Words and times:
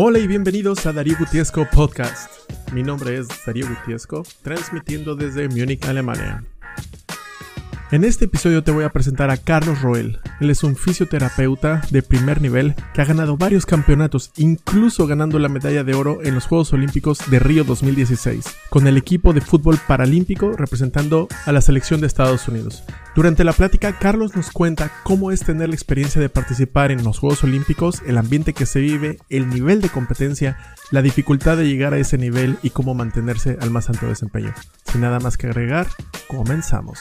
Hola 0.00 0.20
y 0.20 0.28
bienvenidos 0.28 0.86
a 0.86 0.92
Darío 0.92 1.16
Gutiesco 1.18 1.66
Podcast. 1.72 2.48
Mi 2.72 2.84
nombre 2.84 3.18
es 3.18 3.26
Darío 3.44 3.66
Gutiesco, 3.68 4.22
transmitiendo 4.44 5.16
desde 5.16 5.48
Múnich, 5.48 5.84
Alemania. 5.88 6.44
En 7.90 8.04
este 8.04 8.26
episodio 8.26 8.62
te 8.62 8.70
voy 8.70 8.84
a 8.84 8.90
presentar 8.90 9.30
a 9.30 9.38
Carlos 9.38 9.80
Roel. 9.80 10.18
Él 10.40 10.50
es 10.50 10.62
un 10.62 10.76
fisioterapeuta 10.76 11.80
de 11.90 12.02
primer 12.02 12.42
nivel 12.42 12.74
que 12.92 13.00
ha 13.00 13.06
ganado 13.06 13.38
varios 13.38 13.64
campeonatos, 13.64 14.30
incluso 14.36 15.06
ganando 15.06 15.38
la 15.38 15.48
medalla 15.48 15.84
de 15.84 15.94
oro 15.94 16.18
en 16.22 16.34
los 16.34 16.44
Juegos 16.44 16.70
Olímpicos 16.74 17.18
de 17.30 17.38
Río 17.38 17.64
2016, 17.64 18.44
con 18.68 18.86
el 18.88 18.98
equipo 18.98 19.32
de 19.32 19.40
fútbol 19.40 19.78
paralímpico 19.88 20.52
representando 20.52 21.28
a 21.46 21.52
la 21.52 21.62
selección 21.62 22.02
de 22.02 22.08
Estados 22.08 22.46
Unidos. 22.46 22.84
Durante 23.16 23.42
la 23.42 23.54
plática, 23.54 23.98
Carlos 23.98 24.36
nos 24.36 24.50
cuenta 24.50 24.92
cómo 25.02 25.32
es 25.32 25.40
tener 25.40 25.70
la 25.70 25.74
experiencia 25.74 26.20
de 26.20 26.28
participar 26.28 26.92
en 26.92 27.02
los 27.02 27.18
Juegos 27.18 27.42
Olímpicos, 27.42 28.02
el 28.06 28.18
ambiente 28.18 28.52
que 28.52 28.66
se 28.66 28.80
vive, 28.80 29.16
el 29.30 29.48
nivel 29.48 29.80
de 29.80 29.88
competencia, 29.88 30.58
la 30.90 31.00
dificultad 31.00 31.56
de 31.56 31.66
llegar 31.66 31.94
a 31.94 31.98
ese 31.98 32.18
nivel 32.18 32.58
y 32.62 32.68
cómo 32.68 32.94
mantenerse 32.94 33.56
al 33.62 33.70
más 33.70 33.88
alto 33.88 34.08
desempeño. 34.08 34.52
Sin 34.92 35.00
nada 35.00 35.20
más 35.20 35.38
que 35.38 35.46
agregar, 35.46 35.86
comenzamos. 36.28 36.98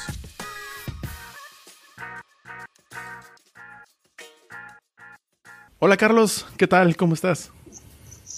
Hola 5.79 5.95
Carlos, 5.95 6.47
¿qué 6.57 6.65
tal? 6.65 6.95
¿Cómo 6.95 7.13
estás? 7.13 7.51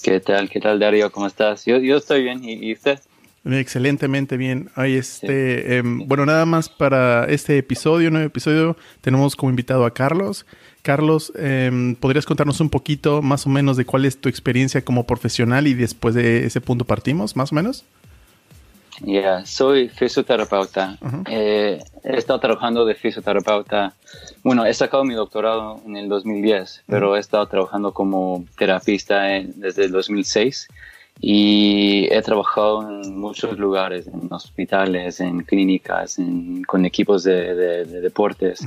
¿Qué 0.03 0.19
tal? 0.19 0.49
¿Qué 0.49 0.59
tal 0.59 0.77
Darío? 0.77 1.09
¿Cómo 1.09 1.25
estás? 1.25 1.65
Yo, 1.65 1.77
yo 1.77 1.95
estoy 1.95 2.23
bien. 2.23 2.41
¿Y, 2.43 2.73
usted? 2.73 2.99
Excelentemente 3.45 4.35
bien. 4.35 4.69
Ay, 4.75 4.95
este, 4.95 5.77
em, 5.77 6.05
bueno, 6.05 6.25
nada 6.25 6.45
más 6.45 6.67
para 6.67 7.23
este 7.29 7.57
episodio, 7.57 8.11
nuevo 8.11 8.27
episodio, 8.27 8.75
tenemos 8.99 9.37
como 9.37 9.51
invitado 9.51 9.85
a 9.85 9.93
Carlos. 9.93 10.45
Carlos, 10.81 11.31
em, 11.37 11.95
¿podrías 11.95 12.25
contarnos 12.25 12.59
un 12.59 12.69
poquito 12.69 13.21
más 13.21 13.45
o 13.45 13.49
menos 13.49 13.77
de 13.77 13.85
cuál 13.85 14.03
es 14.03 14.19
tu 14.19 14.27
experiencia 14.27 14.83
como 14.83 15.07
profesional 15.07 15.65
y 15.65 15.73
después 15.75 16.15
de 16.15 16.45
ese 16.45 16.59
punto 16.59 16.83
partimos, 16.83 17.37
más 17.37 17.53
o 17.53 17.55
menos? 17.55 17.85
Ya, 19.01 19.45
soy 19.45 19.89
fisioterapeuta. 19.89 20.97
Eh, 21.29 21.81
he 22.03 22.17
estado 22.17 22.39
trabajando 22.39 22.85
de 22.85 22.95
fisioterapeuta. 22.95 23.93
Bueno, 24.43 24.65
he 24.65 24.73
sacado 24.73 25.03
mi 25.03 25.13
doctorado 25.13 25.81
en 25.85 25.95
el 25.95 26.09
2010, 26.09 26.83
pero 26.87 27.15
he 27.15 27.19
estado 27.19 27.47
trabajando 27.47 27.93
como 27.93 28.45
terapista 28.57 29.23
desde 29.23 29.85
el 29.85 29.91
2006 29.91 30.67
y 31.21 32.07
he 32.11 32.21
trabajado 32.21 33.01
en 33.03 33.17
muchos 33.17 33.57
lugares, 33.57 34.07
en 34.07 34.31
hospitales, 34.31 35.19
en 35.19 35.41
clínicas, 35.41 36.17
con 36.65 36.85
equipos 36.85 37.23
de, 37.23 37.85
deportes. 37.85 38.61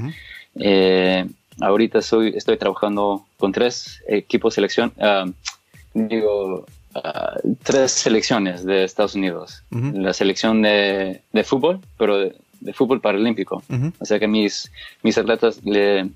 Eh, 0.57 1.27
ahorita 1.61 2.03
soy, 2.03 2.35
estoy 2.37 2.59
trabajando 2.59 3.25
con 3.39 3.53
tres 3.53 4.03
equipos 4.07 4.53
de 4.53 4.55
selección. 4.57 4.93
Ah, 4.99 5.27
digo, 5.95 6.67
Ah, 6.95 7.37
tres 7.63 7.93
selecciones 7.93 8.65
de 8.65 8.85
Estados 8.85 9.15
Unidos. 9.15 9.63
La 9.71 10.13
selección 10.13 10.63
de, 10.63 11.23
de, 11.33 11.45
fútbol, 11.45 11.81
pero 11.97 12.19
de, 12.19 12.73
fútbol 12.75 13.01
paralímpico. 13.01 13.63
O 13.99 14.05
sea 14.05 14.19
que 14.19 14.29
mis, 14.29 14.71
mis 15.03 15.17
atletas 15.19 15.61
le, 15.65 16.11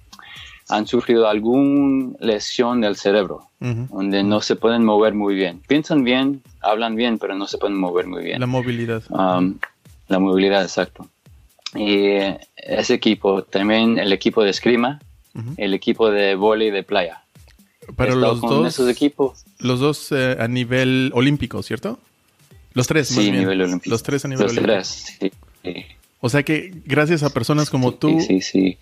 han 0.68 0.86
sufrido 0.86 1.28
alguna 1.28 2.14
lesión 2.20 2.80
del 2.80 2.96
cerebro, 2.96 3.48
donde 3.60 4.22
no 4.22 4.40
se 4.40 4.56
pueden 4.56 4.84
mover 4.84 5.14
muy 5.14 5.34
bien. 5.34 5.60
Piensan 5.66 6.04
bien, 6.04 6.42
hablan 6.60 6.96
bien, 6.96 7.18
pero 7.18 7.34
no 7.36 7.46
se 7.46 7.58
pueden 7.58 7.76
mover 7.76 8.06
muy 8.06 8.24
bien. 8.24 8.40
La 8.40 8.46
movilidad. 8.46 9.02
Um, 9.10 9.58
la 10.08 10.18
movilidad, 10.18 10.62
exacto. 10.62 11.08
Y 11.74 12.16
ese 12.56 12.94
equipo, 12.94 13.42
también 13.42 13.98
el 13.98 14.12
equipo 14.12 14.42
de 14.42 14.50
esgrima, 14.50 15.00
el 15.58 15.74
equipo 15.74 16.10
de 16.10 16.34
vóley 16.34 16.70
de 16.70 16.82
playa. 16.82 17.22
Pero 17.96 18.16
los 18.16 18.40
dos, 18.40 18.66
esos 18.66 18.88
equipos. 18.88 19.44
Los 19.58 19.80
dos 19.80 20.12
eh, 20.12 20.36
a 20.38 20.48
nivel 20.48 21.10
olímpico, 21.14 21.62
¿cierto? 21.62 21.98
Los 22.72 22.86
tres, 22.86 23.08
sí, 23.08 23.28
a 23.28 23.32
nivel 23.32 23.62
olímpico. 23.62 23.90
Los 23.90 24.02
tres 24.02 24.24
a 24.24 24.28
nivel 24.28 24.46
los 24.46 24.54
Tres, 24.54 25.18
sí, 25.18 25.32
O 26.20 26.28
sea 26.28 26.42
que 26.42 26.74
gracias 26.84 27.22
a 27.22 27.30
personas 27.30 27.70
como 27.70 27.94
tú 27.94 28.18
eh, 28.28 28.76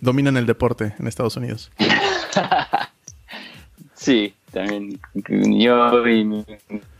dominan 0.00 0.36
el 0.36 0.46
deporte 0.46 0.94
en 0.98 1.06
Estados 1.06 1.36
Unidos. 1.36 1.70
sí, 3.94 4.34
también 4.52 4.98
yo 5.14 6.08
y 6.08 6.24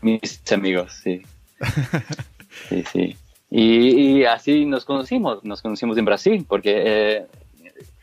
mis 0.01 0.51
amigos, 0.51 0.93
sí. 1.03 1.21
sí, 2.69 2.83
sí. 2.91 3.17
Y, 3.49 4.25
así 4.25 4.65
nos 4.65 4.83
conocimos, 4.83 5.43
nos 5.43 5.61
conocimos 5.61 5.97
en 5.97 6.05
Brasil, 6.05 6.45
porque 6.47 6.83
eh, 6.85 7.25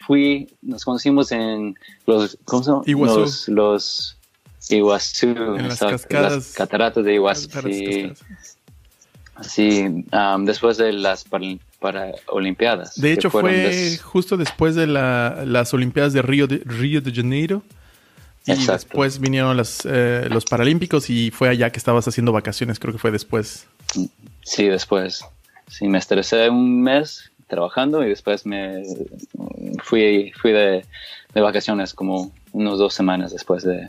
fui, 0.06 0.48
nos 0.62 0.84
conocimos 0.84 1.32
en 1.32 1.76
los, 2.06 2.38
¿cómo 2.44 2.62
se 2.62 2.70
llama? 2.70 2.82
Iguazú. 2.86 3.20
Los, 3.20 3.48
los 3.48 4.16
Iguazú, 4.68 5.28
en 5.28 5.68
las, 5.68 5.80
cascadas, 5.80 6.32
las 6.32 6.52
cataratas 6.52 7.04
de 7.04 7.14
Iguazú. 7.14 7.48
Sí, 9.42 10.04
um, 10.12 10.44
después 10.44 10.76
de 10.76 10.92
las 10.92 11.24
para, 11.24 12.12
Olimpiadas. 12.28 12.94
De 12.94 13.12
hecho, 13.12 13.30
fue 13.30 13.98
justo 14.02 14.36
después 14.36 14.74
de 14.74 14.86
la, 14.86 15.42
las 15.44 15.74
Olimpiadas 15.74 16.12
de 16.12 16.22
Río 16.22 16.46
de, 16.46 16.58
Río 16.64 17.00
de 17.00 17.12
Janeiro. 17.12 17.62
Y 18.46 18.54
después 18.54 19.18
vinieron 19.18 19.56
las, 19.56 19.86
eh, 19.86 20.28
los 20.30 20.44
Paralímpicos 20.44 21.08
y 21.08 21.30
fue 21.30 21.48
allá 21.48 21.70
que 21.70 21.78
estabas 21.78 22.06
haciendo 22.06 22.30
vacaciones, 22.30 22.78
creo 22.78 22.92
que 22.92 22.98
fue 22.98 23.10
después. 23.10 23.66
Sí, 24.42 24.68
después. 24.68 25.24
Sí, 25.66 25.88
me 25.88 25.98
estresé 25.98 26.50
un 26.50 26.82
mes 26.82 27.30
trabajando 27.48 28.04
y 28.04 28.08
después 28.08 28.46
me 28.46 28.82
fui, 29.82 30.32
fui 30.40 30.52
de, 30.52 30.84
vacaciones 31.34 31.94
como 31.94 32.32
unos 32.52 32.78
dos 32.78 32.94
semanas 32.94 33.32
después 33.32 33.64
de 33.64 33.88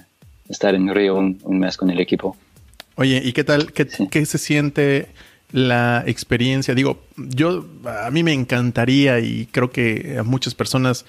estar 0.49 0.73
en 0.75 0.93
Río 0.93 1.15
un, 1.15 1.39
mes 1.59 1.77
con 1.77 1.89
el 1.89 1.99
equipo. 1.99 2.35
Oye, 2.95 3.21
¿y 3.23 3.33
qué 3.33 3.43
tal? 3.43 3.71
¿Qué, 3.71 3.87
¿qué 4.09 4.25
se 4.25 4.37
siente 4.37 5.09
la 5.51 6.03
experiencia? 6.07 6.73
Digo, 6.73 7.03
yo, 7.17 7.65
a 7.85 8.09
mí 8.09 8.23
me 8.23 8.33
encantaría 8.33 9.19
y 9.19 9.47
creo 9.51 9.69
que 9.69 10.17
a 10.19 10.23
muchas 10.23 10.55
personas 10.55 11.05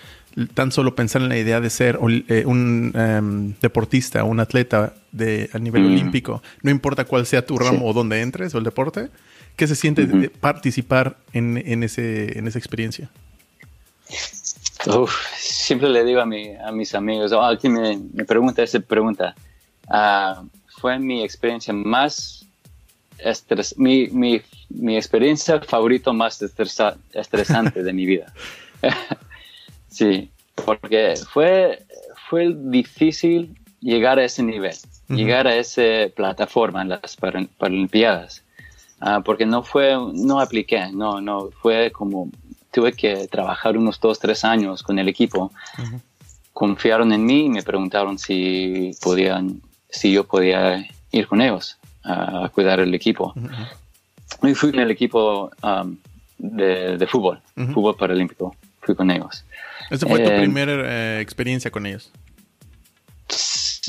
tan 0.55 0.71
solo 0.71 0.95
pensar 0.95 1.23
en 1.23 1.29
la 1.29 1.39
idea 1.39 1.61
de 1.61 1.71
ser 1.71 1.99
eh, 2.29 2.45
un 2.47 2.93
um, 2.95 3.55
deportista, 3.61 4.25
un 4.25 4.39
atleta 4.41 4.95
de, 5.13 5.49
a 5.53 5.59
nivel 5.59 5.83
mm. 5.83 5.87
olímpico, 5.87 6.43
no 6.63 6.71
importa 6.71 7.05
cuál 7.05 7.25
sea 7.27 7.45
tu 7.47 7.59
ramo 7.59 7.87
o 7.87 7.93
dónde 7.95 8.21
entres 8.21 8.55
o 8.55 8.59
el 8.59 8.65
deporte, 8.65 9.09
¿qué 9.57 9.67
se 9.67 9.75
siente 9.75 10.07
de 10.07 10.31
participar 10.31 11.17
en, 11.33 11.57
en, 11.57 11.83
ese, 11.83 12.39
en 12.39 12.47
esa 12.47 12.59
experiencia? 12.59 13.11
siempre 15.37 15.89
le 15.89 16.05
digo 16.05 16.21
a, 16.21 16.27
mi, 16.27 16.55
a 16.55 16.71
mis 16.71 16.95
amigos, 16.95 17.33
oh, 17.33 17.43
aquí 17.43 17.69
me, 17.69 17.99
me, 18.13 18.25
pregunta 18.25 18.63
esa 18.63 18.79
pregunta, 18.79 19.35
uh, 19.89 20.47
fue 20.79 20.99
mi 20.99 21.25
experiencia 21.25 21.75
más 21.75 22.47
estres 23.19 23.77
mi, 23.79 24.09
mi, 24.09 24.43
mi, 24.69 24.97
experiencia 24.97 25.61
favorita 25.61 26.13
más 26.13 26.41
estresa 26.43 26.97
estresante 27.13 27.83
de 27.83 27.93
mi 27.93 28.07
vida. 28.13 28.33
sí, 29.89 30.31
porque 30.55 31.15
fue, 31.33 31.85
fue 32.29 32.55
difícil 32.55 33.57
llegar 33.81 34.19
a 34.19 34.25
ese 34.25 34.43
nivel, 34.43 34.77
llegar 35.09 35.47
a 35.47 35.57
esa 35.57 35.83
plataforma 36.15 36.83
en 36.83 36.91
las 36.91 37.17
Paralimpiadas, 37.17 38.43
uh, 39.01 39.23
porque 39.23 39.47
no 39.47 39.63
fue, 39.63 39.97
no 40.15 40.41
apliqué, 40.41 40.91
no, 40.93 41.21
no, 41.21 41.51
fue 41.63 41.91
como 41.91 42.31
tuve 42.71 42.93
que 42.93 43.27
trabajar 43.29 43.79
unos 43.79 43.99
dos, 44.01 44.19
tres 44.19 44.45
años 44.45 44.83
con 44.83 44.99
el 44.99 45.09
equipo. 45.09 45.51
Confiaron 46.53 47.11
en 47.13 47.25
mí 47.25 47.47
y 47.47 47.49
me 47.49 47.63
preguntaron 47.63 48.19
si 48.19 48.91
podían, 49.03 49.63
si 49.89 50.13
yo 50.13 50.25
podía 50.25 50.87
ir 51.11 51.27
con 51.27 51.41
ellos 51.41 51.79
a 52.05 52.51
cuidar 52.55 52.81
el 52.81 52.95
equipo. 52.95 53.35
Y 54.43 54.55
fui 54.55 54.71
en 54.71 54.81
el 54.81 54.91
equipo 54.91 55.51
um, 55.63 55.97
de, 56.39 57.07
fútbol, 57.07 57.41
fútbol 57.73 57.97
paralímpico. 57.97 58.55
Fui 58.81 58.95
con 58.95 59.11
ellos. 59.11 59.45
¿Esa 59.91 60.07
fue 60.07 60.21
tu 60.21 60.31
eh, 60.31 60.39
primera 60.39 60.73
eh, 60.85 61.21
experiencia 61.21 61.71
con 61.71 61.87
ellos? 61.87 62.11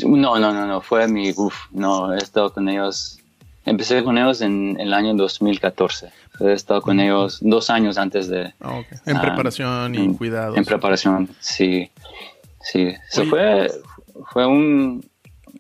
No, 0.06 0.40
no, 0.40 0.54
no, 0.54 0.66
no. 0.66 0.81
Fue 0.81 1.08
mi, 1.08 1.31
uff, 1.36 1.56
no, 1.72 2.14
he 2.14 2.18
estado 2.18 2.54
con 2.54 2.68
ellos. 2.70 3.20
Empecé 3.68 4.02
con 4.02 4.18
ellos 4.18 4.40
en, 4.40 4.80
en 4.80 4.88
el 4.88 4.94
año 4.94 5.14
2014. 5.14 6.10
He 6.40 6.54
estado 6.54 6.81
con 6.81 7.02
ellos 7.02 7.40
dos 7.42 7.69
años 7.69 7.98
antes 7.98 8.30
de... 8.30 8.54
Ah, 8.62 8.81
en 9.06 9.18
ah, 9.18 9.22
preparación 9.22 9.94
y 9.94 10.16
cuidado. 10.16 10.56
En 10.56 10.64
preparación, 10.64 11.28
sí. 11.42 11.92
Sí. 12.62 12.94
fue, 13.30 13.69
fue 14.31 14.46
un, 14.46 15.06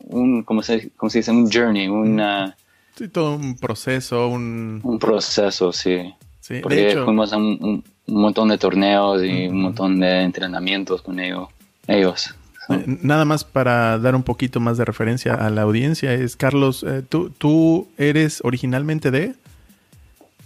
un 0.05 0.43
¿cómo 0.43 0.63
se, 0.63 0.89
cómo 0.95 1.09
se 1.09 1.19
dice? 1.19 1.31
Un 1.31 1.51
journey, 1.51 1.89
una... 1.89 2.55
Sí, 2.95 3.09
todo 3.09 3.35
un 3.35 3.57
proceso, 3.57 4.29
un... 4.29 4.79
Un 4.83 4.99
proceso, 4.99 5.73
sí. 5.73 6.13
sí 6.39 6.61
Porque 6.63 6.97
fuimos 7.03 7.33
a 7.33 7.37
un, 7.37 7.83
montón 8.07 8.47
de 8.47 8.57
torneos 8.57 9.21
y 9.21 9.49
un 9.49 9.63
montón 9.63 9.99
de 9.99 10.21
entrenamientos 10.21 11.01
con 11.01 11.19
ellos. 11.19 11.49
ellos. 11.87 12.33
Eh, 12.69 12.83
nada 13.01 13.25
más 13.25 13.43
para 13.43 13.97
dar 13.99 14.15
un 14.15 14.23
poquito 14.23 14.59
más 14.59 14.77
de 14.77 14.85
referencia 14.85 15.33
a 15.33 15.49
la 15.49 15.61
audiencia, 15.61 16.13
es 16.13 16.35
Carlos, 16.35 16.83
eh, 16.87 17.03
¿tú, 17.07 17.29
¿tú 17.29 17.87
eres 17.97 18.41
originalmente 18.43 19.11
de? 19.11 19.35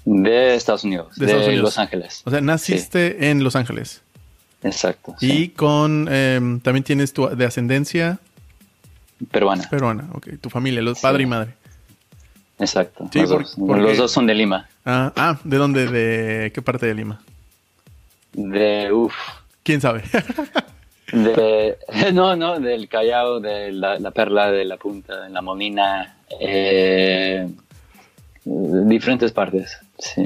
De 0.05 0.55
Estados 0.55 0.83
Unidos, 0.83 1.15
de, 1.15 1.57
Los 1.57 1.77
Ángeles. 1.77 2.21
O 2.25 2.31
sea, 2.31 2.41
naciste 2.41 3.29
en 3.29 3.43
Los 3.43 3.55
Ángeles. 3.55 4.01
Exacto. 4.63 5.15
Y 5.19 5.49
con, 5.49 6.07
em, 6.11 6.59
también 6.59 6.83
tienes 6.83 7.13
tu 7.13 7.27
de 7.27 7.45
ascendencia. 7.45 8.19
peruana. 9.31 9.67
Peruana, 9.69 10.09
ok. 10.13 10.29
Tu 10.39 10.49
familia, 10.49 10.81
los 10.81 10.99
padre 10.99 11.23
y 11.23 11.25
madre. 11.25 11.53
Exacto. 12.59 13.09
los, 13.13 13.29
dos. 13.29 13.57
los, 13.57 13.97
dos. 13.97 14.11
son 14.11 14.27
de 14.27 14.35
Lima. 14.35 14.69
Ah, 14.85 15.11
ah, 15.15 15.39
¿de 15.43 15.57
dónde? 15.57 15.87
¿De 15.87 16.51
qué 16.51 16.61
parte 16.61 16.85
de 16.85 16.93
Lima? 16.93 17.21
De, 18.33 18.91
uff. 18.91 19.13
¿Quién 19.63 19.81
sabe? 19.81 20.03
de, 21.11 21.77
no, 22.13 22.35
no, 22.35 22.59
del 22.59 22.87
Callao, 22.87 23.39
de 23.39 23.71
la, 23.71 24.11
Perla, 24.11 24.51
de 24.51 24.65
la 24.65 24.77
Punta, 24.77 25.21
de 25.21 25.29
la 25.29 25.41
Molina, 25.41 26.17
eh, 26.39 27.47
diferentes 28.45 29.31
partes, 29.31 29.77
sí. 29.97 30.25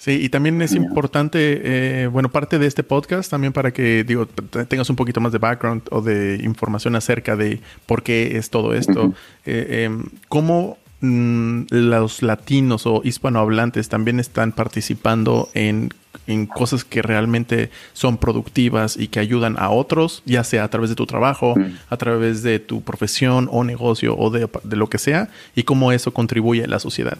Sí, 0.00 0.12
y 0.12 0.30
también 0.30 0.62
es 0.62 0.72
importante, 0.72 1.60
eh, 1.62 2.06
bueno, 2.06 2.30
parte 2.30 2.58
de 2.58 2.66
este 2.66 2.82
podcast 2.82 3.30
también 3.30 3.52
para 3.52 3.70
que, 3.70 4.02
digo, 4.02 4.24
tengas 4.24 4.88
un 4.88 4.96
poquito 4.96 5.20
más 5.20 5.30
de 5.30 5.36
background 5.36 5.82
o 5.90 6.00
de 6.00 6.40
información 6.42 6.96
acerca 6.96 7.36
de 7.36 7.60
por 7.84 8.02
qué 8.02 8.38
es 8.38 8.48
todo 8.48 8.72
esto. 8.72 9.12
Eh, 9.44 9.84
em, 9.84 10.04
¿Cómo 10.28 10.78
mm, 11.00 11.62
los 11.70 12.22
latinos 12.22 12.86
o 12.86 13.02
hispanohablantes 13.04 13.88
también 13.88 14.20
están 14.20 14.52
participando 14.52 15.48
en, 15.54 15.90
cosas 16.54 16.84
que 16.84 17.02
realmente 17.02 17.70
son 17.92 18.16
productivas 18.16 18.96
y 18.96 19.08
que 19.08 19.18
ayudan 19.18 19.56
a 19.58 19.70
otros, 19.70 20.22
ya 20.26 20.44
sea 20.44 20.62
a 20.62 20.68
través 20.68 20.88
de 20.88 20.94
tu 20.94 21.04
trabajo, 21.04 21.56
a 21.88 21.96
través 21.96 22.44
de 22.44 22.60
tu 22.60 22.82
profesión 22.82 23.48
o 23.50 23.64
negocio 23.64 24.16
o 24.16 24.30
de, 24.30 24.48
de 24.62 24.76
lo 24.76 24.88
que 24.88 24.98
sea, 24.98 25.28
y 25.56 25.64
cómo 25.64 25.90
eso 25.90 26.14
contribuye 26.14 26.62
a 26.62 26.68
la 26.68 26.78
sociedad? 26.78 27.18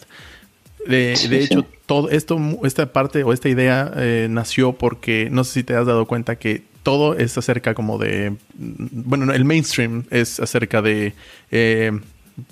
De, 0.87 1.13
hecho, 1.13 1.67
todo 1.87 2.09
esto, 2.09 2.39
esta 2.65 2.93
parte 2.93 3.23
o 3.23 3.33
esta 3.33 3.49
idea 3.49 3.93
eh, 3.97 4.29
nació 4.31 4.73
porque 4.73 5.29
no 5.31 5.45
sé 5.45 5.53
si 5.53 5.65
te 5.65 5.77
has 5.77 5.87
dado 5.87 6.07
cuenta 6.07 6.37
que 6.37 6.63
todo 6.83 7.17
es 7.17 7.37
acerca 7.37 7.75
como 7.75 7.99
de, 7.99 8.35
bueno, 8.55 9.33
el 9.33 9.45
mainstream 9.45 10.05
es 10.11 10.41
acerca 10.41 10.81
de, 10.81 11.13
eh, 11.51 11.93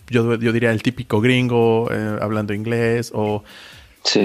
yo, 0.08 0.34
yo, 0.36 0.52
diría 0.52 0.72
el 0.72 0.82
típico 0.82 1.20
gringo 1.20 1.88
eh, 1.90 2.18
hablando 2.20 2.54
inglés 2.54 3.10
o... 3.14 3.44
Sí. 4.04 4.20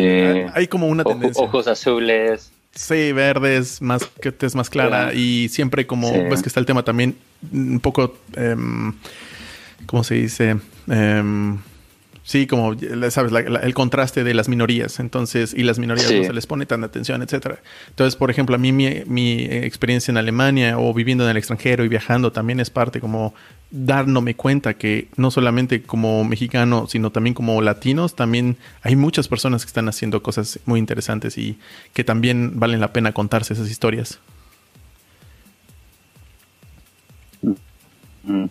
Hay 0.53 0.67
como 0.67 0.87
una 0.87 1.03
tendencia. 1.03 1.43
Ojos 1.43 1.67
azules. 1.67 2.51
Sí, 2.75 3.11
verdes, 3.11 3.81
más 3.81 4.05
que 4.21 4.33
es 4.39 4.55
más 4.55 4.69
clara 4.69 5.13
y 5.13 5.49
siempre 5.49 5.85
como 5.85 6.11
ves 6.11 6.41
que 6.41 6.47
está 6.47 6.59
el 6.59 6.65
tema 6.65 6.83
también 6.83 7.15
un 7.51 7.79
poco, 7.79 8.15
em, 8.35 8.93
¿cómo 9.85 10.03
se 10.03 10.15
dice? 10.15 10.57
Sí, 12.25 12.47
como 12.47 12.73
sabes, 13.09 13.33
el 13.33 13.73
contraste 13.73 14.23
de 14.23 14.33
las 14.33 14.47
minorías, 14.47 15.01
entonces, 15.01 15.53
y 15.53 15.63
las 15.63 15.77
minorías 15.77 16.09
no 16.09 16.23
se 16.23 16.31
les 16.31 16.47
pone 16.47 16.65
tanta 16.65 16.87
atención, 16.87 17.21
etcétera. 17.21 17.59
Entonces, 17.89 18.15
por 18.15 18.31
ejemplo, 18.31 18.55
a 18.55 18.57
mí 18.57 18.71
mi, 18.71 19.43
experiencia 19.43 20.09
en 20.11 20.17
Alemania 20.17 20.79
o 20.79 20.93
viviendo 20.93 21.25
en 21.25 21.31
el 21.31 21.37
extranjero 21.37 21.83
y 21.83 21.89
viajando 21.89 22.31
también 22.31 22.61
es 22.61 22.69
parte 22.69 23.01
como 23.01 23.33
dándome 23.71 24.35
cuenta 24.35 24.75
que 24.75 25.09
no 25.17 25.31
solamente 25.31 25.83
como 25.83 26.23
mexicano, 26.23 26.87
sino 26.87 27.11
también 27.11 27.33
como 27.33 27.61
latinos, 27.61 28.15
también 28.15 28.55
hay 28.83 28.95
muchas 28.95 29.27
personas 29.27 29.65
que 29.65 29.67
están 29.67 29.89
haciendo 29.89 30.23
cosas 30.23 30.59
muy 30.65 30.79
interesantes 30.79 31.37
y 31.37 31.57
que 31.93 32.05
también 32.05 32.57
valen 32.57 32.79
la 32.79 32.93
pena 32.93 33.11
contarse 33.11 33.53
esas 33.53 33.69
historias. 33.69 34.19
Mm. 38.23 38.45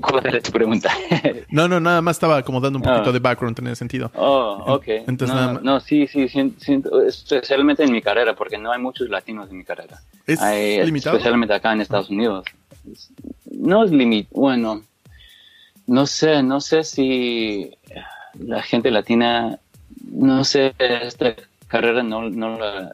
¿Cuál 0.00 0.26
era 0.26 0.40
tu 0.40 0.52
pregunta? 0.52 0.90
no, 1.50 1.68
no, 1.68 1.80
nada 1.80 2.00
más 2.00 2.16
estaba 2.16 2.42
como 2.42 2.60
dando 2.60 2.78
un 2.78 2.82
poquito 2.82 3.10
ah. 3.10 3.12
de 3.12 3.18
background 3.18 3.58
en 3.58 3.66
ese 3.68 3.76
sentido. 3.76 4.10
Oh, 4.14 4.62
ok. 4.66 4.84
Entonces, 5.06 5.36
no, 5.36 5.60
no, 5.60 5.80
sí, 5.80 6.06
sí, 6.06 6.26
especialmente 7.06 7.84
en 7.84 7.92
mi 7.92 8.00
carrera, 8.00 8.34
porque 8.34 8.58
no 8.58 8.72
hay 8.72 8.80
muchos 8.80 9.08
latinos 9.08 9.50
en 9.50 9.58
mi 9.58 9.64
carrera. 9.64 10.00
¿Es 10.26 10.40
limitado? 10.84 11.16
Especialmente 11.16 11.54
acá 11.54 11.72
en 11.72 11.80
Estados 11.80 12.10
Unidos. 12.10 12.44
No 13.50 13.84
es 13.84 13.90
limitado, 13.90 14.40
bueno, 14.40 14.82
no 15.86 16.06
sé, 16.06 16.42
no 16.42 16.60
sé 16.60 16.84
si 16.84 17.70
la 18.38 18.62
gente 18.62 18.90
latina, 18.90 19.58
no 20.10 20.44
sé, 20.44 20.74
esta 20.78 21.34
carrera 21.68 22.02
no, 22.02 22.28
no, 22.30 22.58
la, 22.58 22.92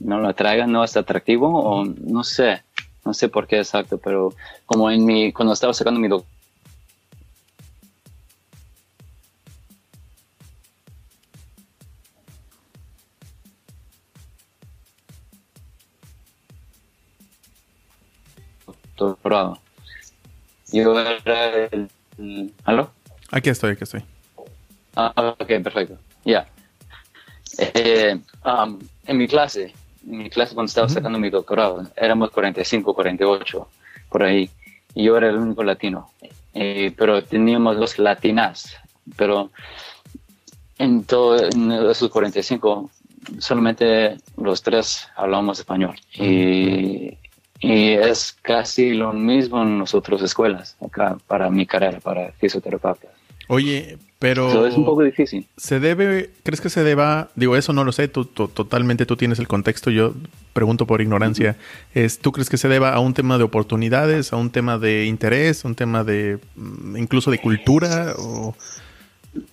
no 0.00 0.20
la 0.20 0.32
traiga, 0.32 0.66
no 0.66 0.84
es 0.84 0.96
atractivo, 0.96 1.48
o 1.48 1.84
no 1.84 2.24
sé 2.24 2.62
no 3.10 3.14
sé 3.14 3.28
por 3.28 3.48
qué 3.48 3.58
exacto, 3.58 3.98
pero 3.98 4.32
como 4.66 4.88
en 4.88 5.04
mi, 5.04 5.32
cuando 5.32 5.52
estaba 5.52 5.74
sacando 5.74 5.98
mi 5.98 6.06
doctorado. 18.96 19.58
Yo 20.72 21.00
era 21.00 21.68
el, 21.72 21.90
¿Aló? 22.64 22.92
Aquí 23.32 23.50
estoy, 23.50 23.72
aquí 23.72 23.82
estoy. 23.82 24.04
Ah, 24.94 25.34
ok, 25.36 25.48
perfecto. 25.64 25.98
Ya. 26.24 26.46
Eh, 27.58 28.20
um, 28.44 28.78
en 29.04 29.16
mi 29.18 29.26
clase, 29.26 29.74
mi 30.02 30.30
clase 30.30 30.54
cuando 30.54 30.68
estaba 30.68 30.88
sacando 30.88 31.18
mi 31.18 31.30
doctorado, 31.30 31.86
éramos 31.96 32.30
45, 32.30 32.94
48, 32.94 33.68
por 34.08 34.22
ahí, 34.22 34.50
y 34.94 35.04
yo 35.04 35.16
era 35.16 35.28
el 35.28 35.36
único 35.36 35.62
latino, 35.62 36.10
eh, 36.54 36.92
pero 36.96 37.22
teníamos 37.22 37.76
dos 37.76 37.98
latinas, 37.98 38.76
pero 39.16 39.50
en 40.78 41.04
todos 41.04 41.42
esos 41.90 42.10
45 42.10 42.90
solamente 43.38 44.16
los 44.36 44.62
tres 44.62 45.08
hablamos 45.16 45.58
español. 45.58 45.96
Y, 46.14 47.18
y, 47.60 47.92
es 47.92 48.32
casi 48.40 48.94
lo 48.94 49.12
mismo 49.12 49.62
en 49.62 49.80
las 49.80 49.94
otras 49.94 50.22
escuelas 50.22 50.76
acá 50.80 51.18
para 51.26 51.50
mi 51.50 51.66
carrera, 51.66 52.00
para 52.00 52.32
fisioterapeuta. 52.32 53.08
Oye, 53.50 53.98
pero... 54.20 54.64
es 54.64 54.76
un 54.76 54.84
poco 54.84 55.02
difícil. 55.02 55.44
¿Se 55.56 55.80
debe, 55.80 56.30
crees 56.44 56.60
que 56.60 56.70
se 56.70 56.84
deba, 56.84 57.30
digo, 57.34 57.56
eso 57.56 57.72
no 57.72 57.82
lo 57.82 57.90
sé, 57.90 58.06
tú, 58.06 58.24
totalmente 58.24 59.06
tú 59.06 59.16
tienes 59.16 59.40
el 59.40 59.48
contexto, 59.48 59.90
yo 59.90 60.14
pregunto 60.52 60.86
por 60.86 61.00
ignorancia, 61.00 61.56
es, 61.92 62.20
¿tú 62.20 62.30
crees 62.30 62.48
que 62.48 62.58
se 62.58 62.68
deba 62.68 62.94
a 62.94 63.00
un 63.00 63.12
tema 63.12 63.38
de 63.38 63.44
oportunidades, 63.44 64.32
a 64.32 64.36
un 64.36 64.50
tema 64.50 64.78
de 64.78 65.06
interés, 65.06 65.64
a 65.64 65.68
un 65.68 65.74
tema 65.74 66.04
de, 66.04 66.38
mm, 66.54 66.96
incluso 66.96 67.32
de 67.32 67.40
cultura? 67.40 68.14
O... 68.18 68.54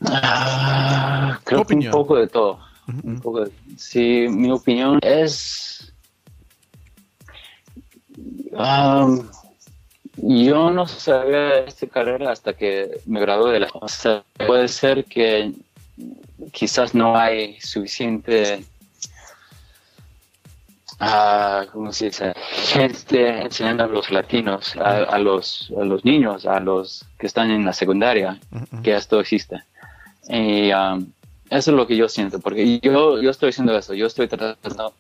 Ah, 0.06 1.40
creo 1.44 1.66
que 1.66 1.74
un 1.74 1.90
poco 1.90 2.18
de 2.18 2.28
todo. 2.28 2.60
un 3.04 3.20
poco 3.20 3.46
sí, 3.78 4.28
mi 4.30 4.52
opinión 4.52 5.00
es... 5.02 5.92
Um, 8.52 9.24
yo 10.18 10.72
no 10.72 10.88
sabía 10.88 11.60
esta 11.60 11.88
carrera 11.88 12.32
hasta 12.32 12.54
que 12.54 13.02
me 13.06 13.20
gradué 13.20 13.54
de 13.54 13.60
la... 13.62 13.70
O 13.74 13.88
sea, 13.88 14.24
puede 14.46 14.68
ser 14.68 15.06
que 15.06 15.54
quizás 16.52 16.94
no 16.94 17.18
hay 17.18 17.60
suficiente... 17.62 18.64
Uh, 21.00 21.70
¿cómo 21.72 21.94
se 21.94 22.06
dice? 22.06 22.34
Gente 22.74 23.42
enseñando 23.44 23.84
a 23.84 23.88
los 23.88 24.10
latinos, 24.10 24.76
a, 24.78 25.20
los, 25.20 25.72
a 25.80 25.84
los 25.84 26.04
niños, 26.04 26.48
a 26.48 26.60
los 26.60 27.06
que 27.20 27.28
están 27.28 27.52
en 27.52 27.64
la 27.66 27.74
secundaria, 27.74 28.40
que 28.82 28.96
esto 28.96 29.20
existe. 29.20 29.62
Y 30.28 30.72
um, 30.72 31.06
eso 31.52 31.72
es 31.72 31.78
lo 31.78 31.86
que 31.86 31.96
yo 31.96 32.10
siento, 32.10 32.40
porque 32.40 32.80
yo, 32.80 33.22
yo 33.22 33.30
estoy 33.30 33.50
haciendo 33.50 33.78
eso, 33.78 33.94
yo 33.94 34.08
estoy 34.08 34.28
tratando, 34.28 34.94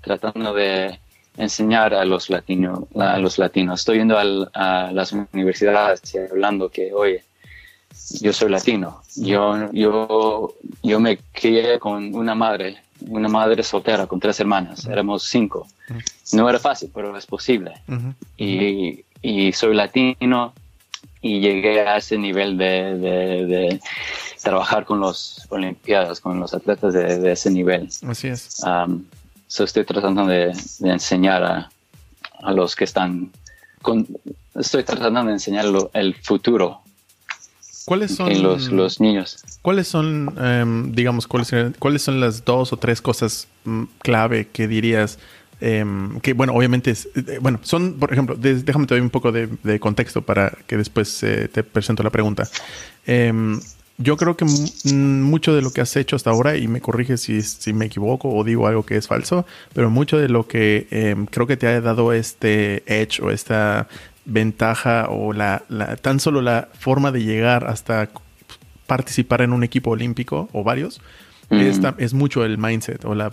tratando 0.00 0.54
de 0.54 1.00
enseñar 1.36 1.94
a 1.94 2.04
los 2.04 2.30
latinos. 2.30 2.80
A 2.96 3.18
los 3.18 3.38
latinos. 3.38 3.80
Estoy 3.80 3.98
yendo 3.98 4.18
a 4.18 4.92
las 4.92 5.12
universidades 5.12 6.14
y 6.14 6.18
hablando 6.18 6.68
que, 6.68 6.92
oye, 6.92 7.24
yo 8.20 8.32
soy 8.32 8.50
latino. 8.50 9.02
Yo, 9.16 9.70
yo, 9.72 10.54
yo 10.82 11.00
me 11.00 11.18
crié 11.32 11.78
con 11.78 12.14
una 12.14 12.34
madre, 12.34 12.76
una 13.08 13.28
madre 13.28 13.62
soltera 13.62 14.06
con 14.06 14.20
tres 14.20 14.38
hermanas. 14.40 14.86
Éramos 14.86 15.24
cinco. 15.24 15.66
No 16.32 16.48
era 16.48 16.58
fácil, 16.58 16.90
pero 16.94 17.16
es 17.16 17.26
posible. 17.26 17.72
y, 18.36 19.04
y, 19.22 19.52
soy 19.52 19.74
latino 19.74 20.52
y 21.20 21.40
llegué 21.40 21.80
a 21.80 21.96
ese 21.96 22.18
nivel 22.18 22.58
de, 22.58 22.98
de, 22.98 23.80
trabajar 24.42 24.84
con 24.84 25.00
los 25.00 25.46
olimpiadas, 25.48 26.20
con 26.20 26.38
los 26.38 26.52
atletas 26.52 26.92
de, 26.92 27.32
ese 27.32 27.50
nivel. 27.50 27.88
Así 28.06 28.28
es. 28.28 28.62
Um, 28.64 29.04
estoy 29.48 29.84
tratando 29.84 30.26
de, 30.26 30.52
enseñar 30.82 31.44
a, 31.44 31.70
a, 32.42 32.52
los 32.52 32.74
que 32.76 32.84
están 32.84 33.30
con, 33.82 34.06
estoy 34.54 34.84
tratando 34.84 35.24
de 35.24 35.32
enseñar 35.32 35.66
el 35.92 36.14
futuro 36.14 36.84
¿Cuáles 37.84 38.14
son 38.14 38.42
los, 38.42 38.68
los 38.68 39.00
niños? 39.00 39.44
¿Cuáles 39.60 39.88
son, 39.88 40.34
em, 40.40 40.92
digamos, 40.92 41.26
cuáles, 41.26 41.52
cuáles 41.78 42.02
son 42.02 42.18
las 42.18 42.44
dos 42.44 42.72
o 42.72 42.78
tres 42.78 43.02
cosas 43.02 43.46
mm, 43.64 43.84
clave 43.98 44.48
que 44.48 44.66
dirías 44.66 45.18
em, 45.60 46.18
que, 46.20 46.32
bueno, 46.32 46.54
obviamente, 46.54 46.90
es, 46.90 47.08
eh, 47.14 47.38
bueno, 47.40 47.60
son, 47.62 47.94
por 47.94 48.12
ejemplo, 48.12 48.36
déjame 48.36 48.86
te 48.86 48.94
doy 48.94 49.00
un 49.00 49.10
poco 49.10 49.32
de, 49.32 49.80
contexto 49.80 50.22
para 50.22 50.56
que 50.66 50.76
después 50.76 51.22
eh, 51.22 51.48
te 51.52 51.62
presento 51.62 52.02
la 52.02 52.10
pregunta. 52.10 52.48
Yo 53.96 54.16
creo 54.16 54.36
que 54.36 54.44
mucho 54.92 55.54
de 55.54 55.62
lo 55.62 55.72
que 55.72 55.80
has 55.80 55.94
hecho 55.96 56.16
hasta 56.16 56.30
ahora, 56.30 56.56
y 56.56 56.66
me 56.66 56.80
corrige 56.80 57.16
si, 57.16 57.42
si 57.42 57.72
me 57.72 57.86
equivoco 57.86 58.28
o 58.28 58.42
digo 58.42 58.66
algo 58.66 58.84
que 58.84 58.96
es 58.96 59.06
falso, 59.06 59.46
pero 59.72 59.88
mucho 59.88 60.18
de 60.18 60.28
lo 60.28 60.48
que 60.48 60.88
em, 60.90 61.26
creo 61.26 61.46
que 61.46 61.56
te 61.56 61.68
ha 61.68 61.80
dado 61.80 62.12
este 62.12 62.82
edge 62.86 63.20
o 63.22 63.30
esta 63.30 63.86
ventaja 64.24 65.08
o 65.10 65.32
la, 65.32 65.62
tan 66.02 66.18
solo 66.18 66.42
la 66.42 66.68
forma 66.78 67.12
de 67.12 67.22
llegar 67.22 67.66
hasta 67.66 68.10
participar 68.86 69.42
en 69.42 69.52
un 69.52 69.62
equipo 69.62 69.90
olímpico 69.90 70.48
o 70.52 70.64
varios, 70.64 71.00
es, 71.50 72.14
mucho 72.14 72.44
el 72.44 72.58
mindset 72.58 73.04
o 73.04 73.14
la, 73.14 73.32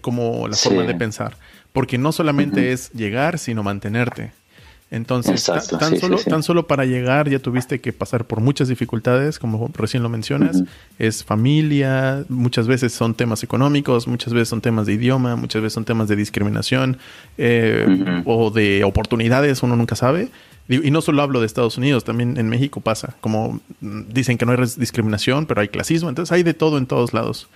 como 0.00 0.48
la 0.48 0.56
forma 0.56 0.82
de 0.82 0.94
pensar. 0.94 1.36
Porque 1.72 1.98
no 1.98 2.10
solamente 2.10 2.72
es 2.72 2.90
llegar, 2.92 3.38
sino 3.38 3.62
mantenerte. 3.62 4.32
Entonces, 4.90 5.44
tan, 5.78 5.98
solo, 5.98 6.18
tan 6.18 6.42
solo 6.42 6.66
para 6.66 6.84
llegar 6.84 7.28
ya 7.28 7.40
tuviste 7.40 7.80
que 7.80 7.92
pasar 7.92 8.26
por 8.26 8.40
muchas 8.40 8.68
dificultades, 8.68 9.38
como 9.38 9.70
recién 9.74 10.02
lo 10.02 10.08
mencionas. 10.08 10.62
Es 10.98 11.24
familia, 11.24 12.24
muchas 12.28 12.68
veces 12.68 12.92
son 12.92 13.14
temas 13.14 13.42
económicos, 13.42 14.06
muchas 14.06 14.32
veces 14.32 14.48
son 14.48 14.60
temas 14.60 14.86
de 14.86 14.92
idioma, 14.92 15.34
muchas 15.36 15.62
veces 15.62 15.72
son 15.72 15.84
temas 15.84 16.06
de 16.06 16.16
discriminación 16.16 16.98
eh, 17.38 18.22
o 18.24 18.50
de 18.50 18.84
oportunidades, 18.84 19.62
uno 19.62 19.74
nunca 19.74 19.96
sabe. 19.96 20.28
Y 20.68 20.90
no 20.90 21.02
solo 21.02 21.20
hablo 21.22 21.40
de 21.40 21.46
Estados 21.46 21.76
Unidos, 21.76 22.04
también 22.04 22.38
en 22.38 22.48
México 22.48 22.80
pasa. 22.80 23.16
Como 23.20 23.60
mm, 23.80 24.02
dicen 24.08 24.38
que 24.38 24.46
no 24.46 24.52
hay 24.52 24.58
discriminación, 24.76 25.44
pero 25.46 25.60
hay 25.60 25.68
clasismo. 25.68 26.08
Entonces 26.08 26.32
hay 26.32 26.42
de 26.42 26.54
todo 26.54 26.78
en 26.78 26.86
todos 26.86 27.12
lados. 27.12 27.48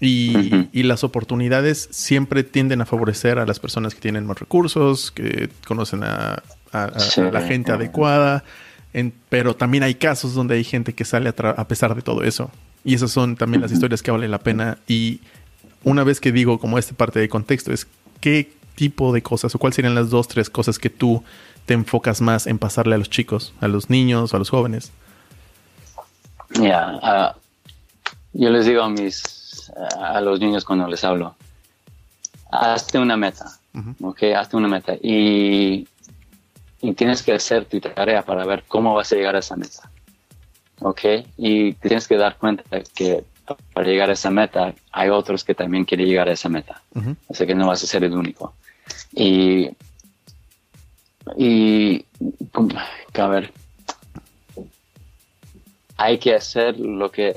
Y, 0.00 0.68
y, 0.72 0.84
las 0.84 1.02
oportunidades 1.02 1.88
siempre 1.90 2.44
tienden 2.44 2.80
a 2.80 2.86
favorecer 2.86 3.40
a 3.40 3.46
las 3.46 3.58
personas 3.58 3.96
que 3.96 4.00
tienen 4.00 4.26
más 4.26 4.38
recursos, 4.38 5.10
que 5.10 5.50
conocen 5.66 6.04
a, 6.04 6.40
la 6.72 7.40
gente 7.40 7.72
adecuada. 7.72 8.44
pero 9.28 9.56
también 9.56 9.82
hay 9.82 9.96
casos 9.96 10.34
donde 10.34 10.54
hay 10.54 10.62
gente 10.62 10.92
que 10.92 11.04
sale 11.04 11.30
a, 11.30 11.68
pesar 11.68 11.96
de 11.96 12.02
todo 12.02 12.22
eso. 12.22 12.50
Y 12.84 12.94
esas 12.94 13.10
son 13.10 13.34
también 13.36 13.60
las 13.60 13.72
historias 13.72 14.02
que 14.02 14.12
valen 14.12 14.30
la 14.30 14.38
pena. 14.38 14.78
Y 14.86 15.20
una 15.82 16.04
vez 16.04 16.20
que 16.20 16.30
digo 16.30 16.60
como 16.60 16.78
esta 16.78 16.94
parte 16.94 17.18
de 17.18 17.28
contexto 17.28 17.72
es 17.72 17.88
qué 18.20 18.52
tipo 18.76 19.12
de 19.12 19.22
cosas 19.22 19.52
o 19.54 19.58
cuáles 19.58 19.74
serían 19.74 19.96
las 19.96 20.10
dos, 20.10 20.28
tres 20.28 20.48
cosas 20.48 20.78
que 20.78 20.90
tú 20.90 21.24
te 21.66 21.74
enfocas 21.74 22.20
más 22.20 22.46
en 22.46 22.58
pasarle 22.58 22.94
a 22.94 22.98
los 22.98 23.10
chicos, 23.10 23.52
a 23.60 23.66
los 23.66 23.90
niños, 23.90 24.32
a 24.32 24.38
los 24.38 24.48
jóvenes? 24.48 24.92
Ya, 26.50 26.98
ah, 27.02 27.36
yo 28.32 28.50
les 28.50 28.66
digo 28.66 28.82
a 28.82 28.88
mis, 28.88 29.37
a 29.98 30.20
los 30.20 30.40
niños 30.40 30.64
cuando 30.64 30.86
les 30.88 31.04
hablo, 31.04 31.34
hazte 32.50 32.98
una 32.98 33.16
meta, 33.16 33.46
¿ok? 34.00 34.22
Hazte 34.36 34.56
una 34.56 34.68
meta 34.68 34.94
y, 34.94 35.86
y, 36.80 36.92
tienes 36.94 37.22
que 37.22 37.32
hacer 37.32 37.64
tu 37.66 37.80
tarea 37.80 38.22
para 38.22 38.44
ver 38.44 38.64
cómo 38.66 38.94
vas 38.94 39.12
a 39.12 39.16
llegar 39.16 39.36
a 39.36 39.40
esa 39.40 39.56
meta, 39.56 39.90
¿ok? 40.80 41.00
Y 41.36 41.72
tienes 41.74 42.08
que 42.08 42.16
dar 42.16 42.36
cuenta 42.36 42.64
que 42.94 43.24
para 43.72 43.86
llegar 43.86 44.10
a 44.10 44.12
esa 44.12 44.30
meta 44.30 44.74
hay 44.92 45.08
otros 45.08 45.44
que 45.44 45.54
también 45.54 45.84
quieren 45.84 46.06
llegar 46.06 46.28
a 46.28 46.32
esa 46.32 46.48
meta, 46.48 46.82
o 47.26 47.34
sea 47.34 47.46
que 47.46 47.54
no 47.54 47.66
vas 47.66 47.82
a 47.82 47.86
ser 47.86 48.04
el 48.04 48.14
único. 48.14 48.54
Y 49.12 49.70
y, 51.36 52.04
a 53.14 53.26
ver, 53.26 53.52
hay 55.96 56.18
que 56.18 56.34
hacer 56.34 56.78
lo 56.78 57.10
que 57.10 57.36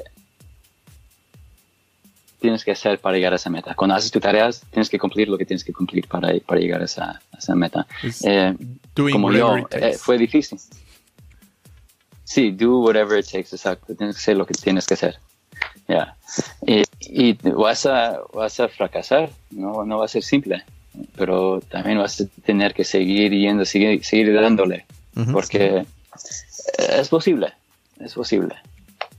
tienes 2.41 2.65
que 2.65 2.71
hacer 2.71 3.00
para 3.00 3.15
llegar 3.15 3.33
a 3.33 3.36
esa 3.38 3.50
meta. 3.50 3.75
Cuando 3.75 3.95
haces 3.95 4.12
tus 4.12 4.21
tareas, 4.21 4.63
tienes 4.71 4.89
que 4.89 4.98
cumplir 4.98 5.29
lo 5.29 5.38
que 5.38 5.45
tienes 5.45 5.63
que 5.63 5.71
cumplir 5.71 6.07
para, 6.07 6.33
para 6.39 6.60
llegar 6.60 6.81
a 6.81 6.86
esa, 6.86 7.21
esa 7.38 7.55
meta. 7.55 7.86
Eh, 8.24 8.55
como 8.95 9.31
yo, 9.31 9.57
eh, 9.71 9.93
fue 9.93 10.17
difícil. 10.17 10.60
Sí, 12.24 12.51
do 12.51 12.79
whatever 12.79 13.19
it 13.19 13.25
takes, 13.25 13.53
exacto. 13.53 13.93
Tienes 13.95 14.15
que 14.15 14.19
hacer 14.19 14.38
lo 14.38 14.45
que 14.45 14.53
tienes 14.53 14.88
que 14.88 14.95
hacer. 14.95 15.17
ya 15.88 16.15
Y, 16.65 16.83
y, 17.00 17.33
vas, 17.51 17.86
a, 17.86 18.19
vas 18.33 18.60
a 18.60 18.67
fracasar, 18.67 19.29
no, 19.51 19.86
no 19.86 20.00
va 20.00 20.05
a 20.05 20.07
ser 20.07 20.24
simple 20.24 20.63
pero 21.15 21.62
también 21.62 21.98
vas 21.98 22.19
a 22.21 22.25
tener 22.45 22.74
que 22.74 22.83
seguir 22.83 23.31
yendo, 23.31 23.65
seguir, 23.65 24.03
seguir 24.03 24.33
dándole, 24.33 24.86
porque 25.31 25.86
es 26.77 27.10
posible, 27.10 27.53
es 28.00 28.13
posible. 28.13 28.55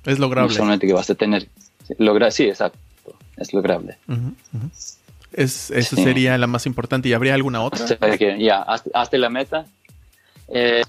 Es 0.05 0.19
lograble. 0.19 0.52
solamente 0.52 0.87
que 0.87 0.93
vas 0.93 1.09
a 1.11 1.14
tener, 1.14 1.49
logra, 1.99 2.31
sí, 2.31 2.45
exacto, 2.45 2.79
es 3.43 3.53
lograble. 3.53 3.99
Es, 5.33 5.71
esa 5.71 5.97
sería 5.97 6.37
la 6.39 6.47
más 6.47 6.67
importante. 6.67 7.09
¿Y 7.09 7.13
habría 7.13 7.35
alguna 7.35 7.63
otra? 7.63 7.87
ya, 8.39 8.63
hasta, 8.63 9.19
la 9.19 9.29
meta. 9.29 9.67
Eh, 10.49 10.83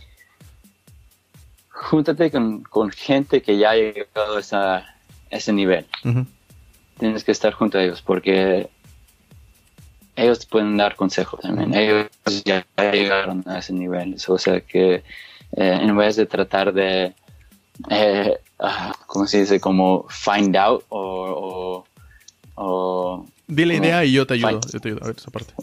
júntate 1.70 2.32
con, 2.32 2.64
con, 2.64 2.92
gente 2.92 3.42
que 3.42 3.58
ya 3.58 3.72
ha 3.72 3.76
llegado 3.76 4.38
a, 4.38 4.40
esa, 4.40 4.96
ese 5.30 5.54
nivel. 5.54 5.86
Tienes 6.98 7.24
que 7.24 7.32
estar 7.32 7.54
junto 7.54 7.78
a 7.78 7.84
ellos 7.84 8.02
porque 8.02 8.70
ellos 10.16 10.46
pueden 10.46 10.78
dar 10.78 10.96
consejos 10.96 11.40
también. 11.42 11.74
Ellos 11.74 12.10
ya 12.46 12.66
llegaron 12.78 13.44
a 13.48 13.60
ese 13.60 13.74
nivel. 13.74 14.16
O 14.28 14.38
sea 14.38 14.62
que 14.62 15.04
eh, 15.56 15.80
en 15.82 15.96
vez 15.96 16.16
de 16.16 16.26
tratar 16.26 16.74
de, 16.74 17.14
eh, 17.90 18.38
ah, 18.60 18.94
¿cómo 19.08 19.28
se 19.28 19.42
dice? 19.42 19.60
Como 19.60 20.06
find 20.10 20.56
out 20.56 20.84
o... 20.90 21.86
o, 22.56 23.26
Di 23.48 23.66
la 23.66 23.74
idea 23.76 24.06
y 24.06 24.14
yo 24.14 24.26
te 24.26 24.36
ayudo. 24.36 24.60
yo 24.72 24.80
te 24.80 24.90
ayudo 24.90 25.04
a 25.04 25.08
ver 25.08 25.16
esa 25.18 25.32
parte. 25.32 25.54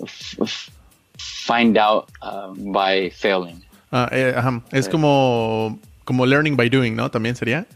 Find 1.17 1.79
out 1.79 2.09
uh, 2.23 2.55
by 2.73 3.11
failing. 3.11 3.63
Ah, 3.91 4.09
eh, 4.13 4.35
ajá. 4.37 4.63
Es 4.71 4.89
como, 4.89 5.79
como 6.05 6.27
learning 6.27 6.57
by 6.57 6.69
doing, 6.69 6.95
¿no? 6.95 7.11
También 7.11 7.37
sería. 7.37 7.67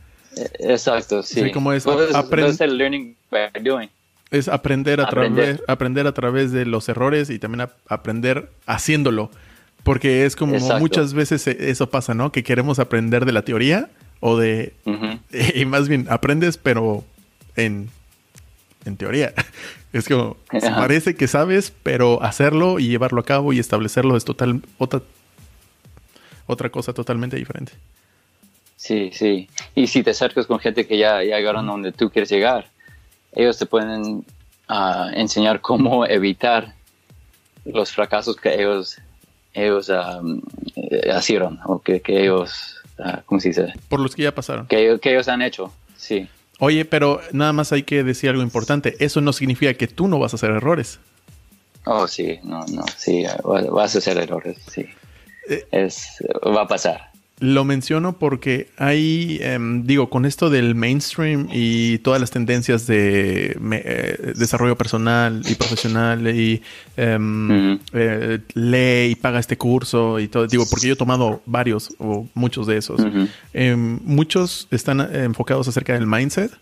Exacto, 0.60 1.22
sí. 1.22 1.42
sí 1.42 1.52
como 1.52 1.72
es 1.72 1.86
learning 1.86 3.16
by 3.30 3.50
doing. 3.62 3.88
Es 4.30 4.48
aprender 4.48 5.00
a, 5.00 5.06
Través, 5.06 5.62
aprender 5.68 6.06
a 6.06 6.12
través 6.12 6.50
de 6.50 6.66
los 6.66 6.88
errores 6.88 7.30
y 7.30 7.38
también 7.38 7.68
aprender 7.88 8.50
haciéndolo. 8.66 9.30
Porque 9.84 10.24
es 10.24 10.34
como 10.34 10.58
muchas 10.78 11.12
veces 11.12 11.46
e, 11.46 11.70
eso 11.70 11.90
pasa, 11.90 12.14
¿no? 12.14 12.32
Que 12.32 12.42
queremos 12.42 12.78
aprender 12.78 13.26
de 13.26 13.32
la 13.32 13.42
teoría 13.42 13.90
o 14.20 14.36
de... 14.38 14.74
Y 15.54 15.64
más 15.66 15.88
bien, 15.88 16.06
aprendes 16.08 16.56
pero 16.56 17.04
en, 17.54 17.90
en 18.84 18.96
teoría. 18.96 19.32
Es 19.92 20.08
como, 20.08 20.36
parece 20.50 21.14
que 21.14 21.28
sabes, 21.28 21.72
pero 21.84 22.20
hacerlo 22.20 22.80
y 22.80 22.88
llevarlo 22.88 23.20
a 23.20 23.24
cabo 23.24 23.52
y 23.52 23.60
establecerlo 23.60 24.16
es 24.16 24.24
total, 24.24 24.60
otra, 24.76 25.02
otra 26.48 26.68
cosa 26.68 26.92
totalmente 26.92 27.36
diferente. 27.36 27.70
Sí, 28.74 29.10
sí. 29.12 29.48
Y 29.76 29.86
si 29.86 30.02
te 30.02 30.10
acercas 30.10 30.46
con 30.46 30.58
gente 30.58 30.84
que 30.88 30.98
ya, 30.98 31.22
ya 31.22 31.36
llegaron 31.36 31.68
a 31.68 31.72
donde 31.72 31.92
tú 31.92 32.10
quieres 32.10 32.28
llegar, 32.28 32.66
ellos 33.32 33.56
te 33.56 33.66
pueden 33.66 34.24
ah, 34.66 35.10
enseñar 35.14 35.60
cómo 35.60 36.04
evitar 36.08 36.74
los 37.64 37.92
fracasos 37.92 38.36
que 38.36 38.52
ellos, 38.52 38.98
ellos 39.52 39.88
uh, 39.88 40.42
hicieron 41.16 41.60
o 41.66 41.78
que, 41.78 42.02
ellos, 42.08 42.82
uh, 42.98 43.22
¿cómo 43.26 43.40
se 43.40 43.48
dice? 43.48 43.72
Por 43.88 44.00
los 44.00 44.14
que 44.14 44.24
ya 44.24 44.34
pasaron. 44.34 44.66
Que, 44.66 44.98
que 45.00 45.12
ellos 45.12 45.28
han 45.28 45.40
hecho, 45.40 45.72
sí. 45.96 46.28
Oye, 46.60 46.84
pero 46.84 47.20
nada 47.32 47.52
más 47.52 47.72
hay 47.72 47.82
que 47.82 48.04
decir 48.04 48.30
algo 48.30 48.42
importante. 48.42 48.96
Eso 49.00 49.20
no 49.20 49.32
significa 49.32 49.74
que 49.74 49.88
tú 49.88 50.08
no 50.08 50.18
vas 50.18 50.32
a 50.34 50.36
hacer 50.36 50.50
errores. 50.50 51.00
Oh, 51.86 52.06
sí, 52.06 52.38
no, 52.42 52.64
no, 52.66 52.84
sí, 52.96 53.24
vas 53.44 53.94
a 53.94 53.98
hacer 53.98 54.16
errores, 54.16 54.56
sí. 54.70 54.86
Eh, 55.48 55.66
es, 55.70 56.24
va 56.46 56.62
a 56.62 56.68
pasar. 56.68 57.10
Lo 57.40 57.64
menciono 57.64 58.16
porque 58.16 58.68
hay, 58.76 59.38
em, 59.42 59.84
digo, 59.84 60.08
con 60.08 60.24
esto 60.24 60.50
del 60.50 60.76
mainstream 60.76 61.48
y 61.52 61.98
todas 61.98 62.20
las 62.20 62.30
tendencias 62.30 62.86
de 62.86 63.58
eh, 63.72 64.32
desarrollo 64.36 64.76
personal 64.76 65.42
y 65.44 65.54
profesional 65.56 66.28
y 66.28 66.62
em, 66.96 67.78
eh, 67.92 68.38
lee 68.54 69.10
y 69.10 69.14
paga 69.16 69.40
este 69.40 69.58
curso 69.58 70.20
y 70.20 70.28
todo, 70.28 70.46
digo, 70.46 70.64
porque 70.70 70.86
yo 70.86 70.92
he 70.92 70.96
tomado 70.96 71.42
varios 71.44 71.92
o 71.98 72.28
muchos 72.34 72.68
de 72.68 72.76
esos. 72.76 73.00
Em, 73.52 73.98
muchos 74.04 74.68
están 74.70 75.00
enfocados 75.00 75.66
acerca 75.66 75.94
del 75.94 76.06
mindset, 76.06 76.52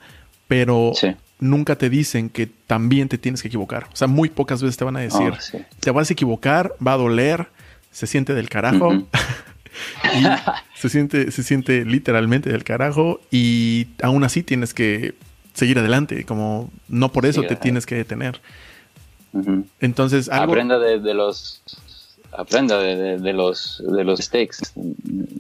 pero 0.49 0.93
nunca 1.39 1.77
te 1.77 1.91
dicen 1.91 2.31
que 2.31 2.47
también 2.47 3.09
te 3.09 3.19
tienes 3.19 3.43
que 3.43 3.49
equivocar. 3.49 3.89
O 3.93 3.97
sea, 3.97 4.09
muy 4.09 4.31
pocas 4.31 4.63
veces 4.63 4.79
te 4.79 4.85
van 4.85 4.97
a 4.97 5.01
decir, 5.01 5.33
oh, 5.33 5.59
te 5.81 5.91
vas 5.91 6.09
a 6.09 6.13
equivocar, 6.15 6.73
va 6.85 6.95
a 6.95 6.97
doler, 6.97 7.49
se 7.91 8.07
siente 8.07 8.33
del 8.33 8.49
carajo. 8.49 9.07
y 10.15 10.25
se 10.79 10.89
siente, 10.89 11.31
se 11.31 11.43
siente 11.43 11.85
literalmente 11.85 12.51
del 12.51 12.65
carajo 12.65 13.21
y 13.31 13.89
aún 14.03 14.25
así 14.25 14.43
tienes 14.43 14.75
que 14.75 15.15
seguir 15.55 15.79
adelante, 15.79 16.25
como 16.25 16.71
no 16.89 17.13
por 17.13 17.27
eso 17.27 17.43
te 17.43 17.57
tienes 17.57 17.87
que 17.87 17.95
detener. 17.95 18.41
Entonces, 19.81 20.29
aprenda 20.29 20.79
de, 20.79 21.15
los 21.15 21.63
aprenda 22.33 22.79
de, 22.79 23.33
los 23.33 23.83
de 23.87 24.05
los 24.05 24.19
mistakes. 24.19 24.57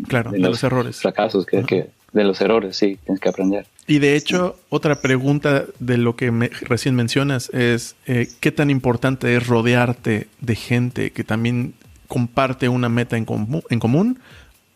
Claro, 0.08 0.30
de, 0.30 0.38
los, 0.38 0.62
errores. 0.64 1.00
Fracasos 1.00 1.46
que, 1.46 1.90
de 2.12 2.24
los 2.24 2.40
errores, 2.40 2.76
sí, 2.76 2.98
tienes 3.04 3.20
que 3.20 3.28
aprender. 3.28 3.66
Y 3.86 3.98
de 3.98 4.16
hecho, 4.16 4.56
otra 4.68 5.00
pregunta 5.00 5.64
de 5.78 5.98
lo 5.98 6.16
que 6.16 6.30
recién 6.62 6.94
mencionas 6.94 7.50
es 7.50 7.96
eh, 8.06 8.28
qué 8.40 8.52
tan 8.52 8.70
importante 8.70 9.36
es 9.36 9.46
rodearte 9.46 10.28
de 10.40 10.54
gente 10.54 11.10
que 11.10 11.24
también 11.24 11.74
comparte 12.12 12.68
una 12.68 12.90
meta 12.90 13.16
en, 13.16 13.26
en 13.70 13.78
común 13.78 14.20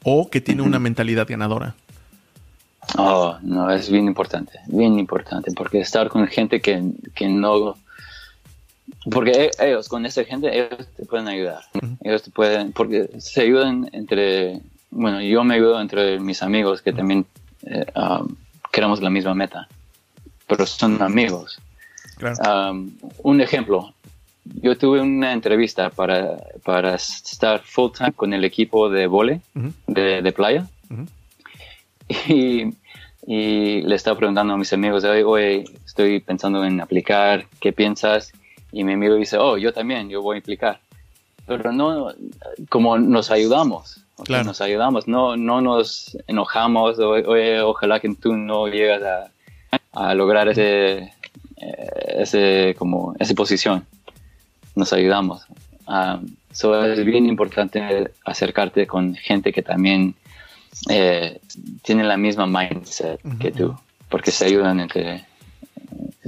o 0.02 0.31
que 0.31 0.40
tiene 0.40 0.62
una 0.62 0.78
mentalidad 0.78 1.26
ganadora? 1.28 1.75
Oh, 2.97 3.37
no, 3.43 3.71
es 3.71 3.90
bien 3.90 4.07
importante, 4.07 4.59
bien 4.69 4.99
importante, 4.99 5.52
porque 5.55 5.81
estar 5.81 6.09
con 6.09 6.26
gente 6.28 6.62
que, 6.62 6.83
que 7.14 7.28
no, 7.28 7.76
porque 9.11 9.33
e, 9.33 9.50
ellos, 9.66 9.87
con 9.90 10.07
esa 10.07 10.25
gente, 10.25 10.49
ellos 10.57 10.88
te 10.97 11.05
pueden 11.05 11.28
ayudar. 11.28 11.61
Ellos 12.02 12.23
te 12.23 12.31
pueden, 12.31 12.73
porque 12.73 13.11
se 13.19 13.43
ayudan 13.43 13.90
entre, 13.93 14.62
bueno, 14.90 15.21
yo 15.21 15.45
me 15.45 15.57
ayudo 15.57 15.78
entre 15.78 16.19
mis 16.19 16.43
amigos 16.43 16.81
que 16.81 16.95
también 16.95 17.26
eh, 17.66 17.85
um, 17.97 18.35
queremos 18.73 19.02
la 19.02 19.11
misma 19.11 19.35
meta, 19.35 19.69
pero 20.47 20.64
son 20.64 21.02
amigos. 21.02 21.61
Um, 22.49 22.93
un 23.25 23.43
ejemplo, 23.43 23.93
yo 24.55 24.76
tuve 24.76 25.00
una 25.00 25.33
entrevista 25.33 25.91
para, 25.91 26.38
para 26.65 26.95
estar 26.95 27.61
full 27.62 27.91
time 27.93 28.12
con 28.12 28.33
el 28.33 28.45
equipo 28.45 28.88
de 28.88 29.07
vole 29.07 29.41
de, 29.87 30.33
playa 30.33 30.67
y, 32.29 32.65
y, 33.26 33.83
le 33.83 33.95
estaba 33.95 34.17
preguntando 34.19 34.55
a 34.55 34.57
mis 34.57 34.73
amigos, 34.73 35.05
oye, 35.05 35.65
estoy 35.85 36.21
pensando 36.21 36.65
en 36.65 36.81
aplicar, 36.81 37.47
¿qué 37.61 37.73
piensas? 37.73 38.33
Y 38.73 38.85
mi 38.85 38.93
amigo 38.93 39.15
dice, 39.15 39.38
oh, 39.38 39.57
yo 39.57 39.73
también, 39.73 40.09
yo 40.09 40.23
voy 40.23 40.35
a 40.35 40.38
implicar. 40.38 40.81
Pero 41.47 41.73
no, 41.73 42.12
como 42.69 42.99
nos 42.99 43.31
ayudamos, 43.31 44.05
nos 44.29 44.61
ayudamos, 44.61 45.07
no, 45.07 45.37
no 45.37 45.61
nos 45.61 46.17
enojamos, 46.26 46.99
oye, 46.99 47.61
ojalá 47.61 48.00
que 48.00 48.15
tú 48.15 48.35
no 48.35 48.67
llegas 48.69 49.03
a, 49.03 49.31
a 49.93 50.15
lograr 50.15 50.49
ese, 50.49 51.12
eh, 51.57 52.17
ese, 52.19 52.75
como, 52.79 53.15
esa 53.19 53.35
posición. 53.35 53.87
Nos 54.76 54.92
ayudamos. 54.92 55.42
Um, 55.88 56.26
es 56.50 57.04
bien 57.04 57.26
importante 57.26 58.12
acercarte 58.25 58.87
con 58.87 59.14
gente 59.16 59.52
que 59.52 59.62
también 59.62 60.14
eh, 60.88 61.40
tiene 61.83 62.04
la 62.04 62.16
misma 62.16 62.47
mindset 62.47 63.21
que 63.40 63.50
tú, 63.50 63.76
porque 64.09 64.30
se 64.30 64.45
ayudan 64.45 64.78
entre, 64.78 65.26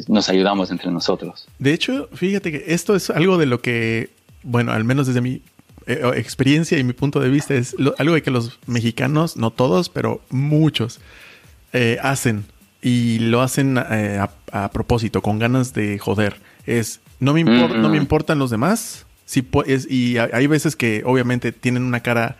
nos 0.08 0.28
ayudamos 0.28 0.70
entre 0.70 0.90
nosotros. 0.90 1.46
De 1.58 1.72
hecho, 1.72 2.08
fíjate 2.12 2.50
que 2.50 2.64
esto 2.68 2.96
es 2.96 3.10
algo 3.10 3.38
de 3.38 3.46
lo 3.46 3.60
que, 3.60 4.10
bueno, 4.42 4.72
al 4.72 4.84
menos 4.84 5.06
desde 5.06 5.20
mi 5.20 5.42
eh, 5.88 6.12
experiencia 6.16 6.78
y 6.78 6.84
mi 6.84 6.92
punto 6.92 7.18
de 7.18 7.30
vista, 7.30 7.54
es 7.54 7.74
algo 7.96 8.14
de 8.14 8.22
que 8.22 8.30
los 8.30 8.58
mexicanos, 8.66 9.38
no 9.38 9.50
todos, 9.50 9.88
pero 9.88 10.20
muchos, 10.28 11.00
eh, 11.72 11.96
hacen. 12.02 12.44
Y 12.82 13.18
lo 13.20 13.40
hacen 13.40 13.78
eh, 13.90 14.24
a, 14.52 14.70
propósito, 14.70 15.22
con 15.22 15.38
ganas 15.38 15.72
de 15.72 15.98
joder. 15.98 16.36
Es, 16.66 17.00
no 17.20 17.32
me, 17.34 17.44
no 17.44 17.88
me 17.88 17.96
importan 17.96 18.38
los 18.38 18.50
demás. 18.50 19.06
Si 19.24 19.46
y 19.90 20.16
hay 20.16 20.46
veces 20.46 20.74
que 20.74 21.02
obviamente 21.04 21.52
tienen 21.52 21.82
una 21.82 22.00
cara 22.00 22.36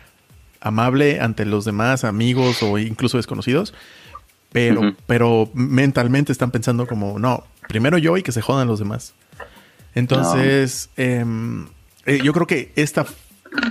amable 0.59 1.19
ante 1.19 1.45
los 1.45 1.65
demás, 1.65 2.03
amigos 2.03 2.63
o 2.63 2.77
incluso 2.79 3.17
desconocidos 3.17 3.73
pero, 4.51 4.95
pero 5.05 5.49
mentalmente 5.53 6.31
están 6.31 6.51
pensando 6.51 6.87
como, 6.87 7.19
no, 7.19 7.43
primero 7.67 7.97
yo 7.97 8.17
y 8.17 8.23
que 8.23 8.31
se 8.31 8.41
jodan 8.41 8.67
los 8.67 8.79
demás. 8.79 9.13
Entonces, 9.95 10.89
em, 10.97 11.67
eh, 12.05 12.19
yo 12.23 12.33
creo 12.33 12.47
que 12.47 12.71
esta 12.75 13.05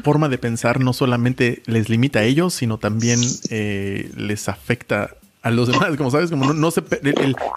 forma 0.02 0.28
de 0.28 0.38
pensar 0.38 0.80
no 0.80 0.92
solamente 0.92 1.62
les 1.66 1.88
limita 1.88 2.20
a 2.20 2.24
ellos, 2.24 2.54
sino 2.54 2.78
también 2.78 3.20
eh, 3.50 4.10
les 4.16 4.48
afecta 4.48 5.16
a 5.42 5.50
los 5.50 5.68
demás. 5.68 5.96
Como 5.96 6.10
sabes, 6.10 6.30
como 6.30 6.52
no, 6.52 6.70
se, 6.70 6.82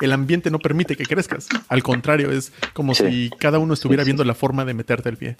el, 0.01 0.11
ambiente 0.11 0.51
no 0.51 0.59
permite 0.59 0.95
que 0.95 1.05
crezcas. 1.05 1.47
Al 1.67 1.83
contrario, 1.83 2.31
es 2.31 2.51
como 2.73 2.95
si 2.95 3.29
cada 3.37 3.59
uno 3.59 3.73
estuviera 3.73 4.03
viendo 4.03 4.23
la 4.23 4.33
forma 4.33 4.65
de 4.65 4.73
meterte 4.73 5.09
el 5.09 5.17
pie. 5.17 5.37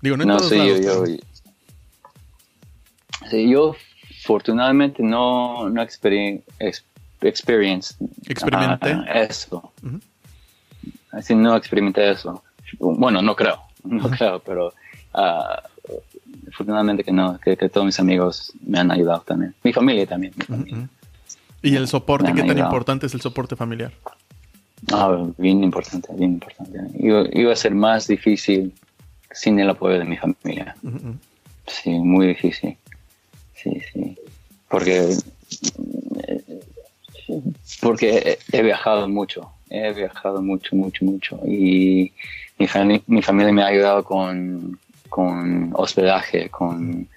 Digo, 0.00 0.16
no 0.16 0.22
en 0.22 0.28
todos 0.28 0.52
lados, 0.52 0.80
yo, 0.80 1.04
sí, 3.28 3.50
yo 3.50 3.74
afortunadamente 4.20 5.02
no, 5.02 5.68
no 5.68 5.82
experimenté 5.82 6.44
eso. 6.60 6.82
Así 11.10 11.34
no 11.34 11.56
experimenté 11.56 12.10
eso. 12.10 12.44
Bueno, 12.78 13.22
no 13.22 13.34
creo, 13.34 13.60
no 13.84 14.10
creo, 14.10 14.40
pero 14.40 14.68
uh, 15.14 15.56
afortunadamente 16.56 17.04
que 17.04 17.12
no, 17.12 17.38
que, 17.38 17.56
todos 17.68 17.84
mis 17.84 18.00
amigos 18.00 18.52
me 18.66 18.78
han 18.78 18.90
ayudado 18.90 19.20
también. 19.20 19.54
Mi 19.62 19.72
familia 19.72 20.06
también. 20.06 20.32
¿Y 21.62 21.76
el 21.76 21.86
soporte? 21.86 22.32
¿Qué 22.32 22.42
tan 22.42 22.58
importante 22.58 23.06
es 23.06 23.14
el 23.14 23.20
soporte 23.20 23.56
familiar? 23.56 23.92
Ah, 24.92 25.26
bien 25.38 25.62
importante, 25.62 26.08
bien 26.14 26.32
importante. 26.32 26.78
Iba, 26.98 27.52
a 27.52 27.56
ser 27.56 27.74
más 27.74 28.06
difícil 28.06 28.72
sin 29.30 29.60
el 29.60 29.70
apoyo 29.70 29.98
de 29.98 30.04
mi 30.04 30.16
familia. 30.16 30.74
Sí, 31.66 31.90
muy 31.90 32.28
difícil 32.28 32.76
sí, 33.66 33.80
sí. 33.92 34.16
Porque, 34.68 35.16
porque 37.80 38.38
he 38.52 38.62
viajado 38.62 39.08
mucho, 39.08 39.50
he 39.70 39.92
viajado 39.92 40.42
mucho, 40.42 40.76
mucho, 40.76 41.04
mucho. 41.04 41.40
Y 41.46 42.12
mi, 42.58 43.02
mi 43.06 43.22
familia 43.22 43.52
me 43.52 43.62
ha 43.62 43.66
ayudado 43.66 44.04
con, 44.04 44.78
con 45.16 45.70
hospedaje, 45.72 46.50
con, 46.50 47.08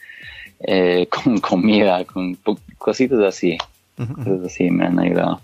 eh, 0.61 1.05
con 1.11 1.39
comida, 1.39 2.05
con 2.05 2.37
cositas 2.77 3.19
así. 3.19 3.57
Cositas 3.97 4.45
así 4.45 4.71
me 4.71 4.85
han 4.85 4.97
ayudado. 4.97 5.41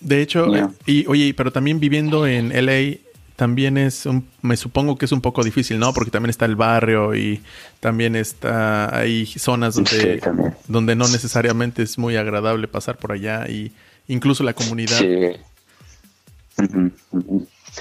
de 0.00 0.22
hecho, 0.22 0.46
y 0.86 1.06
oye, 1.06 1.34
pero 1.34 1.52
también 1.52 1.78
viviendo 1.80 2.26
en 2.26 2.48
LA, 2.64 2.96
también 3.36 3.76
es 3.76 4.06
un, 4.06 4.26
me 4.40 4.56
supongo 4.56 4.96
que 4.96 5.04
es 5.04 5.12
un 5.12 5.20
poco 5.20 5.44
difícil, 5.44 5.78
¿no? 5.78 5.92
Porque 5.92 6.10
también 6.10 6.30
está 6.30 6.46
el 6.46 6.56
barrio 6.56 7.14
y 7.14 7.42
también 7.80 8.16
está, 8.16 8.96
hay 8.96 9.26
zonas 9.26 9.74
donde, 9.74 10.22
donde 10.66 10.96
no 10.96 11.06
necesariamente 11.08 11.82
es 11.82 11.98
muy 11.98 12.16
agradable 12.16 12.68
pasar 12.68 12.96
por 12.96 13.12
allá 13.12 13.46
y 13.50 13.70
incluso 14.08 14.42
la 14.44 14.54
comunidad. 14.54 14.96
Sí, 14.96 15.36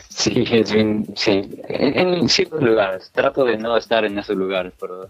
sí 0.09 0.43
es 0.51 0.71
bien, 0.71 1.05
sí, 1.15 1.49
en, 1.67 2.27
ciertos 2.29 2.61
lugares, 2.61 3.11
trato 3.13 3.45
de 3.45 3.57
no 3.57 3.77
estar 3.77 4.05
en 4.05 4.17
esos 4.17 4.35
lugares, 4.35 4.73
pero 4.79 5.09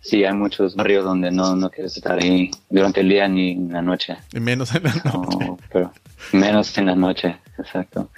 sí, 0.00 0.24
hay 0.24 0.34
muchos 0.34 0.76
barrios 0.76 1.04
donde 1.04 1.30
no, 1.30 1.56
no 1.56 1.70
quieres 1.70 1.96
estar 1.96 2.18
ahí 2.22 2.50
durante 2.70 3.00
el 3.00 3.08
día 3.08 3.28
ni 3.28 3.52
en 3.52 3.72
la 3.72 3.82
noche. 3.82 4.16
Y 4.32 4.40
menos 4.40 4.74
en 4.74 4.84
la 4.84 4.94
noche. 4.94 5.52
pero 5.72 5.92
menos 6.32 6.76
en 6.78 6.86
la 6.86 6.94
noche, 6.94 7.36
exacto. 7.58 8.10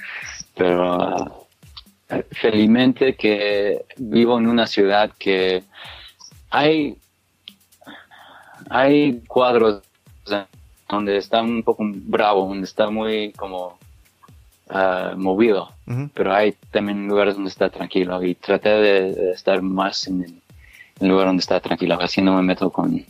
Pero 0.56 1.46
felizmente 2.32 3.16
que 3.16 3.84
vivo 3.96 4.38
en 4.38 4.46
una 4.46 4.66
ciudad 4.66 5.10
que 5.18 5.64
hay, 6.50 6.96
hay 8.70 9.20
cuadros 9.26 9.82
donde 10.88 11.16
está 11.16 11.42
un 11.42 11.62
poco 11.62 11.84
bravo, 11.86 12.46
donde 12.46 12.64
está 12.64 12.90
muy 12.90 13.32
como 13.32 13.78
ah, 14.70 15.14
movido, 15.16 15.72
pero 16.14 16.34
hay 16.34 16.54
también 16.70 17.06
lugares 17.06 17.34
donde 17.34 17.50
está 17.50 17.70
tranquilo 17.70 18.22
y 18.22 18.34
traté 18.34 18.68
de, 18.70 19.32
estar 19.32 19.60
más 19.62 20.06
en 20.08 20.24
el, 21.00 21.08
lugar 21.08 21.26
donde 21.26 21.40
está 21.40 21.60
tranquilo, 21.60 21.98
así 22.00 22.22
no 22.22 22.36
me 22.36 22.42
meto 22.42 22.70
con, 22.70 23.04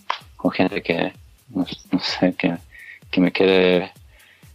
gente 0.53 0.83
que, 0.83 1.13
no, 1.55 1.67
sé, 2.01 2.35
que, 2.35 3.21
me 3.21 3.33
quiere 3.33 3.93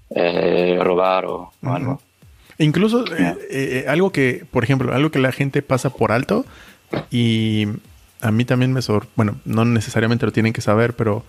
eh, 0.09 0.77
robar 0.81 1.25
o 1.25 1.51
algo. 1.63 2.01
Incluso 2.59 3.05
eh, 3.15 3.37
eh, 3.49 3.85
algo 3.87 4.11
que, 4.11 4.45
por 4.51 4.65
ejemplo, 4.65 4.93
algo 4.93 5.11
que 5.11 5.19
la 5.19 5.31
gente 5.31 5.61
pasa 5.61 5.91
por 5.91 6.11
alto 6.11 6.45
y 7.09 7.67
a 8.19 8.31
mí 8.31 8.43
también 8.43 8.73
me 8.73 8.81
sor 8.81 9.07
bueno, 9.15 9.37
no 9.45 9.63
necesariamente 9.63 10.25
lo 10.25 10.33
tienen 10.33 10.51
que 10.51 10.59
saber, 10.59 10.93
pero 10.93 11.23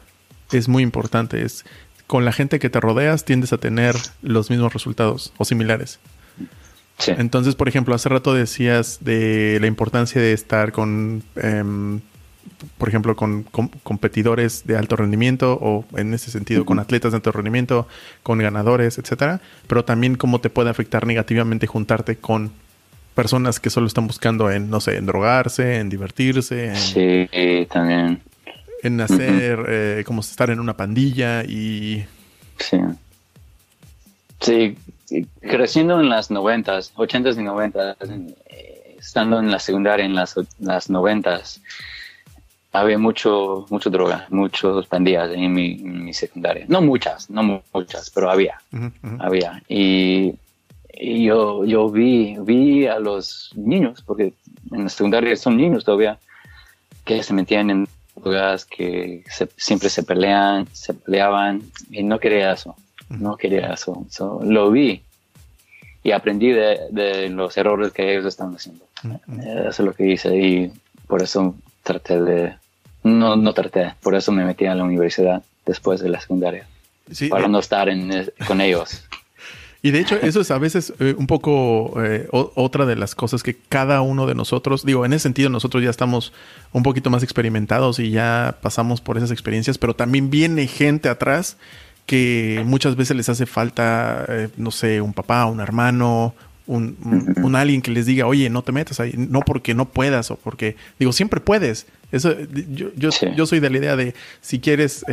es 0.50 0.68
muy 0.68 0.82
importante. 0.82 1.44
Es 1.44 1.64
con 2.10 2.24
la 2.24 2.32
gente 2.32 2.58
que 2.58 2.68
te 2.68 2.80
rodeas 2.80 3.24
tiendes 3.24 3.52
a 3.52 3.58
tener 3.58 3.94
los 4.20 4.50
mismos 4.50 4.72
resultados 4.72 5.32
o 5.36 5.44
similares. 5.44 6.00
Sí. 6.98 7.12
Entonces, 7.16 7.54
por 7.54 7.68
ejemplo, 7.68 7.94
hace 7.94 8.08
rato 8.08 8.34
decías 8.34 8.98
de 9.00 9.58
la 9.60 9.68
importancia 9.68 10.20
de 10.20 10.32
estar 10.32 10.72
con 10.72 11.22
em, 11.36 12.00
por 12.78 12.88
ejemplo, 12.88 13.14
con, 13.14 13.44
competidores 13.44 14.66
de 14.66 14.76
alto 14.76 14.96
rendimiento 14.96 15.56
o 15.62 15.84
en 15.96 16.12
ese 16.12 16.32
sentido 16.32 16.64
con 16.64 16.80
atletas 16.80 17.12
de 17.12 17.18
alto 17.18 17.30
rendimiento, 17.30 17.86
con 18.24 18.40
ganadores, 18.40 18.98
etcétera, 18.98 19.40
pero 19.68 19.84
también 19.84 20.16
cómo 20.16 20.40
te 20.40 20.50
puede 20.50 20.68
afectar 20.68 21.06
negativamente 21.06 21.68
juntarte 21.68 22.16
con 22.16 22.50
personas 23.14 23.60
que 23.60 23.70
solo 23.70 23.86
están 23.86 24.08
buscando 24.08 24.50
en, 24.50 24.68
no 24.68 24.80
sé, 24.80 24.96
en 24.96 25.06
drogarse, 25.06 25.76
en 25.76 25.88
divertirse, 25.88 26.70
en, 26.70 26.76
sí, 26.76 27.28
también. 27.70 28.20
En 28.82 29.00
hacer, 29.00 29.64
eh, 29.68 30.04
como 30.06 30.20
estar 30.20 30.50
en 30.50 30.60
una 30.60 30.76
pandilla 30.76 31.44
y... 31.44 32.06
Sí. 32.58 32.78
Sí, 34.40 34.76
creciendo 35.40 36.00
en 36.00 36.08
las 36.08 36.30
noventas, 36.30 36.92
ochentas 36.96 37.36
y 37.36 37.42
noventas, 37.42 37.96
eh, 38.46 38.96
estando 38.98 39.38
en 39.38 39.50
la 39.50 39.58
secundaria 39.58 40.04
en 40.04 40.14
las, 40.14 40.34
las 40.58 40.88
noventas, 40.88 41.60
había 42.72 42.98
mucho, 42.98 43.66
mucho 43.70 43.90
droga, 43.90 44.26
muchos 44.30 44.86
pandillas 44.86 45.30
en 45.32 45.52
mi, 45.52 46.14
secundaria. 46.14 46.64
No 46.68 46.80
muchas, 46.80 47.28
no 47.28 47.62
muchas, 47.72 48.10
pero 48.10 48.30
había, 48.30 48.60
había. 49.18 49.62
Y, 49.68 50.34
yo, 51.02 51.64
yo 51.64 51.88
vi, 51.88 52.36
vi 52.40 52.86
a 52.86 52.98
los 52.98 53.52
niños, 53.56 54.02
porque 54.02 54.34
en 54.70 54.84
la 54.84 54.88
secundaria 54.88 55.34
son 55.36 55.56
niños 55.56 55.84
todavía, 55.84 56.18
que 57.04 57.22
se 57.22 57.32
metían 57.32 57.70
en 57.70 57.88
drogas, 58.20 58.64
que 58.64 59.24
siempre 59.56 59.88
se 59.88 60.02
pelean, 60.02 60.66
se 60.72 60.94
peleaban, 60.94 61.62
y 61.90 62.02
no 62.02 62.18
quería 62.18 62.52
eso, 62.52 62.76
no 63.08 63.36
quería 63.36 63.72
eso. 63.72 64.06
lo 64.42 64.70
vi. 64.70 65.02
y 66.02 66.12
aprendí 66.12 66.50
de, 66.50 67.28
los 67.30 67.56
errores 67.56 67.92
que 67.92 68.12
ellos 68.12 68.26
estaban 68.26 68.54
haciendo. 68.54 68.84
Eso 69.42 69.68
es 69.68 69.80
lo 69.80 69.92
que 69.92 70.06
hice 70.06 70.36
y 70.36 70.72
por 71.06 71.22
eso 71.22 71.54
traté 71.82 72.20
de, 72.20 72.54
no, 73.02 73.36
no 73.36 73.52
traté, 73.52 73.94
por 74.02 74.14
eso 74.14 74.32
me 74.32 74.44
metí 74.44 74.66
a 74.66 74.74
la 74.74 74.84
universidad 74.84 75.42
después 75.66 76.00
de 76.00 76.08
la 76.08 76.20
secundaria, 76.20 76.66
para 77.28 77.48
no 77.48 77.58
estar 77.58 77.88
en, 77.88 78.30
con 78.46 78.60
ellos. 78.60 79.04
Y 79.82 79.92
de 79.92 80.00
hecho, 80.00 80.16
eso 80.16 80.42
es 80.42 80.50
a 80.50 80.58
veces 80.58 80.92
eh, 80.98 81.14
un 81.16 81.26
poco 81.26 81.94
eh, 82.04 82.28
otra 82.30 82.84
de 82.84 82.96
las 82.96 83.14
cosas 83.14 83.42
que 83.42 83.56
cada 83.56 84.02
uno 84.02 84.26
de 84.26 84.34
nosotros, 84.34 84.84
digo, 84.84 85.06
en 85.06 85.14
ese 85.14 85.22
sentido 85.22 85.48
nosotros 85.48 85.82
ya 85.82 85.88
estamos 85.88 86.34
un 86.72 86.82
poquito 86.82 87.08
más 87.08 87.22
experimentados 87.22 87.98
y 87.98 88.10
ya 88.10 88.58
pasamos 88.60 89.00
por 89.00 89.16
esas 89.16 89.30
experiencias, 89.30 89.78
pero 89.78 89.94
también 89.94 90.28
viene 90.28 90.66
gente 90.66 91.08
atrás 91.08 91.56
que 92.04 92.62
muchas 92.66 92.94
veces 92.96 93.16
les 93.16 93.28
hace 93.30 93.46
falta, 93.46 94.26
eh, 94.28 94.48
no 94.58 94.70
sé, 94.70 95.00
un 95.00 95.14
papá, 95.14 95.46
un 95.46 95.60
hermano, 95.60 96.34
un, 96.66 97.34
un, 97.42 97.56
alguien 97.56 97.80
que 97.80 97.90
les 97.90 98.04
diga, 98.04 98.26
oye, 98.26 98.50
no 98.50 98.62
te 98.62 98.72
metas 98.72 99.00
ahí, 99.00 99.14
no 99.16 99.40
porque 99.40 99.74
no 99.74 99.88
puedas 99.88 100.30
o 100.30 100.36
porque, 100.36 100.76
digo, 100.98 101.12
siempre 101.12 101.40
puedes. 101.40 101.86
Eso, 102.12 102.34
yo, 102.74 102.90
yo, 102.96 103.10
yo 103.36 103.46
soy 103.46 103.60
de 103.60 103.70
la 103.70 103.78
idea 103.78 103.96
de 103.96 104.14
si 104.40 104.60
quieres, 104.60 105.04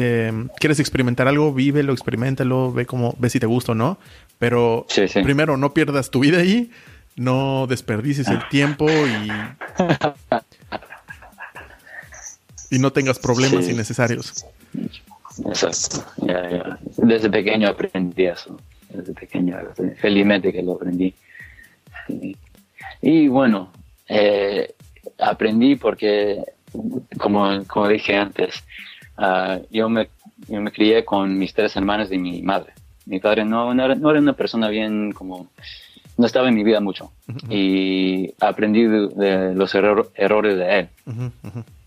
quieres 0.59 0.79
experimentar 0.79 1.27
algo, 1.27 1.53
vívelo, 1.53 1.93
experimentalo, 1.93 2.71
ve 2.73 2.85
cómo, 2.85 3.15
ve 3.19 3.29
si 3.29 3.39
te 3.39 3.47
gusta 3.47 3.71
o 3.71 3.75
no. 3.75 3.97
Pero 4.39 4.85
primero, 5.23 5.57
no 5.57 5.73
pierdas 5.73 6.11
tu 6.11 6.19
vida 6.19 6.39
ahí, 6.39 6.71
no 7.15 7.65
desperdicies 7.67 8.27
el 8.27 8.47
tiempo 8.49 8.87
y, 8.89 9.31
y 12.75 12.79
no 12.79 12.91
tengas 12.91 13.17
problemas 13.19 13.67
innecesarios. 13.67 14.45
Exacto, 15.45 16.05
Desde 16.97 17.29
pequeño 17.29 17.69
aprendí 17.69 18.25
eso. 18.25 18.59
Desde 18.89 19.13
pequeño, 19.13 19.57
felizmente 19.99 20.53
que 20.53 20.61
lo 20.61 20.73
aprendí. 20.73 21.13
Y 23.01 23.27
bueno, 23.27 23.71
eh, 24.07 24.73
aprendí 25.17 25.75
porque, 25.75 26.43
como, 27.17 27.63
como 27.65 27.87
dije 27.87 28.15
antes, 28.15 28.63
ah, 29.17 29.59
yo, 29.71 29.89
me, 29.89 30.09
yo 30.47 30.61
me 30.61 30.71
crié 30.71 31.03
con 31.03 31.37
mis 31.37 31.53
tres 31.53 31.75
hermanas 31.75 32.11
y 32.11 32.17
mi 32.17 32.41
madre 32.43 32.76
mi 33.07 33.19
padre 33.19 33.45
no, 33.45 33.73
no, 33.73 33.85
era, 33.85 34.19
una 34.19 34.33
persona 34.33 34.67
bien 34.69 35.11
como, 35.13 35.47
no 36.17 36.25
estaba 36.25 36.49
en 36.49 36.55
mi 36.55 36.63
vida 36.63 36.79
mucho. 36.79 37.11
Y 37.49 38.33
aprendí 38.39 38.83
de, 38.83 39.53
los 39.55 39.73
errores 39.73 40.57
de 40.57 40.79
él. 40.79 40.89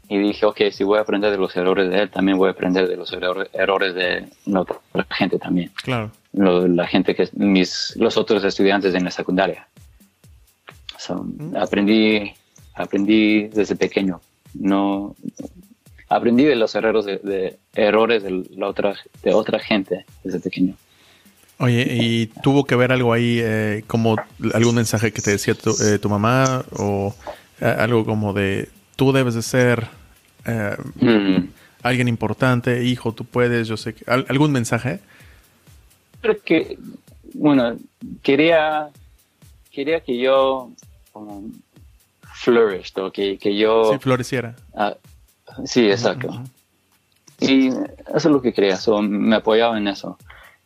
Y 0.09 0.19
dije, 0.19 0.45
ok, 0.47 0.61
si 0.73 0.83
voy 0.83 0.99
a 0.99 1.03
aprender 1.03 1.31
de 1.31 1.37
los 1.37 1.57
errores 1.57 1.89
de 1.89 2.03
él, 2.03 2.11
también 2.11 2.37
voy 2.37 2.49
a 2.49 2.53
aprender 2.53 2.89
de 2.89 2.97
los 2.97 3.13
errores 3.13 3.95
de 3.95 4.27
la 4.47 4.61
otra 4.63 4.81
gente 5.11 5.39
también. 5.39 5.71
Claro. 5.83 6.11
la 6.33 6.87
gente 6.87 7.15
que, 7.15 7.29
mis, 7.35 7.95
los 7.97 8.17
otros 8.17 8.43
estudiantes 8.43 8.95
en 8.95 9.05
la 9.05 9.11
secundaria. 9.11 9.69
Aprendí, 11.57 12.33
aprendí 12.75 13.49
desde 13.49 13.77
pequeño. 13.77 14.21
No, 14.55 15.15
aprendí 16.09 16.45
de 16.45 16.57
los 16.57 16.75
errores 16.75 17.05
de, 17.05 17.59
errores 17.75 18.23
de 18.23 18.45
la 18.57 18.69
otra, 18.69 18.95
de 19.23 19.33
otra 19.33 19.59
gente 19.59 20.05
desde 20.25 20.41
pequeño. 20.41 20.75
Oye, 21.63 21.87
¿y 21.91 22.27
tuvo 22.43 22.65
que 22.65 22.75
ver 22.75 22.91
algo 22.91 23.13
ahí, 23.13 23.39
eh, 23.39 23.85
como 23.87 24.17
algún 24.55 24.77
mensaje 24.77 25.13
que 25.13 25.21
te 25.21 25.33
decía 25.33 25.55
tu, 25.55 25.71
eh, 25.83 25.99
tu 25.99 26.09
mamá 26.09 26.65
o 26.73 27.15
eh, 27.61 27.67
algo 27.67 28.07
como 28.07 28.33
de 28.33 28.71
tú 28.97 29.13
debes 29.13 29.35
de 29.35 29.43
ser 29.43 29.87
mm. 30.47 31.49
alguien 31.83 32.09
importante, 32.09 32.83
hijo, 32.85 33.13
tú 33.13 33.27
puedes, 33.27 33.69
yo 33.69 33.77
sé, 33.77 33.95
que, 33.95 34.11
¿algún 34.11 34.53
mensaje? 34.53 35.01
Creo 36.23 36.39
que, 36.43 36.79
bueno, 37.35 37.77
quería, 38.23 38.89
quería 39.71 40.01
que 40.01 40.19
yo 40.19 40.71
como 41.13 41.45
flourish, 42.37 42.95
que, 43.13 43.37
que 43.37 43.55
yo... 43.59 43.93
Sí, 43.93 43.99
floreciera. 43.99 44.57
Ah, 44.75 44.97
sí, 45.67 45.91
exacto. 45.91 46.43
Y 47.39 47.69
eso 47.69 47.85
es 48.15 48.25
lo 48.25 48.41
que 48.41 48.55
quería, 48.55 48.79
me 49.03 49.37
apoyaba 49.37 49.77
en 49.77 49.89
eso. 49.89 50.17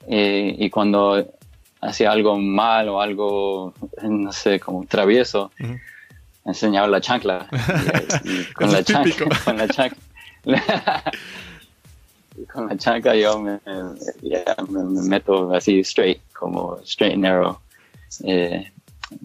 Eh, 0.08 0.54
y 0.58 0.70
cuando 0.70 1.34
hacía 1.80 2.12
algo 2.12 2.38
mal 2.38 2.88
o 2.88 3.00
algo, 3.00 3.74
no 4.02 4.32
sé, 4.32 4.60
como 4.60 4.84
travieso, 4.86 5.50
enseñaba 6.44 6.86
la 6.88 7.00
chancla. 7.00 7.46
con, 8.54 8.72
la 8.72 8.82
chancla 8.82 9.40
con 9.44 9.56
la 9.56 9.68
chancla. 9.68 10.00
con 12.52 12.68
la 12.68 12.76
chancla 12.76 13.16
yo 13.16 13.40
me, 13.40 13.60
meto 15.08 15.52
así 15.54 15.80
straight, 15.80 16.20
como 16.32 16.78
straight 16.84 17.14
and 17.14 17.22
narrow. 17.22 17.58
Eh, 18.24 18.70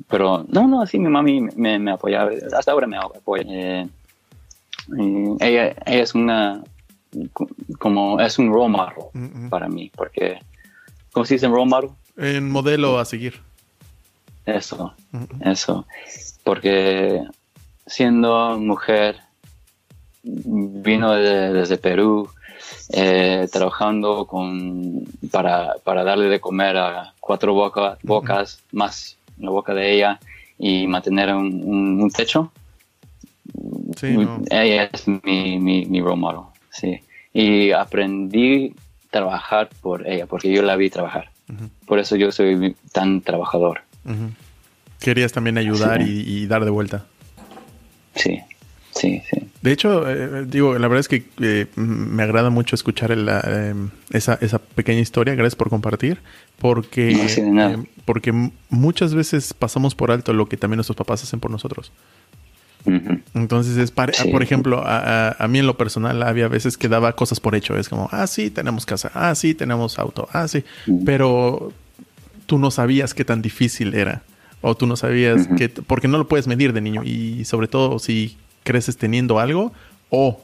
pero 0.07 0.45
no, 0.49 0.67
no, 0.67 0.85
sí, 0.85 0.99
mi 0.99 1.09
mami 1.09 1.41
me, 1.55 1.79
me 1.79 1.91
apoyaba, 1.91 2.31
hasta 2.55 2.71
ahora 2.71 2.87
me 2.87 2.97
apoya. 2.97 3.43
Eh, 3.47 3.87
ella, 5.39 5.75
ella 5.85 6.03
es 6.03 6.15
una, 6.15 6.63
como 7.77 8.19
es 8.19 8.37
un 8.39 8.51
role 8.51 8.69
model 8.69 9.49
para 9.49 9.67
mí, 9.67 9.91
porque 9.95 10.39
¿Cómo 11.11 11.25
se 11.25 11.35
dice 11.35 11.45
en 11.45 11.51
role 11.51 11.69
model? 11.69 11.89
En 12.17 12.49
modelo 12.49 12.99
a 12.99 13.05
seguir. 13.05 13.41
Eso, 14.45 14.93
eso. 15.41 15.85
Porque 16.43 17.23
siendo 17.85 18.57
mujer, 18.59 19.17
vino 20.23 21.13
desde 21.13 21.77
Perú, 21.77 22.29
eh, 22.91 23.47
trabajando 23.51 24.25
con, 24.25 25.05
para, 25.31 25.75
para, 25.83 26.03
darle 26.03 26.27
de 26.27 26.39
comer 26.39 26.77
a 26.77 27.13
cuatro 27.19 27.53
bocas, 27.53 28.63
más 28.71 29.17
la 29.37 29.49
boca 29.49 29.73
de 29.73 29.93
ella, 29.93 30.19
y 30.57 30.87
mantener 30.87 31.33
un, 31.33 32.01
un, 32.01 32.11
techo. 32.11 32.51
Sí, 33.97 34.17
Ella 34.49 34.89
es 34.91 35.07
mi, 35.07 35.57
mi, 35.59 35.85
mi 35.85 36.01
role 36.01 36.17
model, 36.17 36.41
sí. 36.69 36.99
Y 37.33 37.71
aprendí 37.71 38.73
trabajar 39.09 39.69
por 39.81 40.07
ella, 40.07 40.25
porque 40.25 40.51
yo 40.51 40.61
la 40.61 40.75
vi 40.75 40.89
trabajar. 40.89 41.29
Por 41.85 41.99
eso 41.99 42.15
yo 42.15 42.31
soy 42.31 42.75
tan 42.91 43.21
trabajador. 43.21 43.81
Querías 44.99 45.31
también 45.31 45.57
ayudar 45.57 46.01
y, 46.01 46.45
dar 46.45 46.63
de 46.63 46.71
vuelta. 46.71 47.05
Sí, 48.15 48.41
sí, 48.91 49.21
sí. 49.29 49.49
De 49.61 49.71
hecho, 49.71 50.09
eh, 50.09 50.45
digo, 50.45 50.77
la 50.77 50.87
verdad 50.87 50.99
es 50.99 51.07
que 51.07 51.23
eh, 51.41 51.67
me 51.75 52.23
agrada 52.23 52.49
mucho 52.49 52.75
escuchar 52.75 53.11
eh, 53.11 53.73
esa, 54.11 54.37
esa, 54.41 54.59
pequeña 54.59 54.99
historia. 54.99 55.35
Gracias 55.35 55.55
por 55.55 55.69
compartir, 55.69 56.19
porque, 56.59 57.17
porque 58.05 58.51
muchas 58.69 59.15
veces 59.15 59.53
pasamos 59.53 59.95
por 59.95 60.11
alto 60.11 60.33
lo 60.33 60.47
que 60.47 60.57
también 60.57 60.77
nuestros 60.77 60.97
papás 60.97 61.23
hacen 61.23 61.39
por 61.39 61.51
nosotros. 61.51 61.91
Entonces, 63.33 63.77
es 63.77 63.91
por 63.91 64.41
ejemplo, 64.41 64.83
a, 64.85 65.45
mí 65.49 65.59
en 65.59 65.67
lo 65.67 65.77
personal 65.77 66.23
había 66.23 66.47
veces 66.47 66.77
que 66.77 66.87
daba 66.87 67.13
cosas 67.13 67.39
por 67.39 67.55
hecho. 67.55 67.77
Es 67.77 67.89
como, 67.89 68.09
ah, 68.11 68.27
sí, 68.27 68.49
tenemos 68.49 68.85
casa, 68.85 69.11
ah, 69.13 69.35
sí, 69.35 69.53
tenemos 69.53 69.99
auto, 69.99 70.27
ah, 70.31 70.47
sí. 70.47 70.63
Pero 71.05 71.71
tú 72.45 72.57
no 72.57 72.71
sabías 72.71 73.13
qué 73.13 73.25
tan 73.25 73.41
difícil 73.41 73.93
era. 73.93 74.23
O 74.61 74.75
tú 74.75 74.87
no 74.87 74.95
sabías 74.95 75.47
que, 75.57 75.69
porque 75.69 76.07
no 76.07 76.17
lo 76.17 76.27
puedes 76.27 76.47
medir 76.47 76.73
de 76.73 76.81
niño. 76.81 77.03
Y 77.03 77.45
sobre 77.45 77.67
todo 77.67 77.99
si 77.99 78.37
creces 78.63 78.97
teniendo 78.97 79.39
algo 79.39 79.71
o 80.09 80.43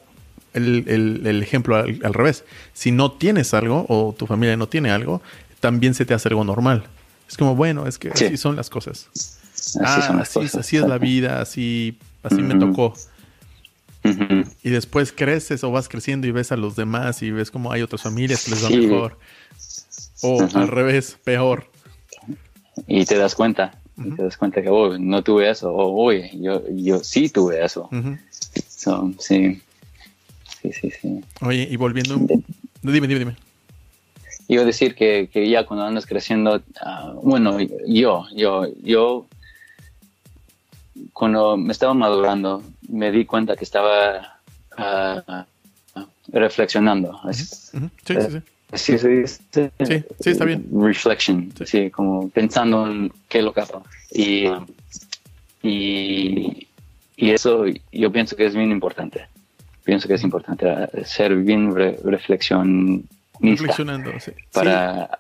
el, 0.54 1.42
ejemplo 1.42 1.76
al, 1.76 2.14
revés. 2.14 2.46
Si 2.74 2.92
no 2.92 3.12
tienes 3.12 3.54
algo 3.54 3.86
o 3.90 4.16
tu 4.18 4.26
familia 4.26 4.56
no 4.56 4.68
tiene 4.68 4.92
algo, 4.92 5.22
también 5.60 5.94
se 5.94 6.06
te 6.06 6.14
hace 6.14 6.30
algo 6.30 6.44
normal. 6.44 6.86
Es 7.28 7.38
como, 7.38 7.56
bueno, 7.56 7.88
es 7.88 7.98
que 7.98 8.10
así 8.10 8.38
son 8.38 8.56
las 8.56 8.70
cosas. 8.70 9.10
Así, 9.56 9.80
ah, 9.84 10.22
así, 10.22 10.78
es 10.78 10.88
la 10.88 10.98
vida, 11.00 11.42
así 11.42 11.98
así 12.26 12.42
me 12.42 12.56
tocó. 12.56 12.94
Y 14.64 14.70
después 14.70 15.12
creces 15.12 15.64
o 15.64 15.72
vas 15.72 15.90
creciendo 15.90 16.28
y 16.28 16.32
ves 16.32 16.52
a 16.52 16.58
los 16.58 16.76
demás 16.76 17.24
y 17.24 17.32
ves 17.32 17.50
como 17.50 17.72
hay 17.72 17.82
otras 17.82 18.04
familias 18.04 18.46
que 18.46 18.52
les 18.52 18.64
va 18.64 18.70
mejor. 18.70 19.18
O 20.22 20.42
al 20.54 20.68
revés, 20.68 21.18
peor. 21.24 21.70
Y 22.88 23.06
te 23.06 23.18
das 23.18 23.36
cuenta. 23.36 23.80
te 24.16 24.24
das 24.24 24.38
cuenta 24.38 24.62
que 24.62 24.70
oh, 24.70 24.98
no 24.98 25.24
tuve 25.24 25.50
eso. 25.50 25.72
O 25.72 26.06
oye, 26.06 26.32
yo, 26.40 26.62
yo 26.70 27.00
sí 27.04 27.30
tuve 27.30 27.64
eso. 27.64 27.90
sí. 29.20 29.62
Sí, 30.62 30.72
sí, 30.72 30.92
sí. 31.02 31.22
Oye, 31.42 31.68
y 31.70 31.76
volviendo. 31.76 32.16
Dime, 32.82 33.08
dime, 33.08 33.20
dime. 33.20 33.36
Iba 34.48 34.62
a 34.62 34.66
decir 34.66 34.96
que, 34.96 35.30
que 35.32 35.50
ya 35.50 35.66
cuando 35.66 35.86
andas 35.86 36.06
creciendo, 36.06 36.62
ah, 36.82 37.14
bueno, 37.22 37.58
yo, 37.88 38.26
yo, 38.36 38.68
yo 38.84 39.26
cuando 41.14 41.58
me 41.58 41.72
estaba 41.72 41.94
madurando, 41.94 42.64
me 42.90 43.12
di 43.12 43.26
cuenta 43.26 43.56
que 43.56 43.64
estaba 43.64 44.40
ah, 44.78 45.46
reflexionando. 46.28 47.20
Sí, 47.32 47.46
sí, 47.46 48.16
sí. 48.30 48.42
Sí, 48.74 48.98
sí, 48.98 50.30
está 50.30 50.46
bien. 50.46 50.68
Reflection, 50.74 51.54
sí. 51.66 51.90
como 51.92 52.30
pensando 52.30 52.88
en 52.88 53.12
qué 53.30 53.38
es 53.40 53.44
lo 53.44 53.54
que 53.54 53.62
hago. 53.62 53.84
Y, 54.12 54.48
y, 55.62 56.68
eso 57.18 57.66
yo 57.92 58.12
pienso 58.12 58.36
que 58.36 58.46
es 58.46 58.56
bien 58.56 58.72
importante. 58.72 59.28
Pienso 59.84 60.08
que 60.08 60.16
es 60.16 60.24
importante 60.24 60.70
ah, 60.70 60.90
ser 61.06 61.36
bien 61.36 61.74
reflexión 61.76 63.08
Reflexionando, 63.40 64.12
sí. 64.20 64.32
Para, 64.52 65.20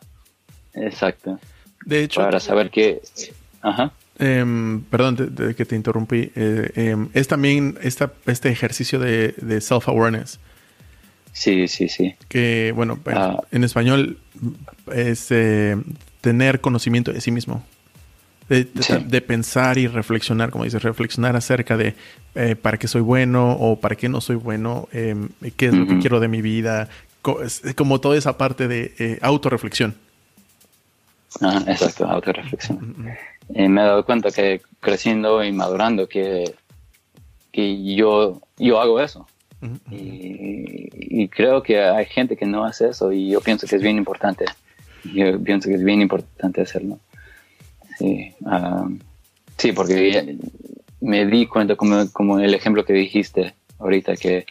exacto. 0.73 1.39
De 1.85 2.03
hecho. 2.03 2.21
Para 2.21 2.39
saber 2.39 2.69
qué. 2.69 3.01
Ajá. 3.61 3.91
Em, 4.17 4.81
perdón 4.83 5.35
de, 5.35 5.55
que 5.55 5.65
te 5.65 5.75
interrumpí. 5.75 6.31
Eh, 6.35 6.71
em, 6.75 7.09
es 7.13 7.27
también 7.27 7.77
esta, 7.81 8.13
este 8.25 8.49
ejercicio 8.49 8.99
de, 8.99 9.33
self-awareness. 9.61 10.39
Sí, 11.33 11.67
sí, 11.67 11.89
sí. 11.89 12.15
Que, 12.29 12.71
bueno, 12.73 12.99
ah. 13.07 13.41
en 13.51 13.63
español 13.65 14.19
es 14.93 15.27
eh, 15.31 15.75
tener 16.21 16.61
conocimiento 16.61 17.11
de 17.11 17.19
sí 17.19 17.31
mismo. 17.31 17.63
De, 18.47 19.21
pensar 19.21 19.79
y 19.79 19.87
reflexionar, 19.87 20.51
como 20.51 20.65
dices, 20.65 20.83
reflexionar 20.83 21.35
acerca 21.35 21.77
de 21.77 21.95
eh, 22.35 22.55
para 22.55 22.77
qué 22.77 22.87
soy 22.87 23.01
bueno 23.01 23.53
o 23.53 23.79
para 23.79 23.95
qué 23.95 24.07
no 24.07 24.21
soy 24.21 24.35
bueno, 24.35 24.87
em, 24.93 25.29
qué 25.57 25.65
es 25.65 25.73
lo 25.73 25.87
que 25.87 25.97
quiero 25.97 26.19
de 26.19 26.27
mi 26.27 26.43
vida, 26.43 26.87
como 27.75 27.99
toda 27.99 28.15
esa 28.17 28.37
parte 28.37 28.67
de 28.67 29.17
autorreflexión. 29.23 29.95
Ah, 31.41 31.63
exacto, 31.67 32.05
autorreflexión. 32.05 33.17
Eh, 33.53 33.69
me 33.69 33.81
he 33.81 33.85
dado 33.85 34.05
cuenta 34.05 34.31
que 34.31 34.61
creciendo 34.79 35.43
y 35.43 35.51
madurando 35.51 36.07
que, 36.07 36.55
que 37.51 37.95
yo, 37.95 38.41
yo 38.57 38.79
hago 38.79 38.99
eso. 38.99 39.27
y, 39.89 41.27
creo 41.29 41.63
que 41.63 41.81
hay 41.81 42.05
gente 42.05 42.37
que 42.37 42.45
no 42.45 42.65
hace 42.65 42.89
eso 42.89 43.11
y 43.11 43.29
yo 43.29 43.41
pienso 43.41 43.67
que 43.67 43.75
es 43.75 43.81
bien 43.81 43.97
importante. 43.97 44.45
Yo 45.03 45.41
pienso 45.41 45.69
que 45.69 45.75
es 45.75 45.83
bien 45.83 46.01
importante 46.01 46.61
hacerlo. 46.61 46.99
Sí, 47.97 48.33
um, 48.41 48.99
sí 49.57 49.71
porque 49.71 50.37
me 51.01 51.25
di 51.25 51.45
cuenta 51.47 51.75
como, 51.75 52.09
como 52.11 52.39
el 52.39 52.53
ejemplo 52.53 52.83
que 52.83 52.93
dijiste 52.93 53.53
ahorita 53.79 54.15
que 54.15 54.45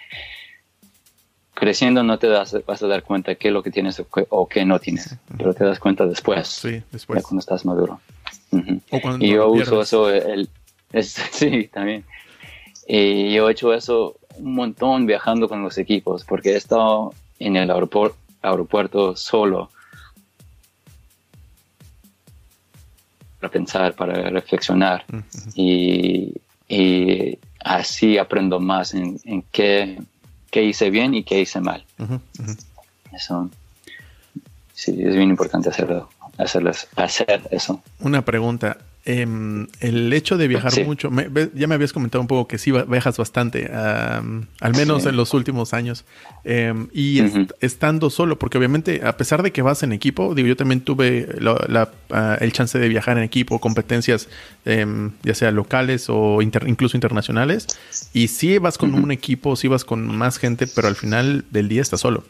creciendo 1.54 2.02
no 2.02 2.18
te 2.18 2.26
das, 2.28 2.56
vas 2.66 2.82
a 2.82 2.86
dar 2.86 3.02
cuenta 3.02 3.36
qué 3.36 3.48
es 3.48 3.54
lo 3.54 3.62
que 3.62 3.70
tienes 3.70 4.02
o 4.28 4.48
qué 4.48 4.64
no 4.64 4.78
tienes, 4.78 5.16
pero 5.38 5.54
te 5.54 5.64
das 5.64 5.78
cuenta 5.78 6.06
después, 6.06 6.48
sí, 6.48 6.82
después. 6.90 7.22
cuando 7.22 7.40
estás 7.40 7.64
maduro. 7.64 8.00
Y 9.20 9.28
yo 9.30 9.48
uso 9.50 9.82
eso, 9.82 10.10
el, 10.10 10.48
sí, 11.02 11.68
también. 11.72 12.04
Y 12.86 13.32
yo 13.32 13.48
he 13.48 13.52
hecho 13.52 13.72
eso 13.72 14.16
un 14.36 14.54
montón 14.54 15.06
viajando 15.06 15.48
con 15.48 15.62
los 15.62 15.78
equipos, 15.78 16.24
porque 16.24 16.52
he 16.52 16.56
estado 16.56 17.14
en 17.38 17.56
el 17.56 17.70
aeropuerto, 17.70 18.16
aeropuerto 18.42 19.16
solo 19.16 19.70
para 23.40 23.50
pensar, 23.50 23.94
para 23.94 24.30
reflexionar. 24.30 25.04
y, 25.54 26.32
y, 26.68 27.38
así 27.60 28.18
aprendo 28.18 28.60
más 28.60 28.92
en, 28.92 29.18
en 29.24 29.42
qué 29.50 29.98
qué 30.54 30.62
hice 30.62 30.88
bien 30.88 31.14
y 31.14 31.24
qué 31.24 31.40
hice 31.40 31.60
mal. 31.60 31.84
Eso, 33.12 33.50
sí, 34.72 34.92
es 34.92 35.16
bien 35.16 35.30
importante 35.30 35.68
hacerlo, 35.68 36.08
hacerles, 36.38 36.88
hacer 36.96 37.42
eso. 37.50 37.82
Una 38.00 38.24
pregunta. 38.24 38.78
Em, 39.06 39.66
el 39.80 40.10
hecho 40.14 40.38
de 40.38 40.48
viajar 40.48 40.72
mucho, 40.86 41.10
ya 41.54 41.66
me 41.66 41.74
habías 41.74 41.92
comentado 41.92 42.22
un 42.22 42.26
poco 42.26 42.48
que 42.48 42.56
sí 42.56 42.72
viajas 42.72 43.18
bastante, 43.18 43.70
al 43.70 44.74
menos 44.74 45.04
en 45.04 45.14
los 45.14 45.34
últimos 45.34 45.74
años, 45.74 46.06
em, 46.44 46.88
y 46.90 47.20
estando 47.60 48.08
solo, 48.08 48.38
porque 48.38 48.56
obviamente 48.56 49.02
a 49.04 49.18
pesar 49.18 49.42
de 49.42 49.52
que 49.52 49.60
vas 49.60 49.82
en 49.82 49.92
equipo, 49.92 50.34
digo, 50.34 50.48
yo 50.48 50.56
también 50.56 50.80
tuve 50.80 51.28
ah, 52.12 52.38
el 52.40 52.52
chance 52.54 52.78
de 52.78 52.88
viajar 52.88 53.18
en 53.18 53.24
equipo, 53.24 53.60
competencias 53.60 54.30
em, 54.64 55.10
ya 55.22 55.34
sea 55.34 55.50
locales 55.50 56.06
o 56.08 56.40
incluso 56.40 56.96
internacionales, 56.96 57.66
y 58.14 58.28
sí 58.28 58.56
vas 58.56 58.78
con 58.78 58.94
un 58.94 59.10
equipo, 59.10 59.54
sí 59.54 59.68
vas 59.68 59.84
con 59.84 60.16
más 60.16 60.38
gente, 60.38 60.66
pero 60.66 60.88
al 60.88 60.96
final 60.96 61.44
del 61.50 61.68
día 61.68 61.82
estás 61.82 62.00
solo. 62.00 62.24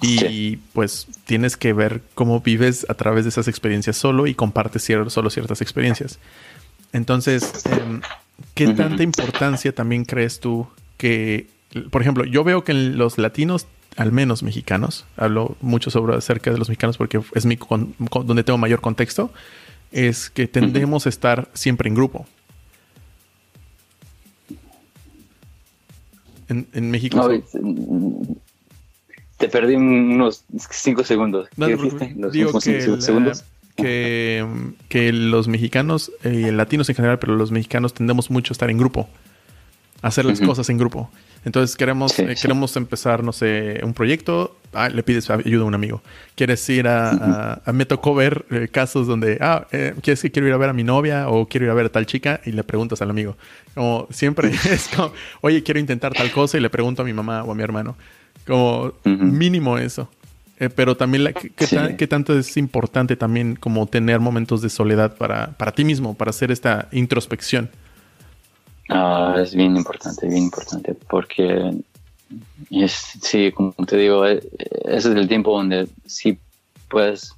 Y 0.00 0.56
pues 0.72 1.06
tienes 1.24 1.56
que 1.56 1.72
ver 1.72 2.02
cómo 2.14 2.40
vives 2.40 2.84
a 2.88 2.94
través 2.94 3.24
de 3.24 3.30
esas 3.30 3.48
experiencias 3.48 3.96
solo 3.96 4.26
y 4.26 4.34
compartes 4.34 4.86
solo 5.08 5.30
ciertas 5.30 5.62
experiencias. 5.62 6.18
Entonces, 6.92 7.64
em, 7.66 8.02
¿qué 8.54 8.68
tanta 8.68 9.02
importancia 9.02 9.74
también 9.74 10.04
crees 10.04 10.40
tú 10.40 10.66
que, 10.96 11.48
por 11.90 12.02
ejemplo, 12.02 12.24
yo 12.24 12.44
veo 12.44 12.64
que 12.64 12.74
los 12.74 13.18
latinos, 13.18 13.66
al 13.96 14.12
menos 14.12 14.42
mexicanos, 14.42 15.06
hablo 15.16 15.56
mucho 15.60 15.90
sobre 15.90 16.16
acerca 16.16 16.50
de 16.52 16.58
los 16.58 16.68
mexicanos 16.68 16.96
porque 16.96 17.20
es 17.34 17.46
mi 17.46 17.58
donde 18.24 18.44
tengo 18.44 18.58
mayor 18.58 18.80
contexto, 18.80 19.32
es 19.90 20.28
que 20.30 20.46
tendemos 20.46 21.06
a 21.06 21.08
estar 21.08 21.48
siempre 21.54 21.88
en 21.88 21.94
grupo. 21.94 22.26
En, 26.48 26.90
México. 26.90 27.28
Te 29.38 29.48
perdí 29.48 29.74
unos 29.74 30.44
5 30.56 31.04
segundos. 31.04 31.48
digo 32.32 32.58
que, 33.76 34.46
que, 34.88 35.12
los 35.12 35.48
mexicanos 35.48 36.12
y 36.22 36.50
latinos 36.50 36.88
en 36.88 36.94
general, 36.94 37.18
pero 37.18 37.34
los 37.34 37.50
mexicanos 37.50 37.92
tendemos 37.92 38.30
mucho 38.30 38.52
a 38.52 38.54
estar 38.54 38.70
en 38.70 38.78
grupo, 38.78 39.08
a 40.02 40.08
hacer 40.08 40.24
las 40.24 40.40
cosas 40.40 40.68
en 40.70 40.78
grupo. 40.78 41.10
Entonces 41.44 41.76
queremos, 41.76 42.18
eh, 42.18 42.34
queremos 42.40 42.74
empezar, 42.76 43.22
no 43.22 43.32
sé, 43.32 43.80
un 43.82 43.92
proyecto, 43.92 44.56
ah, 44.72 44.88
le 44.88 45.02
pides 45.02 45.28
ayuda 45.28 45.64
a 45.64 45.66
un 45.66 45.74
amigo. 45.74 46.02
Quieres 46.36 46.66
ir 46.70 46.88
a, 46.88 47.60
a, 47.64 47.72
me 47.72 47.84
tocó 47.84 48.14
ver 48.14 48.46
eh, 48.50 48.68
casos 48.68 49.06
donde, 49.06 49.36
ah, 49.42 49.66
eh, 49.70 49.94
quieres 50.02 50.22
que 50.22 50.30
quiero 50.30 50.48
ir 50.48 50.54
a 50.54 50.56
ver 50.56 50.70
a 50.70 50.72
mi 50.72 50.84
novia 50.84 51.28
o 51.28 51.46
quiero 51.46 51.66
ir 51.66 51.70
a 51.70 51.74
ver 51.74 51.86
a 51.86 51.88
tal 51.90 52.06
chica 52.06 52.40
y 52.46 52.52
le 52.52 52.64
preguntas 52.64 53.02
al 53.02 53.10
amigo. 53.10 53.36
Como 53.74 54.06
siempre 54.10 54.48
es 54.70 54.88
como, 54.88 55.12
oye, 55.42 55.62
quiero 55.62 55.80
intentar 55.80 56.14
tal 56.14 56.30
cosa 56.30 56.56
y 56.56 56.60
le 56.60 56.70
pregunto 56.70 57.02
a 57.02 57.04
mi 57.04 57.12
mamá 57.12 57.44
o 57.44 57.52
a 57.52 57.54
mi 57.54 57.62
hermano. 57.62 57.94
Como 58.46 58.92
mínimo 59.04 59.78
eso. 59.78 60.08
Eh, 60.58 60.70
pero 60.70 60.96
también, 60.96 61.24
la, 61.24 61.32
¿qué, 61.32 62.06
tanto 62.06 62.38
es 62.38 62.56
importante 62.56 63.16
también 63.16 63.56
como 63.56 63.86
tener 63.86 64.20
momentos 64.20 64.62
de 64.62 64.70
soledad 64.70 65.16
para, 65.16 65.52
para 65.52 65.72
ti 65.72 65.84
mismo, 65.84 66.14
para 66.14 66.30
hacer 66.30 66.52
esta 66.52 66.88
introspección? 66.92 67.70
Ah, 68.88 69.36
es 69.38 69.54
bien 69.54 69.76
importante, 69.76 70.28
bien 70.28 70.44
importante, 70.44 70.94
porque 71.08 71.72
es, 72.70 72.92
sí, 73.20 73.50
como 73.52 73.72
te 73.72 73.96
digo, 73.96 74.26
eh, 74.26 74.42
ese 74.84 75.10
es 75.10 75.16
el 75.16 75.26
tiempo 75.26 75.56
donde 75.56 75.88
sí 76.06 76.38
puedes 76.88 77.32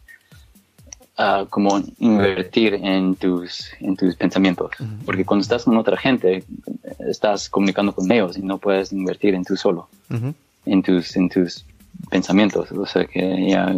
uh, 1.19 1.47
como 1.49 1.83
invertir 1.99 2.75
en 2.75 3.15
tus, 3.15 3.71
en 3.81 3.97
tus 3.97 4.15
pensamientos, 4.17 4.73
porque 5.07 5.25
cuando 5.25 5.43
estás 5.43 5.65
con 5.65 5.77
otra 5.79 5.97
gente, 5.97 6.45
estás 6.99 7.49
comunicando 7.49 7.95
con 7.95 8.11
ellos 8.13 8.37
y 8.37 8.43
no 8.43 8.59
puedes 8.59 8.93
invertir 8.93 9.35
en 9.35 9.45
tú 9.45 9.57
solo 9.57 9.89
en 10.67 10.83
tus, 10.83 11.17
en 11.17 11.29
tus 11.29 11.65
pensamientos. 12.11 12.71
O 12.73 12.87
sea 12.87 13.07
que 13.07 13.49
ya, 13.49 13.77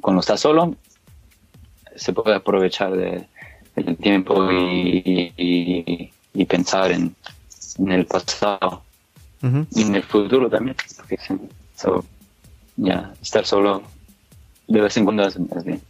cuando 0.00 0.20
estás 0.20 0.40
solo, 0.40 0.76
se 1.96 2.12
puede 2.12 2.36
aprovechar 2.36 2.96
de, 2.96 3.26
del 3.74 3.96
tiempo 3.96 4.50
y, 4.52 5.32
y, 5.36 6.44
pensar 6.44 6.92
en, 6.92 7.14
en, 7.78 7.92
el 7.92 8.06
pasado 8.06 8.82
y 9.42 9.82
en 9.82 9.94
el 9.94 10.02
futuro 10.02 10.48
también. 10.48 10.76
Porque, 10.96 11.18
ya, 12.76 13.12
estar 13.20 13.44
solo 13.44 13.82
de 14.68 14.80
vez 14.80 14.96
en 14.96 15.04
cuando 15.04 15.26
es, 15.26 15.36
bien. 15.64 15.80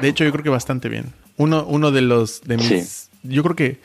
de 0.00 0.08
hecho, 0.08 0.24
yo 0.24 0.32
creo 0.32 0.44
que 0.44 0.50
bastante 0.50 0.88
bien. 0.88 1.12
Uno, 1.36 1.64
uno 1.66 1.90
de 1.90 2.02
los 2.02 2.42
de 2.42 2.58
mis. 2.58 3.08
Yo 3.22 3.42
creo 3.42 3.56
que 3.56 3.80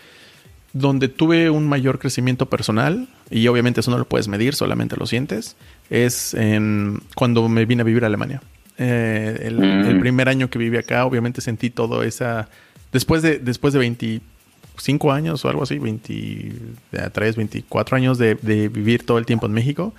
donde 0.76 1.08
tuve 1.08 1.50
un 1.50 1.70
mayor 1.70 2.00
crecimiento 2.00 2.48
personal, 2.48 3.08
y 3.30 3.48
obviamente 3.48 3.80
eso 3.80 3.92
no 3.92 3.98
lo 3.98 4.04
puedes 4.04 4.28
medir, 4.28 4.56
solamente 4.56 4.98
lo 4.98 5.08
sientes, 5.08 5.56
es 5.90 6.34
en 6.34 7.00
cuando 7.16 7.48
me 7.48 7.64
vine 7.66 7.82
a 7.82 7.86
vivir 7.86 8.04
a 8.04 8.08
Alemania. 8.08 8.42
Eh, 8.78 9.40
el, 9.44 9.96
mm. 9.96 10.02
primer 10.02 10.28
año 10.28 10.50
que 10.50 10.60
viví 10.60 10.76
acá, 10.76 11.06
obviamente 11.06 11.40
sentí 11.40 11.70
todo 11.70 12.04
esa... 12.04 12.50
Después 12.92 13.22
de, 13.22 13.40
después 13.40 13.74
de 13.74 13.80
25 13.80 15.14
años 15.14 15.46
o 15.46 15.50
algo 15.50 15.64
así, 15.64 15.80
23, 15.80 17.36
24 17.38 17.96
años 17.96 18.18
de, 18.18 18.36
vivir 18.36 19.06
todo 19.06 19.18
el 19.18 19.26
tiempo 19.26 19.46
en 19.46 19.54
México, 19.54 19.94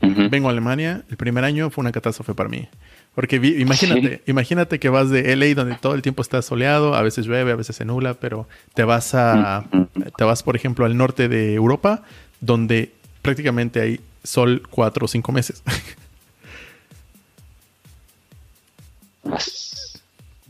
vengo 0.00 0.48
a 0.48 0.50
Alemania, 0.50 1.04
el 1.08 1.16
primer 1.16 1.44
año 1.44 1.70
fue 1.70 1.82
una 1.82 1.92
catástrofe 1.92 2.34
para 2.34 2.48
mí. 2.48 2.68
Porque 3.14 3.36
imagínate, 3.36 4.22
imagínate 4.26 4.80
que 4.80 4.88
vas 4.88 5.08
de 5.08 5.36
LA 5.36 5.54
donde 5.54 5.76
todo 5.76 5.94
el 5.94 6.02
tiempo 6.02 6.20
está 6.20 6.42
soleado, 6.42 6.96
a 6.96 7.02
veces 7.02 7.26
llueve, 7.26 7.52
a 7.52 7.56
veces 7.56 7.76
se 7.76 7.84
nula, 7.84 8.14
pero 8.14 8.48
te 8.74 8.82
vas 8.82 9.14
a, 9.14 9.64
te 10.16 10.24
vas 10.24 10.42
por 10.42 10.56
ejemplo 10.56 10.84
al 10.84 10.96
norte 10.96 11.28
de 11.28 11.54
Europa, 11.54 12.02
donde 12.40 12.90
prácticamente 13.22 13.80
hay 13.80 14.00
sol 14.24 14.62
cuatro 14.68 15.04
o 15.04 15.08
cinco 15.08 15.30
meses. 15.30 15.62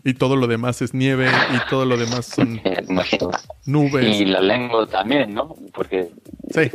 y 0.03 0.15
todo 0.15 0.37
lo 0.37 0.47
demás 0.47 0.81
es 0.81 0.95
nieve 0.95 1.29
y 1.29 1.69
todo 1.69 1.85
lo 1.85 1.99
demás 1.99 2.25
son 2.25 2.63
nubes. 3.67 4.21
Y 4.21 4.25
la 4.25 4.41
lengua 4.41 4.87
también, 4.87 5.35
¿no? 5.35 5.55
Porque 5.75 6.09
sí, 6.49 6.71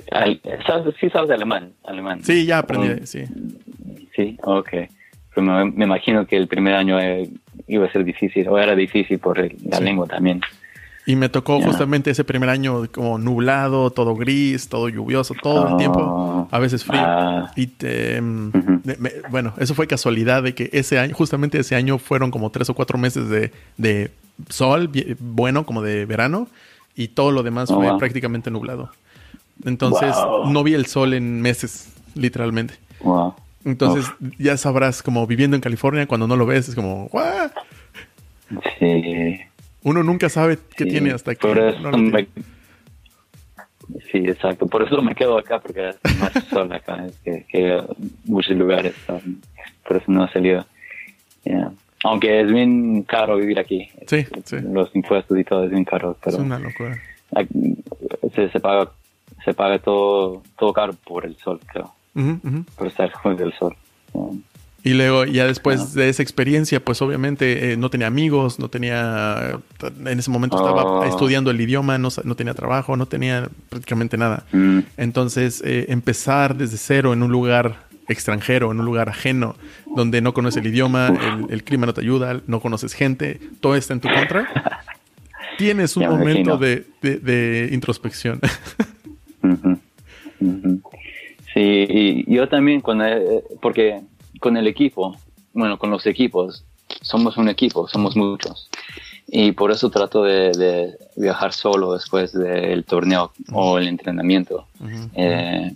¿sabes, 0.67 0.93
sí 0.99 1.09
sabes 1.09 1.31
alemán, 1.31 1.73
alemán. 1.83 2.23
Sí, 2.23 2.45
ya 2.45 2.59
aprendí, 2.59 3.07
sí. 3.07 3.25
Sí, 4.15 4.37
ok 4.43 4.69
me, 5.41 5.83
imagino 5.83 6.25
que 6.25 6.37
el 6.37 6.47
primer 6.47 6.75
año 6.75 6.99
eh, 6.99 7.29
iba 7.67 7.85
a 7.85 7.91
ser 7.91 8.03
difícil, 8.03 8.47
o 8.47 8.57
era 8.57 8.75
difícil 8.75 9.19
por 9.19 9.37
la 9.37 9.79
lengua 9.79 10.07
también. 10.07 10.41
Y 11.05 11.15
me 11.15 11.27
tocó 11.27 11.59
justamente 11.59 12.11
ese 12.11 12.23
primer 12.23 12.49
año 12.49 12.83
como 12.91 13.17
nublado, 13.17 13.89
todo 13.89 14.15
gris, 14.15 14.69
todo 14.69 14.89
lluvioso, 14.89 15.33
todo 15.41 15.69
el 15.69 15.77
tiempo, 15.77 15.99
oh. 15.99 16.47
a 16.51 16.59
veces 16.59 16.83
frío. 16.83 17.01
Ah. 17.03 17.51
y 17.55 17.65
te, 17.65 18.21
mm, 18.21 18.51
bueno, 19.31 19.53
eso 19.57 19.73
fue 19.73 19.87
casualidad 19.87 20.43
de 20.43 20.53
que 20.53 20.69
ese 20.71 20.99
año, 20.99 21.15
justamente 21.15 21.57
ese 21.57 21.75
año 21.75 21.97
fueron 21.97 22.29
como 22.29 22.51
tres 22.51 22.69
o 22.69 22.75
cuatro 22.75 22.99
meses 22.99 23.27
de, 23.27 23.51
de 23.77 24.11
sol, 24.49 24.91
bueno, 25.19 25.65
como 25.65 25.81
de 25.81 26.05
verano, 26.05 26.47
y 26.95 27.07
todo 27.07 27.31
lo 27.31 27.41
demás 27.41 27.71
oh, 27.71 27.81
fue 27.81 27.97
prácticamente 27.97 28.51
nublado. 28.51 28.91
Entonces 29.65 30.15
no 30.45 30.63
vi 30.63 30.73
el 30.73 30.85
sol 30.85 31.13
en 31.13 31.41
meses, 31.41 31.91
literalmente. 32.13 32.75
Entonces 33.71 34.11
ya 34.37 34.57
sabrás, 34.57 35.03
como 35.03 35.25
viviendo 35.27 35.55
en 35.55 35.61
California, 35.61 36.07
cuando 36.07 36.27
no 36.27 36.35
lo 36.35 36.45
ves, 36.45 36.69
es 36.69 36.75
como, 36.75 37.09
Sí. 38.79 39.39
Uno 39.83 40.03
nunca 40.03 40.27
sabe 40.29 40.57
qué 40.75 40.85
tiene 40.85 41.11
hasta 41.11 41.31
aquí. 41.31 41.47
Sí, 44.11 44.17
exacto. 44.17 44.67
Por 44.67 44.83
eso 44.83 45.01
me 45.01 45.15
quedo 45.15 45.37
acá, 45.37 45.59
porque 45.59 45.89
es 45.89 46.19
más 46.19 46.31
sol 46.49 46.71
acá 46.71 47.07
que, 47.23 47.83
muchos 48.25 48.55
lugares. 48.55 48.93
Por 49.87 49.97
eso 49.97 50.11
no 50.11 50.25
he 50.25 50.31
salido. 50.31 50.65
Aunque 52.03 52.41
es 52.41 52.51
bien 52.51 53.03
caro 53.03 53.37
vivir 53.37 53.59
aquí. 53.59 53.89
Sí, 54.07 54.25
sí. 54.45 54.57
Los 54.61 54.95
impuestos 54.95 55.37
y 55.37 55.43
todo 55.43 55.65
es 55.65 55.71
bien 55.71 55.85
caro. 55.85 56.17
Pero 56.23 56.37
es 56.37 56.41
una 56.43 56.59
locura. 56.59 56.97
Se, 58.35 58.59
paga, 58.59 58.91
se 59.43 59.53
paga 59.53 59.79
todo, 59.79 60.43
todo 60.57 60.73
caro 60.73 60.93
por 60.93 61.25
el 61.25 61.35
sol, 61.37 61.59
creo. 61.65 61.93
Por 62.13 62.87
estar 62.87 63.11
con 63.11 63.39
el 63.39 63.53
sol. 63.53 63.75
Y 64.83 64.93
luego, 64.93 65.25
ya 65.25 65.45
después 65.45 65.93
de 65.93 66.07
esa 66.07 66.23
experiencia, 66.23 66.83
pues 66.83 67.01
obviamente 67.01 67.73
eh, 67.73 67.77
no 67.77 67.89
tenía 67.89 68.07
amigos, 68.07 68.59
no 68.59 68.69
tenía. 68.69 69.59
En 70.05 70.19
ese 70.19 70.31
momento 70.31 70.55
estaba 70.55 70.83
oh. 70.83 71.03
estudiando 71.03 71.51
el 71.51 71.59
idioma, 71.59 71.97
no, 71.97 72.09
no, 72.23 72.35
tenía 72.35 72.53
trabajo, 72.53 72.95
no 72.95 73.05
tenía 73.05 73.49
prácticamente 73.69 74.17
nada. 74.17 74.45
Mm. 74.53 74.79
Entonces, 74.95 75.61
eh, 75.65 75.87
empezar 75.89 76.55
desde 76.55 76.77
cero 76.77 77.11
en 77.11 77.23
un 77.23 77.31
lugar 77.31 77.89
extranjero, 78.07 78.71
en 78.71 78.79
un 78.79 78.85
lugar 78.85 79.09
ajeno, 79.09 79.55
donde 79.95 80.21
no 80.21 80.33
conoces 80.33 80.61
el 80.63 80.71
idioma, 80.71 81.13
el, 81.49 81.63
clima 81.63 81.85
no 81.85 81.93
te 81.93 82.01
ayuda, 82.01 82.41
no 82.47 82.59
conoces 82.59 82.93
gente, 82.93 83.39
todo 83.59 83.75
está 83.75 83.93
en 83.93 83.99
tu 83.99 84.07
contra, 84.07 84.81
tienes 85.57 85.95
un 85.95 86.07
momento 86.07 86.57
de, 86.57 86.87
de, 87.01 87.69
introspección. 87.71 88.39
Sí, 91.53 91.85
y 91.89 92.33
yo 92.33 92.47
también, 92.47 92.81
cuando, 92.81 93.05
eh, 93.05 93.43
porque 93.61 94.01
con 94.39 94.57
el 94.57 94.67
equipo, 94.67 95.15
bueno, 95.53 95.77
con 95.79 95.89
los 95.89 96.05
equipos, 96.05 96.63
somos 97.01 97.37
un 97.37 97.49
equipo, 97.49 97.87
somos 97.87 98.15
muchos. 98.15 98.69
Y 99.27 99.51
por 99.51 99.71
eso 99.71 99.89
trato 99.89 100.23
de, 100.23 100.97
viajar 101.15 101.53
solo 101.53 101.93
después 101.93 102.33
del 102.33 102.83
torneo 102.85 103.31
o 103.51 103.77
el 103.77 103.87
entrenamiento. 103.87 104.67
Eh, 105.13 105.73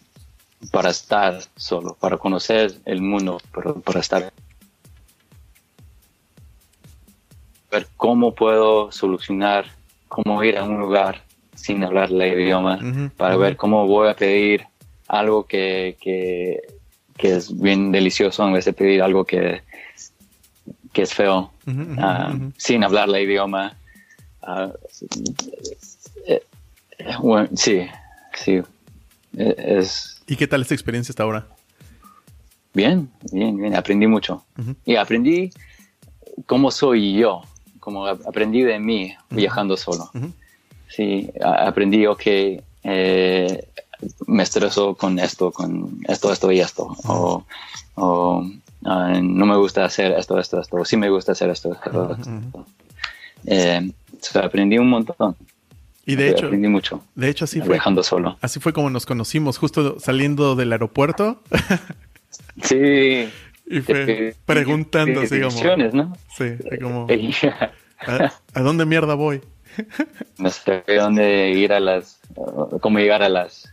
para 0.71 0.89
estar 0.89 1.39
solo, 1.55 1.95
para 1.99 2.17
conocer 2.17 2.73
el 2.86 3.01
mundo, 3.01 3.39
pero 3.53 3.75
para 3.81 3.99
estar. 3.99 4.31
Ver 7.71 7.88
cómo 7.97 8.33
puedo 8.33 8.91
solucionar, 8.91 9.65
cómo 10.07 10.43
ir 10.43 10.57
a 10.57 10.63
un 10.63 10.79
lugar 10.79 11.23
sin 11.55 11.83
hablar 11.83 12.09
el 12.09 12.39
idioma, 12.39 12.79
para 13.17 13.38
ver 13.38 13.55
cómo 13.55 13.88
voy 13.88 14.09
a 14.09 14.15
pedir 14.15 14.65
algo 15.19 15.45
que, 15.45 15.95
que, 16.02 16.62
que 17.17 17.36
es 17.36 17.60
bien 17.60 17.91
delicioso 17.91 18.45
en 18.45 18.54
vez 18.54 18.65
de 18.65 18.73
pedir 18.73 19.02
algo 19.02 19.26
que, 19.26 19.62
que 20.91 21.04
es 21.04 21.13
feo, 21.13 21.52
ah, 21.97 22.36
sin 22.58 22.84
hablar 22.84 23.10
el 23.10 23.30
idioma. 23.30 23.78
Ah, 24.41 24.71
eh, 26.26 26.41
bueno, 27.19 27.49
sí, 27.56 27.88
sí. 28.34 28.62
E, 29.38 29.56
es, 29.58 30.21
¿Y 30.28 30.36
qué 30.36 30.47
tal 30.47 30.62
esta 30.62 30.73
experiencia 30.73 31.12
hasta 31.12 31.23
ahora? 31.23 31.47
Bien, 32.73 33.10
bien, 33.32 33.56
bien. 33.58 33.76
Aprendí 33.76 34.08
mucho. 34.08 34.43
Y 34.84 34.95
aprendí 34.95 35.52
cómo 36.47 36.71
soy 36.71 37.13
yo, 37.13 37.43
como 37.80 38.08
aprendí 38.08 38.63
de 38.63 38.80
mí 38.80 39.15
viajando 39.30 39.78
solo. 39.78 40.10
Sí, 40.88 41.30
aprendí, 41.41 42.06
que 42.17 42.63
eh, 42.84 43.67
me 44.27 44.43
estreso 44.43 44.95
con 44.95 45.19
esto, 45.19 45.51
con 45.51 45.99
esto, 46.08 46.32
esto 46.32 46.51
y 46.51 46.60
esto. 46.60 46.95
O, 47.95 48.45
no 48.86 49.45
me 49.45 49.58
gusta 49.58 49.86
hacer 49.86 50.12
esto, 50.13 50.39
esto, 50.39 50.60
esto. 50.60 50.77
O 50.77 50.86
sí 50.86 50.97
me 50.97 51.10
gusta 51.10 51.34
hacer 51.34 51.49
esto, 51.49 51.73
esto, 51.73 52.65
eh, 53.45 53.91
aprendí 54.41 54.77
un 54.77 54.89
montón. 54.89 55.36
Y 56.06 56.15
de 56.15 56.29
hecho, 56.29 56.47
aprendí 56.47 56.67
mucho. 56.67 57.01
De 57.15 57.29
hecho, 57.29 57.45
así 57.45 57.60
fue. 57.60 57.75
Viajando 57.75 58.03
solo. 58.03 58.38
Así 58.41 58.60
fue 58.60 58.73
como 58.73 58.89
nos 58.89 59.06
conocimos, 59.06 59.58
justo 59.58 59.99
saliendo 59.99 60.56
del 60.56 60.71
aeropuerto. 60.73 61.41
sí. 62.62 63.29
Y 63.65 63.79
fue 63.79 64.36
preguntando 64.45 65.21
así 65.21 65.39
como. 65.39 65.77
¿no? 65.93 66.17
Sí, 66.36 66.45
como. 66.82 67.08
¿a, 68.53 68.62
dónde 68.62 68.86
mierda 68.86 69.13
voy? 69.13 69.41
No 70.38 70.49
sé 70.49 70.83
dónde 70.88 71.51
ir 71.51 71.73
a 71.73 71.79
las. 71.79 72.19
cómo 72.81 72.99
llegar 72.99 73.23
a 73.23 73.29
las, 73.29 73.71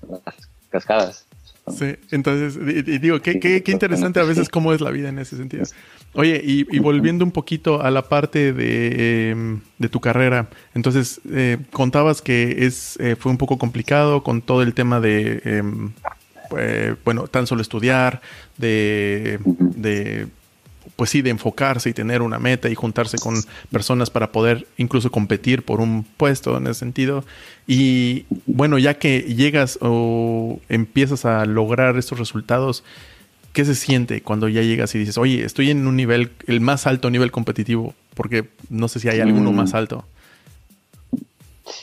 cascadas. 0.71 1.27
Sí, 1.69 1.97
entonces, 2.11 2.57
y, 2.57 2.99
digo, 2.99 3.21
qué, 3.21 3.39
qué, 3.39 3.63
qué 3.63 3.73
interesante 3.73 4.19
a 4.19 4.25
veces 4.25 4.49
cómo 4.49 4.73
es 4.73 4.81
la 4.81 4.91
vida 4.91 5.09
en 5.09 5.19
ese 5.19 5.37
sentido. 5.37 5.65
Oye, 6.13 6.41
y, 6.45 6.79
volviendo 6.81 7.25
un 7.25 7.31
poquito 7.31 7.83
a 7.83 7.91
la 7.91 8.09
parte 8.09 8.53
de, 8.53 9.31
em, 9.31 9.61
tu 9.91 10.01
carrera, 10.01 10.49
entonces 10.75 11.21
eh, 11.31 11.59
contabas 11.71 12.21
que 12.21 12.67
es 12.67 12.99
eh, 12.99 13.15
fue 13.17 13.31
un 13.31 13.39
poco 13.39 13.59
complicado 13.59 14.25
con 14.25 14.43
todo 14.43 14.63
el 14.63 14.75
tema 14.75 14.99
de, 14.99 15.41
em, 15.45 15.93
eh, 16.59 16.97
bueno, 17.05 17.29
tan 17.29 17.47
solo 17.47 17.63
estudiar, 17.63 18.21
de, 18.59 19.39
de, 19.45 20.27
pues 20.97 21.11
sí, 21.11 21.23
de 21.23 21.31
enfocarse 21.31 21.91
y 21.91 21.93
tener 21.93 22.23
una 22.23 22.39
meta 22.39 22.69
y 22.69 22.75
juntarse 22.75 23.19
con 23.19 23.35
personas 23.71 24.11
para 24.11 24.33
poder 24.33 24.67
incluso 24.77 25.11
competir 25.11 25.65
por 25.65 25.81
un 25.81 26.05
puesto 26.05 26.57
en 26.57 26.67
ese 26.67 26.81
sentido. 26.81 27.25
Y 27.67 28.27
bueno, 28.47 28.79
ya 28.79 28.95
que 28.95 29.21
llegas 29.21 29.79
o 29.81 30.61
empiezas 30.69 31.25
a 31.25 31.45
lograr 31.47 31.97
estos 31.97 32.19
resultados, 32.19 32.85
¿qué 33.53 33.65
se 33.65 33.75
siente 33.75 34.23
cuando 34.23 34.49
ya 34.49 34.63
llegas 34.63 34.95
y 34.95 34.99
dices, 34.99 35.19
oye, 35.19 35.45
estoy 35.45 35.71
en 35.71 35.87
un 35.87 35.97
nivel, 35.97 36.31
el 36.47 36.61
más 36.61 36.87
alto 36.87 37.11
nivel 37.11 37.31
competitivo? 37.31 37.95
Porque 38.15 38.49
no 38.69 38.89
sé 38.89 39.01
si 39.01 39.09
hay 39.09 39.21
alguno 39.21 39.53
más 39.53 39.73
mm. 39.73 39.77
alto. 39.77 40.05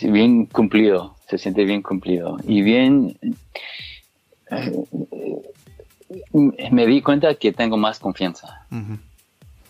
bien 0.01 0.45
cumplido, 0.45 1.15
se 1.29 1.37
siente 1.37 1.65
bien 1.65 1.81
cumplido. 1.81 2.37
Y 2.47 2.61
bien, 2.61 3.17
eh, 4.51 4.71
me 6.71 6.85
di 6.85 7.01
cuenta 7.01 7.35
que 7.35 7.51
tengo 7.51 7.77
más 7.77 7.99
confianza. 7.99 8.65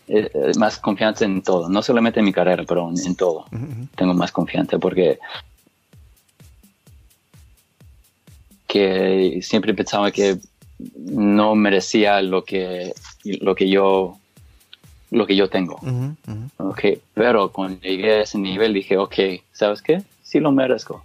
Eh, 0.07 0.31
eh, 0.33 0.51
más 0.57 0.77
confianza 0.77 1.25
en 1.25 1.41
todo, 1.41 1.67
no 1.67 1.81
solamente 1.81 2.19
en 2.19 2.25
mi 2.25 2.33
carrera, 2.33 2.63
pero 2.67 2.89
en, 2.89 3.15
todo. 3.15 3.45
Tengo 3.95 4.13
más 4.13 4.31
confianza 4.31 4.77
porque 4.77 5.19
que 8.67 9.39
siempre 9.41 9.73
pensaba 9.73 10.11
que 10.11 10.37
no 10.95 11.55
merecía 11.55 12.21
lo 12.21 12.43
que, 12.43 12.93
lo 13.23 13.55
que 13.55 13.69
yo 13.69 14.17
lo 15.09 15.25
que 15.25 15.35
yo 15.35 15.49
tengo. 15.49 15.79
Okay, 16.57 17.01
pero 17.13 17.51
cuando 17.51 17.79
llegué 17.79 18.13
a 18.13 18.21
ese 18.21 18.37
nivel 18.37 18.73
dije, 18.73 18.97
ok, 18.97 19.15
¿sabes 19.53 19.81
qué? 19.81 20.03
Sí 20.21 20.39
lo 20.39 20.51
merezco. 20.51 21.03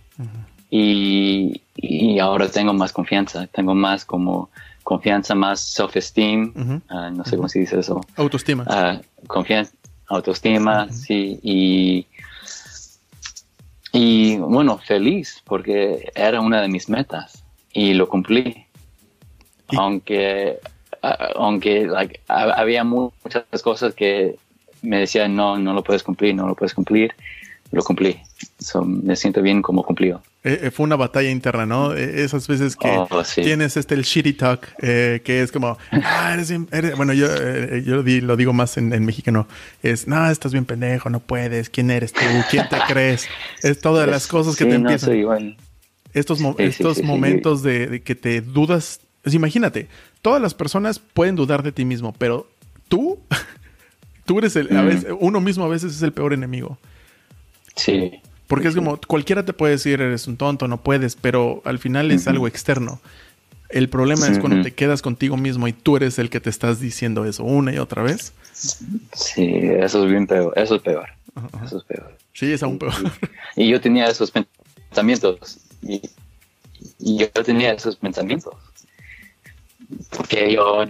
y, 0.71 1.61
y, 1.77 2.19
ahora 2.19 2.49
tengo 2.49 2.73
más 2.73 2.93
confianza, 2.93 3.47
tengo 3.47 3.75
más 3.75 4.05
como 4.05 4.51
confianza, 4.83 5.35
más 5.35 5.61
self-esteem, 5.61 6.83
ah, 6.89 7.11
no 7.11 7.25
sé 7.25 7.37
cómo 7.37 7.49
se 7.49 7.61
dice 7.61 7.81
eso. 7.81 8.01
Autoestima. 8.17 8.65
Uh, 8.65 9.27
confianza, 9.27 9.73
autoestima, 10.09 10.91
sí, 10.91 11.39
y, 11.43 12.07
y 13.93 14.37
bueno, 14.39 14.79
feliz 14.79 15.43
porque 15.45 16.11
era 16.15 16.41
una 16.41 16.61
de 16.61 16.69
mis 16.69 16.89
metas 16.89 17.43
y 17.73 17.95
lo 17.95 18.09
cumplí. 18.09 18.67
Aunque 19.77 20.59
aunque 21.35 21.89
había 22.29 22.85
muchas 22.85 23.45
cosas 23.63 23.95
que 23.95 24.37
me 24.83 24.99
decían 24.99 25.35
no 25.35 25.59
no 25.59 25.73
lo 25.73 25.83
puedes 25.83 26.03
cumplir 26.03 26.35
no 26.35 26.47
lo 26.47 26.55
puedes 26.55 26.75
cumplir 26.75 27.15
lo 27.71 27.83
cumplí. 27.83 28.21
Me 28.85 29.17
siento 29.17 29.41
bien 29.43 29.63
como 29.63 29.83
cumplido 29.83 30.23
eh, 30.45 30.61
eh, 30.65 30.71
fue 30.71 30.85
una 30.85 30.97
batalla 30.97 31.31
interna, 31.31 31.67
¿no? 31.67 31.95
Eh, 31.95 32.23
esas 32.25 32.49
veces 32.49 32.77
que 32.77 32.89
oh, 32.89 33.23
tienes 33.35 33.77
este 33.77 33.95
el 33.95 34.03
shitty 34.03 34.33
talk, 34.33 34.77
que 34.77 35.43
es 35.43 35.53
como, 35.53 35.79
ah, 35.91 36.33
eres 36.35 36.51
bien, 36.51 36.69
bueno, 36.97 37.13
yo, 37.13 37.27
yo 37.85 38.03
lo, 38.03 38.37
digo 38.37 38.53
más 38.53 38.77
en, 38.77 38.93
en, 38.93 39.05
mexicano, 39.05 39.47
es, 39.83 40.09
no, 40.09 40.29
estás 40.31 40.53
bien 40.53 40.65
pendejo, 40.65 41.11
no 41.11 41.21
puedes, 41.21 41.71
¿quién 41.71 41.91
eres 41.91 42.13
tú? 42.13 42.21
¿Quién 42.51 42.69
te 42.69 42.77
crees? 42.89 43.29
Es 43.63 43.81
todas 43.81 44.09
las 44.09 44.27
cosas 44.29 44.57
que 44.57 44.65
te 44.65 44.75
empiezan. 44.75 45.57
Estos, 46.13 46.41
estos 46.59 47.03
momentos 47.03 47.63
de, 47.63 47.87
de, 47.87 48.03
que 48.03 48.15
te 48.15 48.43
dudas 48.43 49.01
pues 49.23 49.35
imagínate, 49.35 49.89
todas 50.21 50.43
las 50.43 50.53
personas 50.53 50.99
pueden 50.99 51.37
dudar 51.37 51.63
de 51.63 51.73
ti 51.73 51.85
mismo, 51.85 52.13
pero 52.13 52.49
tú, 52.89 53.21
tú 54.27 54.39
eres 54.39 54.57
el, 54.57 54.77
a 54.77 54.83
mm. 54.83 54.87
veces, 54.87 55.11
uno 55.21 55.41
mismo 55.41 55.65
a 55.65 55.69
veces 55.69 55.95
es 55.95 56.03
el 56.03 56.13
peor 56.13 56.33
enemigo. 56.33 56.79
Sí. 57.77 58.21
Porque 58.47 58.69
es 58.69 58.75
como, 58.75 58.99
cualquiera 59.07 59.45
te 59.45 59.53
puede 59.53 59.73
decir, 59.73 60.01
eres 60.01 60.27
un 60.27 60.37
tonto, 60.37 60.69
no 60.69 60.83
puedes, 60.83 61.17
pero 61.17 61.63
al 61.65 61.79
final 61.79 62.11
es 62.11 62.27
algo 62.27 62.47
externo. 62.47 63.01
El 63.73 63.89
problema 63.89 64.29
es 64.29 64.39
cuando 64.39 64.63
te 64.63 64.75
quedas 64.75 65.01
contigo 65.01 65.39
mismo 65.39 65.67
y 65.67 65.73
tú 65.73 65.97
eres 65.97 66.19
el 66.19 66.29
que 66.29 66.41
te 66.41 66.51
estás 66.51 66.79
diciendo 66.79 67.25
eso 67.25 67.45
una 67.45 67.73
y 67.73 67.79
otra 67.79 68.03
vez. 68.03 68.35
Sí, 68.53 69.51
eso 69.55 70.05
es 70.05 70.11
bien 70.11 70.27
peor. 70.27 70.53
Eso 70.57 70.75
es 70.75 70.83
peor. 70.83 71.09
Eso 71.65 71.79
es 71.79 71.85
peor. 71.85 72.19
Sí, 72.35 72.53
es 72.53 72.63
aún 72.63 72.79
peor. 72.79 72.93
Y, 73.57 73.69
yo 73.69 73.81
tenía 73.81 74.09
esos 74.09 74.31
pensamientos. 74.31 75.59
Y, 75.83 76.03
yo 76.99 77.31
tenía 77.31 77.73
esos 77.73 77.97
pensamientos. 77.97 78.55
Porque 80.11 80.53
yo 80.53 80.85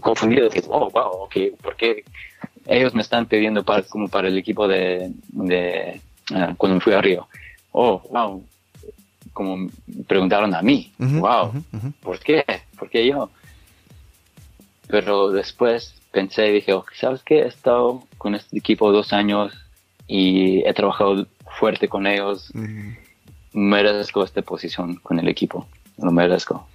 confundido, 0.00 0.50
que, 0.50 0.62
oh, 0.68 0.90
wow, 0.90 1.24
ok, 1.24 1.36
porque 1.62 2.04
ellos 2.66 2.94
me 2.94 3.02
están 3.02 3.26
pidiendo 3.26 3.64
para, 3.64 3.82
como 3.82 4.08
para 4.08 4.28
el 4.28 4.36
equipo 4.36 4.68
de, 4.68 5.12
de 5.28 6.00
uh, 6.30 6.54
cuando 6.56 6.80
fui 6.80 6.92
a 6.92 7.00
Río. 7.00 7.28
Oh, 7.72 8.02
wow, 8.10 8.44
como 9.32 9.68
preguntaron 10.06 10.54
a 10.54 10.62
mí, 10.62 10.92
wow, 10.98 11.52
¿por 12.00 12.20
qué? 12.20 12.44
¿Por 12.78 12.88
qué 12.88 13.06
yo? 13.06 13.30
Pero 14.86 15.30
después 15.30 15.94
pensé 16.12 16.48
y 16.48 16.52
dije, 16.52 16.72
oh, 16.72 16.84
¿sabes 16.94 17.22
qué? 17.24 17.40
He 17.40 17.48
estado 17.48 18.04
con 18.16 18.34
este 18.34 18.56
equipo 18.56 18.92
dos 18.92 19.12
años 19.12 19.52
y 20.06 20.60
he 20.66 20.72
trabajado 20.72 21.26
fuerte 21.58 21.88
con 21.88 22.06
ellos. 22.06 22.52
Merezco 23.52 24.24
esta 24.24 24.42
posición 24.42 24.96
con 24.96 25.18
el 25.18 25.28
equipo, 25.28 25.66
lo 25.98 26.12
merezco. 26.12 26.68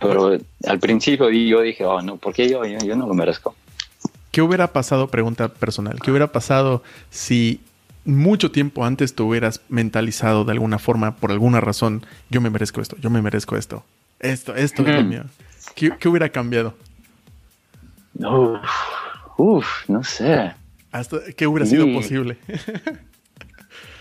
Pero 0.00 0.36
al 0.66 0.78
principio 0.78 1.30
yo 1.30 1.60
dije, 1.62 1.84
oh, 1.86 2.02
no, 2.02 2.16
¿por 2.16 2.34
qué 2.34 2.48
yo? 2.48 2.64
Yo, 2.64 2.78
yo 2.78 2.96
no 2.96 3.06
lo 3.06 3.14
merezco. 3.14 3.54
¿Qué 4.30 4.42
hubiera 4.42 4.72
pasado, 4.72 5.08
pregunta 5.08 5.48
personal, 5.48 5.98
qué 6.02 6.10
hubiera 6.10 6.32
pasado 6.32 6.82
si 7.10 7.60
mucho 8.04 8.50
tiempo 8.50 8.84
antes 8.84 9.14
tú 9.14 9.28
hubieras 9.28 9.60
mentalizado 9.68 10.44
de 10.44 10.52
alguna 10.52 10.78
forma, 10.78 11.16
por 11.16 11.30
alguna 11.30 11.60
razón, 11.60 12.04
yo 12.30 12.40
me 12.40 12.50
merezco 12.50 12.80
esto, 12.80 12.96
yo 12.98 13.10
me 13.10 13.22
merezco 13.22 13.56
esto. 13.56 13.84
Esto, 14.18 14.54
esto 14.54 14.82
es 14.82 14.94
lo 14.94 15.04
mío. 15.04 15.24
¿Qué, 15.74 16.08
hubiera 16.08 16.28
cambiado? 16.28 16.74
Uf, 19.36 19.88
no 19.88 20.04
sé. 20.04 20.52
¿Qué 21.36 21.46
hubiera 21.46 21.66
sido 21.66 21.92
posible? 21.92 22.38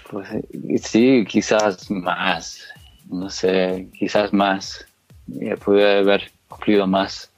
pues 0.10 0.28
sí, 0.84 1.26
quizás 1.28 1.90
más. 1.90 2.68
No 3.10 3.30
sé, 3.30 3.90
quizás 3.98 4.32
más. 4.32 4.86
pude 5.64 6.00
haber 6.00 6.32
cumplido 6.48 6.86
más. 6.86 7.32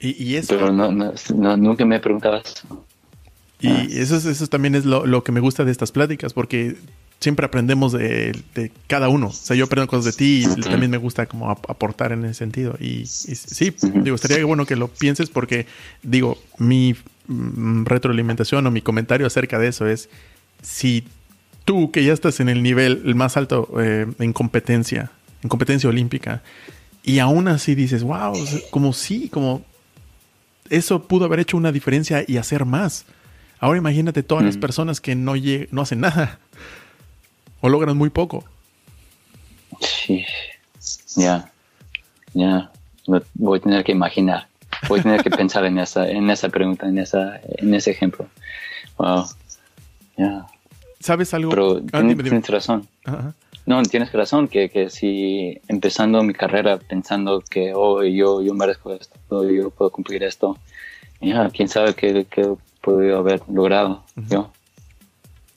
¿Y, 0.00 0.36
eso? 0.36 0.54
Pero 0.54 0.72
no, 0.72 1.56
nunca 1.56 1.84
me 1.84 2.00
preguntabas. 2.00 2.64
Y 3.64 3.68
ah. 3.68 3.86
eso, 3.88 4.16
eso 4.16 4.46
también 4.46 4.74
es 4.74 4.84
lo, 4.84 5.24
que 5.24 5.32
me 5.32 5.40
gusta 5.40 5.64
de 5.64 5.72
estas 5.72 5.90
pláticas, 5.90 6.34
porque 6.34 6.76
siempre 7.18 7.46
aprendemos 7.46 7.92
de, 7.92 8.42
cada 8.86 9.08
uno. 9.08 9.28
O 9.28 9.32
sea, 9.32 9.56
yo 9.56 9.64
aprendo 9.64 9.88
cosas 9.88 10.04
de 10.04 10.12
ti 10.12 10.44
y 10.44 10.60
también 10.60 10.90
me 10.90 10.98
gusta 10.98 11.24
como 11.24 11.50
aportar 11.50 12.12
en 12.12 12.26
ese 12.26 12.34
sentido. 12.34 12.76
Y, 12.78 13.06
sí, 13.06 13.74
digo, 14.02 14.16
estaría 14.16 14.44
bueno 14.44 14.66
que 14.66 14.76
lo 14.76 14.88
pienses 14.88 15.30
porque, 15.30 15.66
digo, 16.02 16.36
mi 16.58 16.94
mm, 17.26 17.86
retroalimentación 17.86 18.66
o 18.66 18.70
mi 18.70 18.82
comentario 18.82 19.26
acerca 19.26 19.58
de 19.58 19.68
eso 19.68 19.86
es, 19.86 20.10
si 20.60 21.04
tú 21.64 21.90
que 21.90 22.04
ya 22.04 22.12
estás 22.12 22.40
en 22.40 22.50
el 22.50 22.62
nivel 22.62 23.14
más 23.14 23.38
alto 23.38 23.70
eh, 23.80 24.06
en 24.18 24.34
competencia, 24.34 25.10
en 25.42 25.48
competencia 25.48 25.88
olímpica, 25.88 26.42
y 27.02 27.18
aún 27.18 27.48
así 27.48 27.74
dices, 27.74 28.02
wow, 28.02 28.34
como 28.70 28.92
sí, 28.92 29.30
como 29.30 29.64
eso 30.68 31.06
pudo 31.06 31.24
haber 31.24 31.40
hecho 31.40 31.56
una 31.56 31.72
diferencia 31.72 32.24
y 32.26 32.36
hacer 32.36 32.66
más. 32.66 33.06
Ahora 33.64 33.78
imagínate 33.78 34.22
todas 34.22 34.44
las 34.44 34.58
mm. 34.58 34.60
personas 34.60 35.00
que 35.00 35.14
no, 35.14 35.32
no 35.70 35.80
hacen 35.80 36.00
nada 36.00 36.38
o 37.62 37.70
logran 37.70 37.96
muy 37.96 38.10
poco. 38.10 38.44
Sí, 39.80 40.22
ya, 41.16 41.50
ya. 42.34 42.70
Voy 43.06 43.58
a 43.58 43.62
tener 43.62 43.82
que 43.82 43.92
imaginar, 43.92 44.48
voy 44.86 45.00
a 45.00 45.02
tener 45.04 45.22
que 45.22 45.30
pensar 45.30 45.64
en 45.64 45.78
esa, 45.78 46.06
en 46.06 46.28
esa 46.28 46.50
pregunta, 46.50 46.86
en, 46.86 46.98
esa, 46.98 47.40
en 47.42 47.72
ese 47.72 47.92
ejemplo. 47.92 48.26
Wow, 48.98 49.28
ya. 50.18 50.46
¿Sabes 51.00 51.32
algo? 51.32 51.48
Pero 51.48 51.80
ah, 51.94 52.02
tienes, 52.02 52.46
razón. 52.48 52.86
No, 53.64 53.82
tienes 53.84 54.12
razón, 54.12 54.46
que, 54.46 54.68
que 54.68 54.90
si 54.90 55.58
empezando 55.68 56.22
mi 56.22 56.34
carrera 56.34 56.76
pensando 56.76 57.40
que, 57.40 57.72
oh, 57.74 58.02
yo, 58.02 58.42
yo 58.42 58.52
merezco 58.52 58.92
esto, 58.92 59.50
yo 59.50 59.70
puedo 59.70 59.90
cumplir 59.90 60.22
esto, 60.22 60.58
ya, 61.22 61.48
quién 61.48 61.70
sabe 61.70 61.94
qué, 61.94 62.26
qué 62.28 62.46
podido 62.84 63.18
haber 63.18 63.42
logrado 63.48 64.04
yo. 64.28 64.52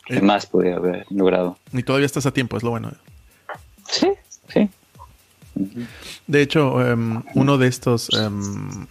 ¿Qué 0.06 0.18
eh, 0.18 0.22
más 0.22 0.46
podría 0.46 0.78
haber 0.78 1.06
logrado? 1.10 1.58
Y 1.74 1.84
todavía 1.84 2.06
estás 2.06 2.26
a 2.26 2.32
tiempo, 2.32 2.58
es 2.58 2.64
lo 2.64 2.72
bueno. 2.72 2.92
Sí, 3.90 4.12
sí. 4.48 4.70
De 6.28 6.42
hecho, 6.42 6.86
em, 6.86 7.24
uno 7.36 7.58
de 7.58 7.68
estos, 7.68 8.10
em, 8.14 8.88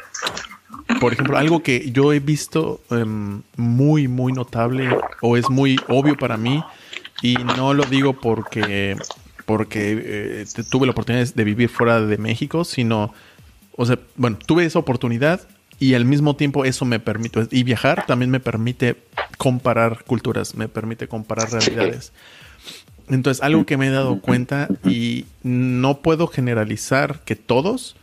por 1.01 1.13
ejemplo, 1.13 1.39
algo 1.39 1.63
que 1.63 1.91
yo 1.91 2.13
he 2.13 2.21
visto 2.21 2.81
em, 2.91 3.43
muy, 3.57 4.09
muy 4.09 4.33
notable 4.33 4.89
o 5.23 5.37
es 5.37 5.49
muy 5.49 5.79
obvio 5.89 6.17
para 6.17 6.37
mí, 6.37 6.63
y 7.23 7.37
no 7.37 7.73
lo 7.73 7.85
digo 7.85 8.15
porque, 8.15 8.97
porque 9.47 10.03
eh, 10.05 10.45
tuve 10.71 10.87
la 10.87 10.93
oportunidad 10.93 11.27
de 11.33 11.45
vivir 11.45 11.69
fuera 11.69 12.01
de 12.01 12.19
México, 12.19 12.65
sino, 12.65 13.15
o 13.77 13.87
sea, 13.87 13.99
bueno, 14.17 14.39
tuve 14.45 14.65
esa 14.65 14.79
oportunidad 14.79 15.41
y 15.79 15.95
al 15.95 16.05
mismo 16.05 16.37
tiempo 16.37 16.65
eso 16.65 16.85
me 16.85 17.01
permite, 17.01 17.47
y 17.51 17.63
viajar 17.63 18.07
también 18.07 18.31
me 18.31 18.41
permite 18.41 18.97
comparar 19.37 20.05
culturas, 20.05 20.55
me 20.55 20.69
permite 20.69 21.09
comparar 21.09 21.51
realidades. 21.51 22.13
Entonces, 23.09 23.43
algo 23.43 23.67
que 23.67 23.77
me 23.77 23.87
he 23.87 23.91
dado 23.91 24.21
cuenta 24.21 24.69
y 24.85 25.27
no 25.43 25.99
puedo 25.99 26.27
generalizar 26.27 27.21
que 27.25 27.37
todos, 27.37 27.95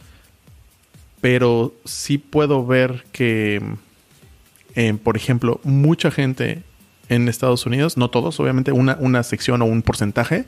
pero 1.19 1.74
sí 1.84 2.17
puedo 2.17 2.65
ver 2.65 3.03
que, 3.11 3.61
eh, 4.76 4.93
por 5.03 5.17
ejemplo, 5.17 5.59
mucha 5.63 6.09
gente 6.09 6.63
en 7.09 7.28
Estados 7.28 7.65
Unidos, 7.65 7.97
no 7.97 8.09
todos, 8.09 8.39
obviamente 8.39 8.71
una, 8.71 8.97
una 8.99 9.24
sección 9.24 9.61
o 9.61 9.65
un 9.65 9.82
porcentaje, 9.82 10.45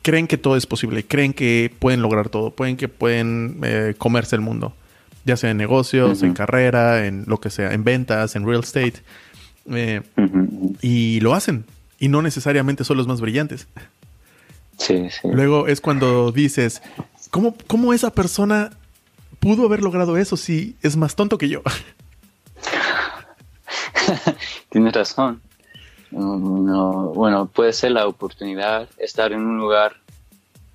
creen 0.00 0.26
que 0.26 0.38
todo 0.38 0.56
es 0.56 0.66
posible, 0.66 1.04
creen 1.04 1.32
que 1.32 1.72
pueden 1.78 2.02
lograr 2.02 2.30
todo, 2.30 2.50
pueden 2.50 2.76
que 2.76 2.88
pueden 2.88 3.60
eh, 3.62 3.94
comerse 3.96 4.34
el 4.34 4.42
mundo 4.42 4.74
ya 5.24 5.36
sea 5.36 5.50
en 5.50 5.56
negocios, 5.56 6.22
en 6.22 6.34
carrera, 6.34 7.06
en 7.06 7.24
lo 7.26 7.38
que 7.38 7.50
sea, 7.50 7.72
en 7.72 7.84
ventas, 7.84 8.36
en 8.36 8.46
real 8.46 8.60
estate. 8.60 8.94
Eh, 9.70 10.02
y 10.80 11.20
lo 11.20 11.34
hacen. 11.34 11.64
Y 11.98 12.08
no 12.08 12.22
necesariamente 12.22 12.84
son 12.84 12.96
los 12.96 13.06
más 13.06 13.20
brillantes. 13.20 13.68
Sí, 14.78 15.08
sí. 15.10 15.28
Luego 15.30 15.68
es 15.68 15.80
cuando 15.80 16.32
dices, 16.32 16.82
¿cómo, 17.30 17.54
¿cómo 17.66 17.92
esa 17.92 18.10
persona 18.10 18.70
pudo 19.38 19.66
haber 19.66 19.82
logrado 19.82 20.16
eso 20.16 20.36
si 20.36 20.76
es 20.82 20.96
más 20.96 21.14
tonto 21.14 21.38
que 21.38 21.48
yo? 21.48 21.62
Tienes 24.70 24.92
razón. 24.92 25.40
bueno, 26.10 27.48
puede 27.52 27.72
ser 27.72 27.92
la 27.92 28.06
oportunidad, 28.06 28.88
estar 28.98 29.32
en 29.32 29.40
un 29.40 29.58
lugar 29.58 29.96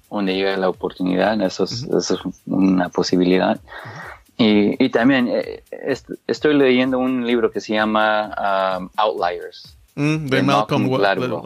donde 0.10 0.36
llega 0.36 0.56
la 0.56 0.70
oportunidad, 0.70 1.40
eso 1.42 1.66
es, 1.66 1.84
eso 1.84 2.16
es 2.16 2.20
una 2.46 2.90
posibilidad. 2.90 3.60
Y, 4.38 4.84
y 4.84 4.90
también 4.90 5.30
eh, 5.30 5.64
estoy 6.28 6.54
leyendo 6.54 7.00
un 7.00 7.26
libro 7.26 7.52
que 7.52 7.60
se 7.60 7.74
llama 7.74 8.78
um, 8.78 8.90
Outliers. 8.96 9.76
Mm, 9.96 10.28
de, 10.28 10.44
Malcolm, 10.44 10.90
Gladwell. 10.90 11.42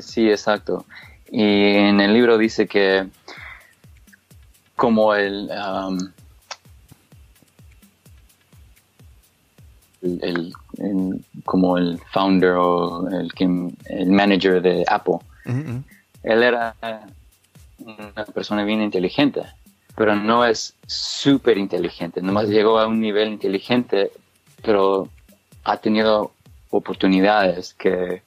Sí, 0.00 0.30
exacto. 0.30 0.86
Y 1.30 1.42
en 1.42 2.00
el 2.00 2.14
libro 2.14 2.38
dice 2.38 2.66
que 2.66 3.06
como 4.76 5.14
el, 5.14 5.50
um, 5.50 5.98
el, 10.00 10.54
como 11.44 11.76
el 11.76 12.00
founder 12.12 12.52
o 12.52 13.06
el, 13.10 13.30
el 13.90 14.10
manager 14.10 14.62
de 14.62 14.86
Apple, 14.88 15.18
él 16.22 16.42
era 16.42 16.74
una 17.78 18.24
persona 18.32 18.64
bien 18.64 18.80
inteligente 18.80 19.42
pero 20.00 20.16
no 20.16 20.46
es 20.46 20.74
súper 20.86 21.58
inteligente, 21.58 22.22
nomás 22.22 22.48
llegó 22.48 22.78
a 22.78 22.86
un 22.86 23.02
nivel 23.02 23.28
inteligente, 23.28 24.10
pero 24.62 25.10
ha 25.62 25.76
tenido 25.76 26.32
oportunidades 26.70 27.74
que, 27.74 28.22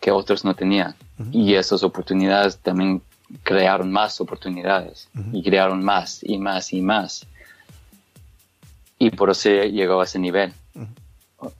que 0.00 0.10
otros 0.10 0.42
no 0.42 0.54
tenían. 0.54 0.94
Y 1.32 1.52
esas 1.52 1.82
oportunidades 1.82 2.56
también 2.56 3.02
crearon 3.42 3.92
más 3.92 4.22
oportunidades 4.22 5.10
y 5.34 5.42
crearon 5.42 5.84
más 5.84 6.20
y 6.22 6.38
más 6.38 6.72
y 6.72 6.80
más. 6.80 7.26
Y 8.98 9.10
por 9.10 9.28
eso 9.28 9.50
llegó 9.50 10.00
a 10.00 10.04
ese 10.04 10.18
nivel. 10.18 10.54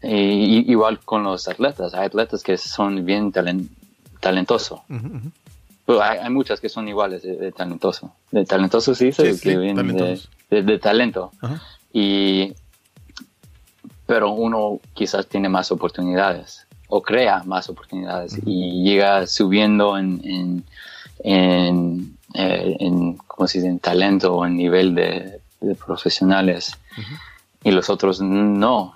y, 0.03 0.73
igual 0.73 0.99
con 1.01 1.25
los 1.25 1.47
atletas, 1.47 1.93
hay 1.93 2.07
atletas 2.07 2.43
que 2.43 2.57
son 2.57 3.05
bien 3.05 3.31
talentosos 4.19 4.81
hay, 5.87 6.31
muchas 6.31 6.61
que 6.61 6.69
son 6.69 6.89
iguales 6.89 7.23
de, 7.23 7.53
talentoso. 7.53 8.13
De 8.31 8.45
talentoso 8.45 8.95
sí, 8.95 9.13
sí, 9.13 9.41
que 9.41 9.57
de, 10.51 10.79
talento. 10.79 11.33
Y, 11.93 12.55
pero 14.07 14.31
uno 14.31 14.81
quizás 14.95 15.27
tiene 15.27 15.49
más 15.49 15.71
oportunidades 15.73 16.67
o 16.89 17.03
crea 17.03 17.43
más 17.45 17.69
oportunidades 17.69 18.39
y 18.45 18.83
llega 18.83 19.27
subiendo 19.27 19.97
en, 19.97 20.21
en, 20.25 20.65
en, 21.23 22.17
eh, 22.35 22.77
en 22.81 23.17
¿cómo 23.17 23.47
se 23.47 23.59
dice? 23.59 23.71
en 23.71 23.79
talento 23.79 24.35
o 24.35 24.47
en 24.47 24.57
nivel 24.57 24.95
de, 24.95 25.41
profesionales 25.87 26.73
y 27.63 27.71
los 27.71 27.91
otros 27.91 28.23
no 28.23 28.95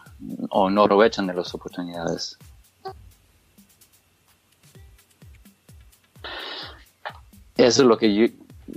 o 0.49 0.71
no 0.71 0.85
aprovechan 0.85 1.27
de 1.27 1.35
las 1.35 1.55
oportunidades. 1.55 2.39
Eso 7.57 7.83
es 7.83 7.89
lo 7.89 7.97
que 7.99 8.15
yo, 8.15 8.27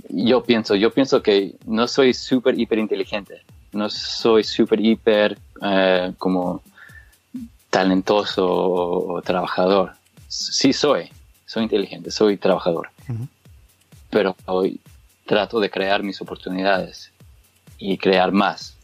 yo 0.08 0.42
pienso. 0.42 0.74
Yo 0.74 0.92
pienso 0.92 1.22
que 1.22 1.54
no 1.66 1.88
soy 1.88 2.14
súper, 2.14 2.58
hiper 2.58 2.78
inteligente. 2.78 3.42
No 3.72 3.90
soy 3.90 4.44
súper, 4.44 4.80
hiper 4.80 5.38
eh, 5.62 6.12
como 6.18 6.62
talentoso 7.70 8.46
o, 8.48 9.22
trabajador. 9.22 9.92
Sí 10.28 10.72
soy. 10.72 11.10
Soy 11.46 11.64
inteligente, 11.64 12.10
soy 12.10 12.36
trabajador. 12.36 12.90
Pero 14.10 14.36
hoy 14.46 14.80
trato 15.26 15.60
de 15.60 15.70
crear 15.70 16.02
mis 16.02 16.20
oportunidades 16.20 17.10
y 17.78 17.96
crear 17.98 18.32
más. 18.32 18.74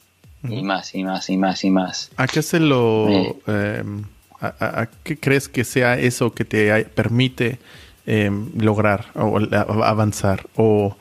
Y 0.47 0.63
más, 0.63 0.95
y 0.95 1.05
más, 1.05 1.31
y 1.31 1.39
más, 1.39 1.65
y 1.65 1.71
más. 1.71 2.11
¿A 2.17 2.27
qué 2.27 2.43
se 2.43 2.61
lo... 2.61 3.09
Em, 3.47 4.05
a, 4.41 4.89
qué 5.03 5.19
crees 5.19 5.49
que 5.49 5.65
sea 5.65 5.99
eso 5.99 6.35
que 6.35 6.45
te 6.45 6.85
permite 6.85 7.59
em, 8.07 8.51
lograr 8.57 9.07
o 9.15 9.39
avanzar? 9.83 10.47
O 10.57 10.97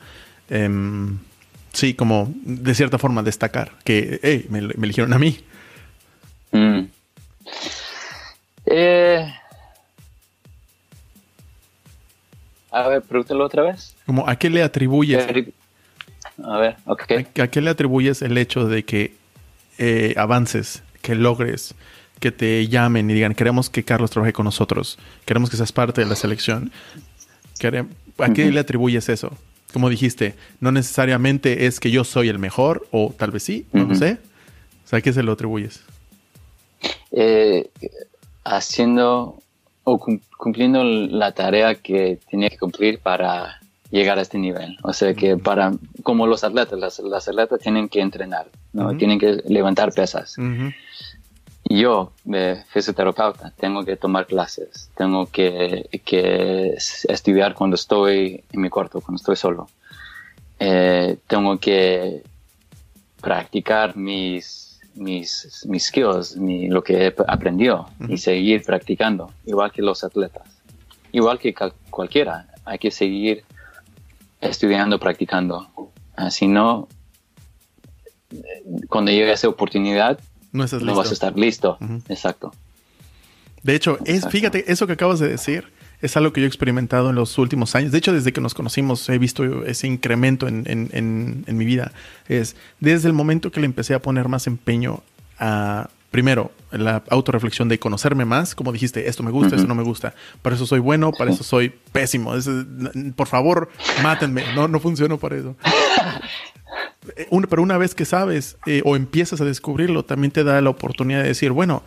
Em, 0.50 1.18
sí, 1.72 1.94
como 1.94 2.32
de 2.44 2.74
cierta 2.74 2.98
forma 2.98 3.22
destacar 3.22 3.72
que, 3.84 4.20
hey, 4.22 4.46
me, 4.50 4.58
eligieron 4.58 5.12
a 5.12 5.18
mí. 5.18 5.40
Mm. 6.52 6.80
Eh, 8.66 9.34
a 12.70 12.88
ver, 12.88 13.02
pregúntalo 13.02 13.44
otra 13.44 13.62
vez. 13.62 13.94
Como, 14.06 14.28
¿a 14.28 14.36
qué 14.36 14.50
le 14.50 14.62
atribuyes? 14.62 15.26
A 16.42 16.58
ver, 16.58 16.76
ok. 16.84 17.12
¿A, 17.40 17.48
qué 17.48 17.60
le 17.60 17.70
atribuyes 17.70 18.22
el 18.22 18.36
hecho 18.36 18.66
de 18.66 18.84
que 18.84 19.14
eh, 19.78 20.14
avances, 20.16 20.82
que 21.00 21.14
logres, 21.14 21.74
que 22.24 22.32
te 22.32 22.66
llamen 22.68 23.10
y 23.10 23.12
digan, 23.12 23.34
queremos 23.34 23.68
que 23.68 23.84
Carlos 23.84 24.10
trabaje 24.10 24.32
con 24.32 24.44
nosotros, 24.44 24.98
queremos 25.26 25.50
que 25.50 25.58
seas 25.58 25.72
parte 25.72 26.00
de 26.00 26.08
la 26.08 26.16
selección? 26.16 26.72
¿A 28.18 28.32
qué 28.32 28.50
le 28.50 28.60
atribuyes 28.60 29.08
eso? 29.08 29.36
como 29.74 29.90
dijiste, 29.90 30.36
no 30.60 30.70
necesariamente 30.70 31.66
es 31.66 31.80
que 31.80 31.90
yo 31.90 32.04
soy 32.04 32.28
el 32.28 32.38
mejor, 32.38 32.86
o 32.92 33.12
tal 33.18 33.32
vez 33.32 33.42
sí, 33.42 33.66
no 33.72 33.86
lo 33.86 33.96
sé. 33.96 34.18
O 34.84 34.88
sea, 34.88 35.00
¿a 35.00 35.02
qué 35.02 35.12
se 35.12 35.24
lo 35.24 35.32
atribuyes? 35.32 35.82
Eh, 37.10 37.68
haciendo 38.44 39.40
o 39.82 39.98
cumpliendo 40.38 40.84
la 40.84 41.32
tarea 41.32 41.74
que 41.74 42.20
tenía 42.30 42.50
que 42.50 42.58
cumplir 42.58 43.00
para 43.00 43.58
llegar 43.90 44.16
a 44.20 44.22
este 44.22 44.38
nivel. 44.38 44.78
O 44.84 44.92
sea, 44.92 45.12
que 45.12 45.36
para, 45.36 45.72
como 46.04 46.28
los 46.28 46.44
atletas, 46.44 47.00
las, 47.00 47.28
atletas 47.28 47.58
tienen 47.58 47.88
que 47.88 48.00
entrenar, 48.00 48.46
¿no? 48.72 48.96
Tienen 48.96 49.18
que 49.18 49.42
levantar 49.48 49.92
pesas. 49.92 50.36
Yo, 51.68 52.12
de 52.24 52.62
fisioterapeuta, 52.68 53.50
tengo 53.56 53.84
que 53.84 53.96
tomar 53.96 54.26
clases, 54.26 54.90
tengo 54.96 55.26
que, 55.26 55.88
que 56.04 56.74
estudiar 57.08 57.54
cuando 57.54 57.74
estoy 57.74 58.44
en 58.52 58.60
mi 58.60 58.68
cuarto, 58.68 59.00
cuando 59.00 59.16
estoy 59.16 59.36
solo. 59.36 59.68
Eh, 60.58 61.16
tengo 61.26 61.58
que 61.58 62.22
practicar 63.20 63.96
mis, 63.96 64.78
mis, 64.94 65.64
mis 65.66 65.86
skills, 65.86 66.36
lo 66.36 66.84
que 66.84 67.06
he 67.06 67.14
aprendido 67.26 67.88
y 68.08 68.18
seguir 68.18 68.62
practicando, 68.62 69.32
igual 69.46 69.72
que 69.72 69.80
los 69.80 70.04
atletas. 70.04 70.46
Igual 71.12 71.38
que 71.38 71.54
cualquiera, 71.90 72.46
hay 72.64 72.78
que 72.78 72.90
seguir 72.90 73.44
estudiando, 74.40 74.98
practicando. 74.98 75.68
Si 76.30 76.46
no, 76.46 76.88
cuando 78.88 79.10
llegue 79.10 79.32
esa 79.32 79.48
oportunidad, 79.48 80.18
no, 80.54 80.94
vas 80.94 81.10
a 81.10 81.12
estar 81.12 81.36
listo. 81.36 81.76
Exacto. 82.08 82.52
De 83.62 83.74
hecho, 83.74 83.98
es, 84.04 84.26
fíjate, 84.28 84.70
eso 84.70 84.86
que 84.86 84.92
acabas 84.92 85.18
de 85.18 85.28
decir 85.28 85.72
es 86.00 86.16
algo 86.16 86.32
que 86.32 86.40
yo 86.40 86.44
he 86.44 86.48
experimentado 86.48 87.10
en 87.10 87.16
los 87.16 87.36
últimos 87.38 87.74
años. 87.74 87.90
De 87.90 87.98
hecho, 87.98 88.12
desde 88.12 88.32
que 88.32 88.40
nos 88.40 88.54
conocimos 88.54 89.08
he 89.08 89.18
visto 89.18 89.64
ese 89.64 89.86
incremento 89.86 90.46
en, 90.46 91.44
mi 91.48 91.64
vida. 91.64 91.92
Es 92.28 92.56
desde 92.78 93.08
el 93.08 93.14
momento 93.14 93.50
que 93.50 93.60
le 93.60 93.66
empecé 93.66 93.94
a 93.94 94.00
poner 94.00 94.28
más 94.28 94.46
empeño 94.46 95.02
a, 95.38 95.88
primero, 96.10 96.52
la 96.70 97.02
autorreflexión 97.08 97.68
de 97.68 97.78
conocerme 97.78 98.24
más, 98.24 98.54
como 98.54 98.70
dijiste, 98.70 99.08
esto 99.08 99.22
me 99.22 99.30
gusta, 99.30 99.56
esto 99.56 99.66
no 99.66 99.74
me 99.74 99.82
gusta. 99.82 100.14
Para 100.42 100.56
eso 100.56 100.66
soy 100.66 100.78
bueno, 100.78 101.10
para 101.10 101.32
eso 101.32 101.42
soy 101.42 101.72
pésimo. 101.90 102.34
por 103.16 103.26
favor, 103.26 103.70
mátenme. 104.02 104.44
No, 104.54 104.68
no 104.68 104.78
funciono 104.78 105.18
para 105.18 105.36
eso. 105.36 105.56
Eh, 107.16 107.28
pero 107.48 107.62
una 107.62 107.78
vez 107.78 107.94
que 107.94 108.04
sabes 108.04 108.56
eh, 108.66 108.82
o 108.84 108.96
empiezas 108.96 109.40
a 109.40 109.44
descubrirlo, 109.44 110.04
también 110.04 110.30
te 110.30 110.44
da 110.44 110.60
la 110.60 110.70
oportunidad 110.70 111.22
de 111.22 111.28
decir, 111.28 111.52
bueno, 111.52 111.82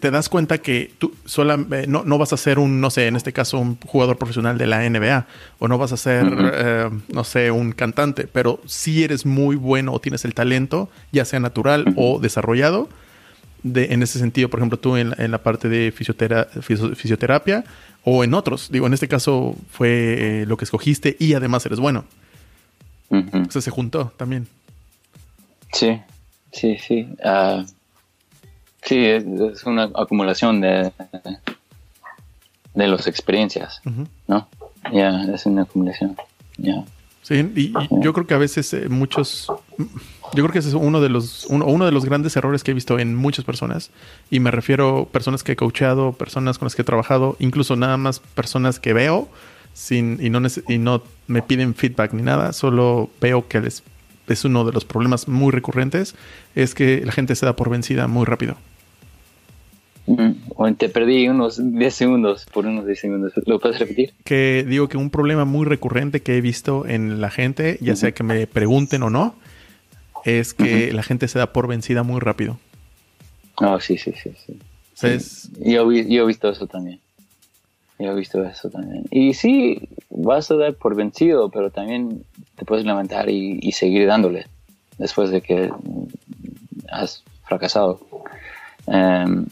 te 0.00 0.10
das 0.10 0.30
cuenta 0.30 0.58
que 0.58 0.90
tú 0.98 1.14
sola, 1.26 1.58
eh, 1.72 1.84
no, 1.86 2.02
no, 2.04 2.16
vas 2.16 2.32
a 2.32 2.38
ser 2.38 2.58
un, 2.58 2.80
no 2.80 2.90
sé, 2.90 3.06
en 3.06 3.16
este 3.16 3.32
caso, 3.32 3.58
un 3.58 3.76
jugador 3.76 4.16
profesional 4.16 4.56
de 4.56 4.66
la 4.66 4.88
NBA, 4.88 5.26
o 5.58 5.68
no 5.68 5.76
vas 5.76 5.92
a 5.92 5.96
ser, 5.98 6.24
no 7.08 7.24
sé, 7.24 7.50
un 7.50 7.72
cantante, 7.72 8.26
pero 8.26 8.60
si 8.64 9.04
eres 9.04 9.26
muy 9.26 9.56
bueno 9.56 9.92
o 9.92 10.00
tienes 10.00 10.24
el 10.24 10.32
talento, 10.32 10.88
ya 11.12 11.24
sea 11.24 11.38
natural 11.38 11.92
o 11.96 12.18
desarrollado. 12.18 12.88
De, 13.64 13.86
en 13.86 14.04
ese 14.04 14.20
sentido, 14.20 14.48
por 14.48 14.60
ejemplo, 14.60 14.78
tú 14.78 14.96
en, 14.96 15.12
la 15.18 15.42
parte 15.42 15.68
de 15.68 15.92
fisioterapia 15.92 17.64
o 18.04 18.22
en 18.22 18.32
otros. 18.32 18.70
Digo, 18.70 18.86
en 18.86 18.94
este 18.94 19.08
caso 19.08 19.56
fue 19.70 20.44
lo 20.46 20.56
que 20.56 20.64
escogiste 20.64 21.16
y 21.18 21.34
además 21.34 21.66
eres 21.66 21.80
bueno. 21.80 22.04
O 23.10 23.50
sea, 23.50 23.62
se 23.62 23.70
juntó 23.70 24.12
también. 24.16 24.46
Sí, 25.72 26.00
sí, 26.52 26.76
sí. 26.78 27.08
Uh, 27.24 27.64
sí, 28.82 29.04
es, 29.04 29.64
una 29.64 29.84
acumulación 29.94 30.60
de, 30.60 30.92
de 32.74 32.86
las 32.86 33.06
experiencias, 33.06 33.80
¿no? 34.26 34.48
Ya, 34.92 35.24
es 35.34 35.46
una 35.46 35.62
acumulación. 35.62 36.16
ya 36.56 36.84
Sí, 37.28 37.34
y, 37.56 37.74
yo 37.90 38.14
creo 38.14 38.26
que 38.26 38.32
a 38.32 38.38
veces 38.38 38.72
eh, 38.72 38.88
muchos, 38.88 39.52
yo 39.76 40.42
creo 40.42 40.48
que 40.48 40.60
ese 40.60 40.68
es 40.68 40.74
uno 40.74 41.02
de 41.02 41.10
los 41.10 41.44
uno, 41.50 41.66
uno, 41.66 41.84
de 41.84 41.92
los 41.92 42.06
grandes 42.06 42.34
errores 42.36 42.64
que 42.64 42.70
he 42.70 42.74
visto 42.74 42.98
en 42.98 43.14
muchas 43.14 43.44
personas 43.44 43.90
y 44.30 44.40
me 44.40 44.50
refiero 44.50 45.00
a 45.00 45.04
personas 45.04 45.42
que 45.42 45.52
he 45.52 45.56
coachado, 45.56 46.12
personas 46.12 46.56
con 46.56 46.64
las 46.64 46.74
que 46.74 46.80
he 46.80 46.84
trabajado, 46.86 47.36
incluso 47.38 47.76
nada 47.76 47.98
más 47.98 48.20
personas 48.20 48.80
que 48.80 48.94
veo 48.94 49.28
sin, 49.78 50.18
y, 50.20 50.28
no, 50.28 50.40
y 50.66 50.78
no 50.78 51.04
me 51.28 51.40
piden 51.40 51.72
feedback 51.72 52.12
ni 52.12 52.22
nada, 52.22 52.52
solo 52.52 53.10
veo 53.20 53.46
que 53.46 53.60
les, 53.60 53.84
es 54.26 54.44
uno 54.44 54.64
de 54.64 54.72
los 54.72 54.84
problemas 54.84 55.28
muy 55.28 55.52
recurrentes, 55.52 56.16
es 56.56 56.74
que 56.74 57.00
la 57.06 57.12
gente 57.12 57.36
se 57.36 57.46
da 57.46 57.54
por 57.54 57.70
vencida 57.70 58.08
muy 58.08 58.26
rápido. 58.26 58.56
Mm, 60.06 60.32
o 60.56 60.72
te 60.74 60.88
perdí 60.88 61.28
unos 61.28 61.60
10 61.62 61.94
segundos 61.94 62.46
por 62.52 62.66
unos 62.66 62.86
10 62.86 62.98
segundos. 62.98 63.32
¿Lo 63.46 63.60
puedes 63.60 63.78
repetir? 63.78 64.14
Que 64.24 64.66
digo 64.66 64.88
que 64.88 64.96
un 64.96 65.10
problema 65.10 65.44
muy 65.44 65.64
recurrente 65.64 66.22
que 66.22 66.36
he 66.36 66.40
visto 66.40 66.84
en 66.84 67.20
la 67.20 67.30
gente, 67.30 67.78
ya 67.80 67.94
sea 67.94 68.10
que 68.10 68.24
me 68.24 68.48
pregunten 68.48 69.04
o 69.04 69.10
no, 69.10 69.36
es 70.24 70.54
que 70.54 70.92
la 70.92 71.04
gente 71.04 71.28
se 71.28 71.38
da 71.38 71.52
por 71.52 71.68
vencida 71.68 72.02
muy 72.02 72.18
rápido. 72.18 72.58
Ah, 73.58 73.78
sí, 73.80 73.96
sí, 73.96 74.12
sí. 74.20 74.32
sí. 74.94 75.40
Yo, 75.60 75.92
yo 75.92 76.22
he 76.24 76.26
visto 76.26 76.48
eso 76.48 76.66
también. 76.66 76.98
Yo 77.98 78.12
he 78.12 78.14
visto 78.14 78.44
eso 78.44 78.70
también. 78.70 79.04
Y 79.10 79.34
sí, 79.34 79.88
vas 80.10 80.50
a 80.50 80.56
dar 80.56 80.74
por 80.74 80.94
vencido, 80.94 81.50
pero 81.50 81.70
también 81.70 82.24
te 82.56 82.64
puedes 82.64 82.84
levantar 82.84 83.28
y, 83.28 83.72
seguir 83.72 84.06
dándole 84.06 84.46
después 84.98 85.30
de 85.30 85.40
que 85.40 85.70
has 86.90 87.24
fracasado. 87.44 88.00
Em, 88.86 89.46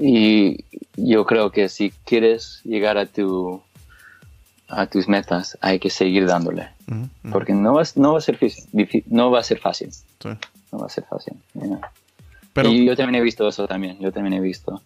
y 0.00 0.64
yo 0.96 1.24
creo 1.26 1.50
que 1.50 1.68
si 1.68 1.90
quieres 2.04 2.60
llegar 2.64 2.98
a 2.98 3.06
tu 3.06 3.60
a 4.68 4.86
tus 4.86 5.08
metas 5.08 5.56
hay 5.60 5.78
que 5.78 5.90
seguir 5.90 6.26
dándole. 6.26 6.68
Porque 7.32 7.52
no 7.52 7.74
va, 7.74 7.82
no 7.96 8.12
va 8.12 8.18
a 8.18 8.22
ser 8.22 8.36
fácil 8.38 8.64
no 9.06 9.30
va 9.30 9.40
a 9.40 9.42
ser 9.42 9.58
fácil. 9.58 9.90
No 10.72 10.78
va 10.78 10.86
a 10.86 10.88
ser 10.88 11.04
fácil 11.04 11.34
pero, 12.52 12.70
y 12.70 12.86
yo 12.86 12.96
también 12.96 13.16
he 13.16 13.24
visto 13.24 13.46
eso 13.46 13.66
también 13.66 13.98
yo 13.98 14.12
también 14.12 14.34
he 14.34 14.40
visto 14.40 14.82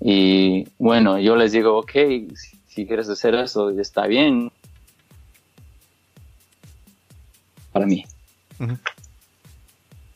y 0.00 0.68
bueno, 0.78 1.18
yo 1.18 1.36
les 1.36 1.52
digo, 1.52 1.78
ok, 1.78 1.92
si, 2.68 2.86
quieres 2.86 3.08
hacer 3.08 3.34
eso, 3.34 3.70
está 3.70 4.06
bien 4.06 4.50
para 7.72 7.86
mí. 7.86 8.04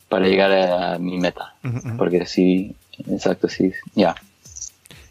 Para 0.09 0.27
llegar 0.27 0.51
a, 0.51 0.99
mi 0.99 1.19
meta. 1.19 1.55
Porque 1.97 2.25
sí, 2.25 2.75
exacto, 3.07 3.47
sí, 3.47 3.71
ya. 3.95 4.15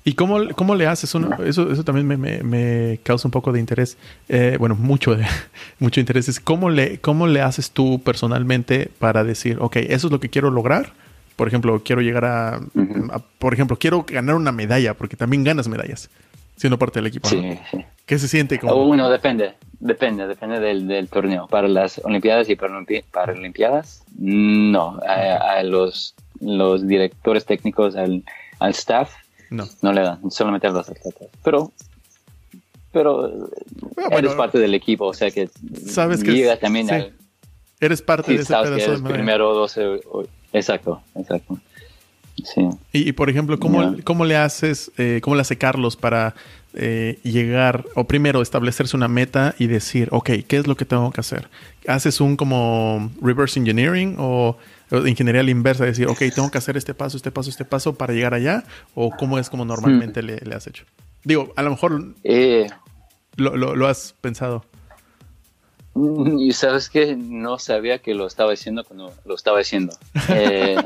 ¿Y 0.02 0.14
cómo, 0.14 0.38
cómo, 0.56 0.74
le 0.74 0.86
haces? 0.86 1.14
eso, 1.44 1.70
eso 1.70 1.84
también 1.84 2.06
me, 2.06 2.16
me, 2.16 2.98
causa 3.02 3.28
un 3.28 3.32
poco 3.32 3.52
de 3.52 3.60
interés. 3.60 3.98
Eh, 4.28 4.56
bueno, 4.58 4.74
mucho, 4.74 5.14
de, 5.14 5.26
mucho 5.78 6.00
interés. 6.00 6.40
¿cómo 6.40 6.70
le, 6.70 6.98
¿Cómo 7.00 7.26
le 7.26 7.42
haces 7.42 7.70
tú 7.70 8.00
personalmente 8.02 8.90
para 8.98 9.24
decir, 9.24 9.58
ok, 9.60 9.76
eso 9.76 10.06
es 10.06 10.10
lo 10.10 10.18
que 10.18 10.30
quiero 10.30 10.50
lograr? 10.50 10.92
Por 11.41 11.49
ejemplo, 11.49 11.80
quiero 11.82 12.03
llegar 12.03 12.26
a, 12.26 12.61
por 13.38 13.55
ejemplo, 13.55 13.78
quiero 13.78 14.05
ganar 14.07 14.34
una 14.34 14.53
medalla, 14.53 14.93
porque 14.93 15.16
también 15.16 15.43
ganas 15.43 15.68
medallas 15.68 16.11
siendo 16.57 16.78
parte 16.78 16.99
del 16.99 17.07
equipo. 17.07 17.30
Sí, 17.30 17.59
sí. 17.70 17.78
¿Qué 18.05 18.18
se 18.18 18.28
siente? 18.28 18.59
Como... 18.59 18.84
Bueno, 18.84 19.09
depende, 19.09 19.55
depende, 19.78 20.26
depende 20.26 20.61
del, 20.61 21.09
torneo. 21.09 21.47
Para 21.47 21.66
las 21.66 21.99
Olimpiadas 22.05 22.51
y 22.51 22.57
para 22.57 22.76
Olimpiadas, 23.32 24.05
no. 24.18 25.01
A, 25.09 25.62
los, 25.62 26.14
los 26.43 26.86
directores 26.86 27.47
técnicos, 27.47 27.97
al, 27.97 28.22
al 28.59 28.72
staff, 28.72 29.11
no. 29.49 29.66
no 29.80 29.95
le 29.95 30.03
dan, 30.03 30.30
solamente 30.30 30.66
a 30.66 30.72
los 30.72 30.91
atletas. 30.91 31.28
Pero 31.43 31.72
pero 32.93 33.49
ah, 33.97 34.18
eres 34.18 34.34
parte 34.34 34.59
del 34.59 34.74
equipo, 34.74 35.07
o 35.07 35.14
sea 35.14 35.30
que 35.30 35.49
sabes 35.86 36.22
que 36.22 36.32
llega 36.32 36.59
también 36.59 36.91
al, 36.91 37.14
eres 37.80 38.03
parte 38.03 38.34
de 38.34 38.43
ese 38.43 38.53
pedazo 38.53 39.03
primero 39.05 39.55
12 39.55 40.01
exacto 40.53 41.03
exacto. 41.14 41.59
Sí. 42.42 42.66
Y, 42.92 43.12
por 43.12 43.28
ejemplo 43.28 43.59
cómo, 43.59 43.96
cómo 44.03 44.24
le 44.24 44.34
haces 44.34 44.90
eh, 44.96 45.20
cómo 45.22 45.36
le 45.36 45.42
hace 45.42 45.59
Carlos 45.59 45.96
para 45.96 46.34
eh, 46.72 47.18
llegar 47.22 47.84
o 47.94 48.05
primero 48.05 48.40
establecerse 48.40 48.96
una 48.96 49.09
meta 49.09 49.55
y 49.59 49.66
decir 49.66 50.09
ok 50.11 50.30
qué 50.46 50.57
es 50.57 50.66
lo 50.66 50.74
que 50.74 50.86
tengo 50.86 51.11
que 51.11 51.20
hacer 51.20 51.51
haces 51.86 52.18
un 52.20 52.36
como 52.36 53.11
reverse 53.20 53.59
engineering 53.61 54.16
o 54.18 54.57
ingeniería 55.07 55.42
a 55.42 55.44
la 55.44 55.51
inversa 55.51 55.84
decir 55.84 56.07
ok 56.07 56.18
tengo 56.34 56.51
que 56.51 56.57
hacer 56.59 56.78
este 56.78 56.94
paso 56.94 57.18
este 57.18 57.30
paso 57.30 57.51
este 57.51 57.66
paso 57.66 57.94
para 57.94 58.14
llegar 58.14 58.32
allá 58.32 58.64
o 58.94 59.11
cómo 59.11 59.38
es 59.38 59.51
como 59.51 59.66
normalmente 59.66 60.22
hmm. 60.22 60.26
le, 60.26 60.36
le 60.38 60.55
has 60.55 60.66
hecho 60.66 60.84
Digo, 61.24 61.53
a 61.57 61.62
lo 61.62 61.70
mejor 61.70 62.14
eh, 62.24 62.66
lo, 63.36 63.57
lo, 63.57 63.86
has 63.86 64.14
pensado. 64.20 64.64
Y 65.95 66.53
sabes 66.53 66.88
que 66.88 67.16
no 67.16 67.59
sabía 67.59 67.99
que 67.99 68.14
lo 68.14 68.26
estaba 68.26 68.53
haciendo 68.53 68.84
cuando 68.84 69.12
lo 69.24 69.34
estaba 69.34 69.61
haciendo. 69.61 69.93
Eh, 70.28 70.76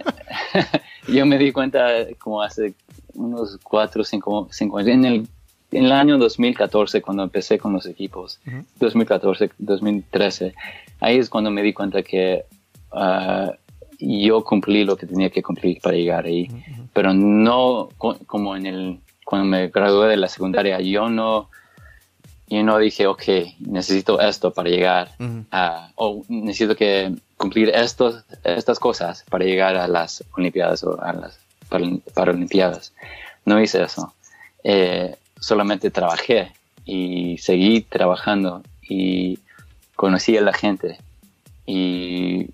yo 1.09 1.27
me 1.27 1.39
di 1.39 1.53
cuenta 1.53 1.89
como 2.19 2.43
hace 2.43 2.75
unos 3.13 3.59
cuatro 3.63 4.03
o 4.03 4.05
cinco, 4.05 4.49
cinco, 4.51 4.79
años, 4.79 4.89
en 4.89 5.05
el, 5.05 5.29
en 5.73 5.85
el 5.85 5.93
año 5.93 6.19
2014, 6.19 7.03
cuando 7.03 7.23
empecé 7.23 7.59
con 7.59 7.73
los 7.73 7.87
equipos, 7.87 8.41
2014, 8.81 9.51
2013, 9.59 10.55
ahí 11.01 11.19
es 11.19 11.29
cuando 11.29 11.51
me 11.51 11.63
di 11.63 11.73
cuenta 11.73 12.03
que 12.03 12.45
uh, 12.93 13.53
yo 13.99 14.43
cumplí 14.43 14.85
lo 14.85 14.97
que 14.97 15.07
tenía 15.07 15.31
que 15.31 15.43
cumplir 15.43 15.81
para 15.81 15.97
llegar 15.97 16.25
ahí, 16.25 16.49
pero 16.93 17.13
no 17.15 17.91
como 17.99 18.57
en 18.57 18.67
el 18.67 19.01
cuando 19.25 19.47
me 19.49 19.69
gradué 19.69 20.09
de 20.09 20.17
la 20.17 20.29
secundaria, 20.29 20.81
yo 20.81 21.09
no, 21.09 21.49
yo 22.49 22.63
no 22.63 22.79
dije, 22.79 23.07
ok, 23.07 23.23
necesito 23.61 24.21
esto 24.21 24.53
para 24.53 24.69
llegar 24.69 25.11
a, 25.51 25.91
o 25.97 26.25
necesito 26.29 26.77
que 26.77 27.15
cumplir 27.37 27.71
estos, 27.71 28.25
estas 28.45 28.79
cosas 28.79 29.25
para 29.31 29.45
llegar 29.45 29.77
a 29.77 29.89
las 29.89 30.23
Olimpiadas 30.37 30.85
o 30.85 31.01
a 31.03 31.13
las 31.13 31.39
Paralimpiadas. 32.15 32.93
No 33.45 33.61
hice 33.61 33.83
eso. 33.83 34.13
Eh, 34.63 35.17
solamente 35.41 35.91
trabajé 35.91 36.53
y 36.85 37.39
seguí 37.39 37.81
trabajando 37.81 38.63
y 38.83 39.39
conocí 39.97 40.37
a 40.37 40.43
la 40.43 40.53
gente 40.53 40.99
y 41.67 42.49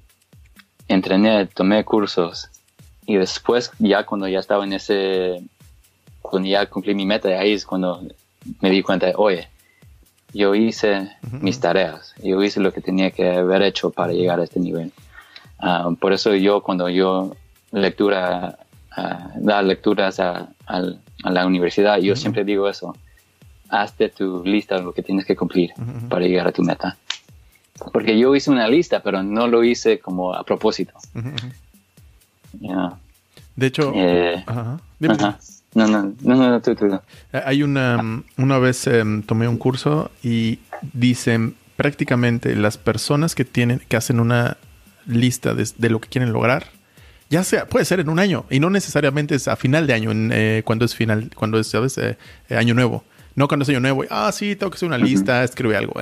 entrené, 0.89 1.47
tomé 1.47 1.85
cursos 1.85 2.49
y 3.07 3.17
después 3.17 3.73
ya 3.79 4.07
cuando 4.07 4.29
ya 4.29 4.39
estaba 4.39 4.65
en 4.65 4.73
ese 4.73 5.43
cuando 6.23 6.49
ya 6.49 6.67
cumplí 6.67 6.95
mi 6.95 7.07
meta, 7.07 7.29
ahí 7.29 7.53
es 7.53 7.67
cuando 7.67 8.03
me 8.61 8.71
di 8.71 8.83
cuenta, 8.83 9.13
oye, 9.17 9.49
yo 10.33 10.55
hice 10.55 11.11
mis 11.41 11.61
tareas, 11.61 12.15
yo 12.23 12.43
hice 12.43 12.61
lo 12.61 12.73
que 12.73 12.81
tenía 12.81 13.11
que 13.11 13.31
haber 13.31 13.63
hecho 13.63 13.91
para 13.91 14.13
llegar 14.13 14.41
a 14.41 14.45
este 14.45 14.61
nivel. 14.61 14.93
Ah, 15.59 15.91
por 15.99 16.13
eso 16.13 16.35
yo 16.35 16.63
cuando 16.63 16.89
yo 16.89 17.37
lectura, 17.73 18.59
uh, 18.97 19.45
da 19.45 19.63
lecturas 19.63 20.21
a, 20.21 20.49
la 21.23 21.47
universidad, 21.47 21.99
yo 21.99 22.17
siempre 22.17 22.45
digo 22.45 22.69
eso, 22.69 22.97
hazte 23.69 24.09
tu 24.09 24.43
lista 24.45 24.77
de 24.77 24.83
lo 24.83 24.93
que 24.93 25.03
tienes 25.03 25.27
que 25.27 25.37
cumplir 25.37 25.73
para 26.09 26.25
llegar 26.25 26.49
a 26.49 26.53
tu 26.53 26.63
meta. 26.63 26.97
Porque 27.93 28.19
yo 28.19 28.35
hice 28.35 28.51
una 28.51 28.69
lista, 28.69 29.01
pero 29.03 29.23
no 29.23 29.47
lo 29.49 29.63
hice 29.65 29.99
como 29.99 30.33
a 30.35 30.45
propósito. 30.45 30.95
De 33.57 33.67
hecho, 33.67 33.93
eh, 33.95 34.45
no, 35.75 35.87
no, 35.87 36.15
no, 36.23 36.37
no, 36.37 36.61
tú, 36.61 36.75
tú, 36.75 37.01
Hay 37.33 37.63
una, 37.63 38.23
una 38.37 38.59
vez 38.59 38.87
em, 38.87 39.23
tomé 39.23 39.47
un 39.47 39.57
curso 39.57 40.11
y 40.23 40.59
dicen 40.93 41.55
prácticamente 41.77 42.57
las 42.57 42.77
personas 42.77 43.35
que 43.35 43.45
tienen, 43.45 43.81
que 43.89 43.97
hacen 43.97 44.21
una 44.21 44.57
lista 45.07 45.55
de, 45.55 45.89
lo 45.89 46.01
que 46.01 46.09
quieren 46.09 46.33
lograr, 46.33 46.67
ya 47.31 47.45
sea, 47.45 47.67
puede 47.67 47.85
ser 47.85 48.01
en 48.01 48.09
un 48.09 48.19
año, 48.19 48.45
y 48.51 48.59
no 48.59 48.69
necesariamente 48.69 49.37
es 49.37 49.47
a 49.47 49.57
final 49.57 49.87
de 49.87 49.95
año, 49.95 50.11
eh, 50.13 50.63
cuando 50.65 50.85
es 50.85 50.95
final, 50.95 51.31
cuando 51.37 51.59
es, 51.59 51.69
¿sabes? 51.69 51.97
Eh, 51.99 52.19
eh, 52.49 52.57
año 52.57 52.75
nuevo. 52.75 53.05
No 53.37 53.47
cuando 53.47 53.63
es 53.63 53.69
año 53.69 53.81
nuevo, 53.81 54.05
ah, 54.11 54.31
sí, 54.33 54.57
tengo 54.57 54.71
que 54.71 54.77
hacer 54.77 54.89
una 54.89 54.99
lista, 54.99 55.45
escribe 55.45 55.77
algo. 55.77 55.95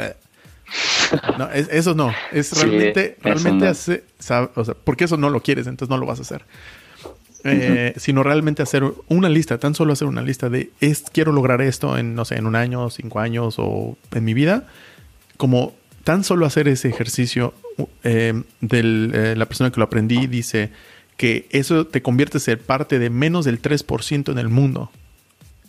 No, 1.39 1.51
eso 1.51 1.95
no, 1.95 2.13
es 2.33 2.53
realmente, 2.53 3.17
realmente 3.23 3.67
hace, 3.69 4.05
o 4.55 4.65
sea, 4.65 4.75
porque 4.83 5.05
eso 5.05 5.17
no 5.17 5.31
lo 5.31 5.43
quieres, 5.43 5.67
entonces 5.67 5.91
no 5.91 5.99
lo 5.99 6.07
vas 6.07 6.19
a 6.19 6.23
hacer. 6.23 6.45
Eh, 7.45 7.95
sino 7.97 8.23
realmente 8.25 8.63
hacer 8.63 8.83
una 9.07 9.29
lista, 9.29 9.59
tan 9.59 9.75
solo 9.75 9.93
hacer 9.93 10.09
una 10.09 10.23
lista 10.23 10.49
de 10.49 10.71
es, 10.81 11.05
quiero 11.13 11.33
lograr 11.33 11.63
esto 11.63 11.97
en, 11.97 12.15
no 12.15 12.25
sé, 12.25 12.37
en 12.37 12.47
un 12.47 12.57
año, 12.57 12.91
cinco 12.91 13.21
años 13.21 13.57
o 13.59 13.97
en 14.13 14.25
mi 14.25 14.35
vida, 14.35 14.67
como 15.37 15.73
tan 16.03 16.25
solo 16.25 16.47
hacer 16.47 16.69
ese 16.69 16.89
ejercicio 16.89 17.55
eh, 18.03 18.43
de 18.61 18.81
eh, 18.81 19.35
la 19.37 19.47
persona 19.47 19.71
que 19.71 19.79
lo 19.79 19.85
aprendí 19.85 20.27
dice 20.27 20.71
que 21.17 21.47
eso 21.51 21.87
te 21.87 22.03
convierte 22.03 22.39
en 22.39 22.41
ser 22.41 22.61
parte 22.61 22.99
de 22.99 23.11
menos 23.11 23.45
del 23.45 23.61
3% 23.61 24.33
en 24.33 24.39
el 24.39 24.49
mundo. 24.49 24.91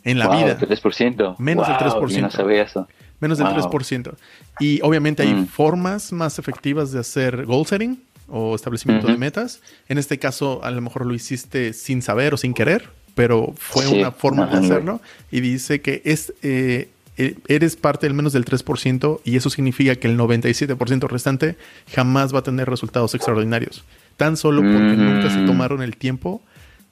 En 0.04 0.18
la 0.18 0.30
vida. 0.30 0.58
3%. 0.58 1.36
Menos 1.40 1.68
del 1.68 1.78
3%. 1.78 2.22
no 2.22 2.32
sabía 2.32 2.64
eso. 2.64 2.88
Menos 3.20 3.38
del 3.38 3.48
3%. 3.48 4.14
Y 4.60 4.80
obviamente 4.82 5.24
hay 5.24 5.34
mm. 5.34 5.48
formas 5.48 6.14
más 6.14 6.40
efectivas 6.40 6.92
de 6.92 7.00
hacer 7.00 7.46
goal 7.46 7.66
setting 7.66 8.02
o 8.32 8.56
establecimiento 8.56 9.08
de 9.08 9.18
metas. 9.18 9.62
En 9.88 9.98
este 9.98 10.20
caso, 10.20 10.64
a 10.64 10.72
lo 10.72 10.82
mejor 10.82 11.06
lo 11.06 11.14
hiciste 11.14 11.74
sin 11.74 12.02
saber 12.02 12.34
o 12.34 12.38
sin 12.38 12.54
querer, 12.54 12.90
pero 13.16 13.54
fue 13.58 13.88
una 13.88 14.12
forma 14.12 14.46
de 14.48 14.58
hacerlo. 14.58 15.02
Y 15.32 15.42
dice 15.42 15.82
que 15.82 16.02
es, 16.06 16.34
eh, 16.42 16.90
e, 17.18 17.36
eres 17.48 17.76
parte 17.76 18.08
del 18.08 18.14
menos 18.14 18.34
del 18.34 18.46
3% 18.46 19.22
y 19.26 19.36
eso 19.36 19.50
significa 19.50 19.96
que 19.96 20.08
el 20.08 20.18
97% 20.18 21.08
restante 21.08 21.58
jamás 21.94 22.34
va 22.34 22.40
a 22.40 22.44
tener 22.44 22.70
resultados 22.70 23.14
extraordinarios. 23.16 23.84
Tan 24.18 24.38
solo 24.38 24.62
porque 24.62 24.96
nunca 24.96 25.30
se 25.30 25.46
tomaron 25.46 25.82
el 25.82 25.96
tiempo 25.96 26.42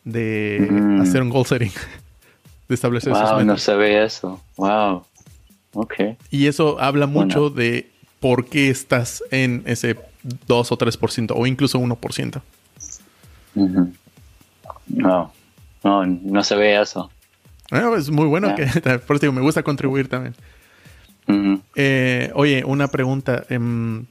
de 0.04 0.68
mm. 0.70 1.02
hacer 1.02 1.22
un 1.22 1.30
goal 1.30 1.46
setting, 1.46 1.72
de 2.70 2.76
establecer 2.76 3.12
wow, 3.14 3.22
metas. 3.22 3.46
no 3.46 3.58
sabía 3.58 4.04
eso. 4.04 4.42
Wow. 4.56 5.06
Ok. 5.74 5.94
Y 6.32 6.48
eso 6.48 6.80
habla 6.80 7.06
mucho 7.06 7.50
de 7.50 7.90
por 8.20 8.46
qué 8.46 8.70
estás 8.70 9.24
en 9.32 9.64
ese 9.66 9.96
2 10.48 10.72
o 10.72 10.78
3% 10.78 11.34
o 11.36 11.46
incluso 11.46 11.80
1%. 11.80 12.42
No, 14.88 15.32
no, 15.84 16.06
no 16.06 16.44
se 16.44 16.56
ve 16.56 16.80
eso. 16.82 17.10
es 17.98 18.10
muy 18.10 18.28
bueno 18.28 18.56
que, 18.56 18.66
por 19.08 19.16
eso 19.16 19.22
digo, 19.22 19.34
me 19.34 19.42
gusta 19.42 19.64
contribuir 19.64 20.08
también. 20.08 20.36
Eh, 21.76 22.32
oye, 22.36 22.64
una 22.66 22.88
pregunta. 22.88 23.44
Em, 23.50 24.06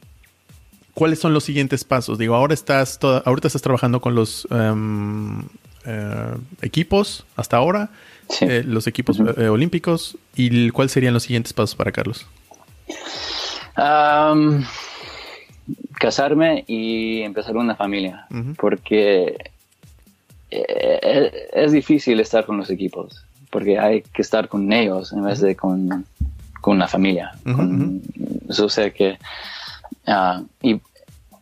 ¿Cuáles 0.94 1.18
son 1.18 1.34
los 1.34 1.44
siguientes 1.44 1.84
pasos? 1.84 2.18
Digo, 2.18 2.34
ahora 2.34 2.54
estás, 2.54 2.98
ahorita 3.02 3.48
estás 3.48 3.62
trabajando 3.62 4.00
con 4.00 4.14
los 4.14 4.48
em, 4.50 5.42
eh, 5.84 6.34
equipos 6.62 7.26
hasta 7.36 7.58
ahora, 7.58 7.90
eh, 8.40 8.62
los 8.66 8.86
equipos 8.86 9.20
olímpicos. 9.20 10.16
¿Y 10.34 10.70
cuáles 10.70 10.92
serían 10.92 11.12
los 11.12 11.24
siguientes 11.24 11.52
pasos 11.52 11.74
para 11.74 11.92
Carlos? 11.92 12.26
Casarme 15.98 16.64
y 16.66 17.22
empezar 17.22 17.56
una 17.56 17.74
familia, 17.74 18.26
porque 18.58 19.36
eh, 20.50 21.48
es, 21.52 21.72
difícil 21.72 22.20
estar 22.20 22.46
con 22.46 22.56
los 22.56 22.70
equipos, 22.70 23.24
porque 23.50 23.78
hay 23.78 24.02
que 24.02 24.22
estar 24.22 24.48
con 24.48 24.72
ellos 24.72 25.12
en 25.12 25.24
vez 25.24 25.40
de 25.40 25.56
con, 25.56 26.06
con 26.60 26.78
la 26.78 26.88
familia. 26.88 27.32
Eso 28.48 28.68
sé 28.68 28.92
que... 28.92 29.18
Ah, 30.06 30.42
y 30.62 30.80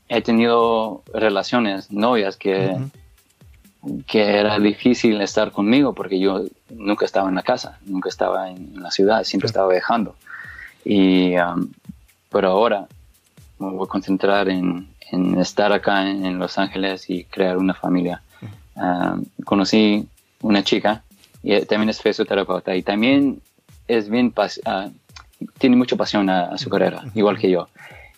he 0.09 0.23
tenido 0.23 1.03
relaciones, 1.13 1.91
novias 1.91 2.37
que... 2.37 2.77
que 4.07 4.39
era 4.39 4.59
difícil 4.59 5.21
estar 5.21 5.53
conmigo 5.53 5.93
porque 5.93 6.19
yo 6.19 6.45
nunca 6.71 7.05
estaba 7.05 7.29
en 7.29 7.35
la 7.35 7.43
casa, 7.43 7.79
nunca 7.85 8.09
estaba 8.09 8.51
en 8.51 8.83
la 8.83 8.91
ciudad, 8.91 9.25
siempre 9.25 9.47
estaba 9.47 9.71
viajando. 9.71 10.17
Y, 10.85 11.35
pero 12.31 12.49
ahora 12.49 12.89
me 13.59 13.71
voy 13.71 13.85
a 13.85 13.89
concentrar 13.89 14.49
en, 14.49 14.89
estar 15.39 15.73
acá 15.73 16.09
en, 16.09 16.39
Los 16.39 16.59
Ángeles 16.59 17.09
y 17.09 17.25
crear 17.25 17.57
una 17.57 17.75
familia. 17.75 18.23
Ah, 18.77 19.17
conocí 19.45 20.07
una 20.43 20.63
chica 20.65 21.05
y 21.43 21.61
también 21.67 21.91
es 21.91 22.01
fisioterapeuta 22.01 22.75
y 22.75 22.83
también 22.83 23.41
es 23.87 24.09
bien 24.09 24.35
uh, 24.37 24.91
tiene 25.59 25.77
mucha 25.77 25.97
pasión 25.97 26.29
a, 26.31 26.57
su 26.59 26.71
carrera, 26.71 27.05
igual 27.15 27.39
que 27.39 27.51
yo. 27.51 27.69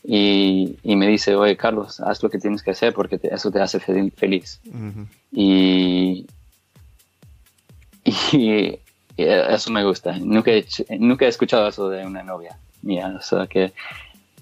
y, 0.05 0.77
me 0.85 1.09
dice, 1.09 1.35
oye, 1.35 1.57
Carlos, 1.57 2.01
haz 2.01 2.23
lo 2.23 2.31
que 2.31 2.39
tienes 2.39 2.63
que 2.63 2.71
hacer 2.71 2.95
porque 2.95 3.19
eso 3.23 3.51
te 3.51 3.61
hace 3.61 3.81
feliz. 3.81 4.61
y, 5.33 6.27
y, 8.05 8.79
eso 9.17 9.71
me 9.71 9.85
gusta. 9.85 10.17
Nunca 10.19 10.53
he, 10.53 10.65
nunca 10.99 11.25
he 11.25 11.29
escuchado 11.29 11.69
eso 11.69 11.89
de 11.89 12.07
una 12.07 12.23
novia 12.23 12.57
mía, 12.83 13.17
o 13.19 13.23
sea 13.23 13.47
que 13.47 13.73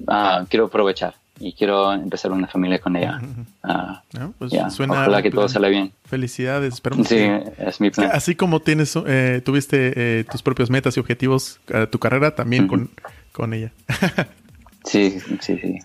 ah, 0.06 0.44
quiero 0.48 0.66
aprovechar 0.66 1.14
y 1.40 1.52
quiero 1.52 1.92
empezar 1.92 2.30
una 2.32 2.46
familia 2.46 2.78
con 2.78 2.96
ella. 2.96 3.20
Ah, 3.62 4.02
pues 4.38 4.52
suena 4.72 4.92
ojalá 4.94 5.22
que 5.22 5.30
todo 5.30 5.48
salga 5.48 5.68
bien. 5.68 5.92
Felicidades, 6.04 6.74
esperamos. 6.74 7.08
Sí, 7.08 7.18
es 7.58 7.80
mi 7.80 7.90
plan. 7.90 8.10
Así 8.12 8.34
como 8.34 8.60
tienes, 8.60 8.96
eh, 9.06 9.42
tuviste 9.44 9.92
eh, 9.96 10.24
tus 10.24 10.42
propios 10.42 10.70
metas 10.70 10.96
y 10.96 11.00
objetivos, 11.00 11.60
a 11.72 11.86
tu 11.86 11.98
carrera, 11.98 12.34
también 12.34 12.68
con, 12.68 12.90
con 13.32 13.52
ella. 13.52 13.72
sí, 14.84 15.18
sí, 15.40 15.58
sí. 15.58 15.78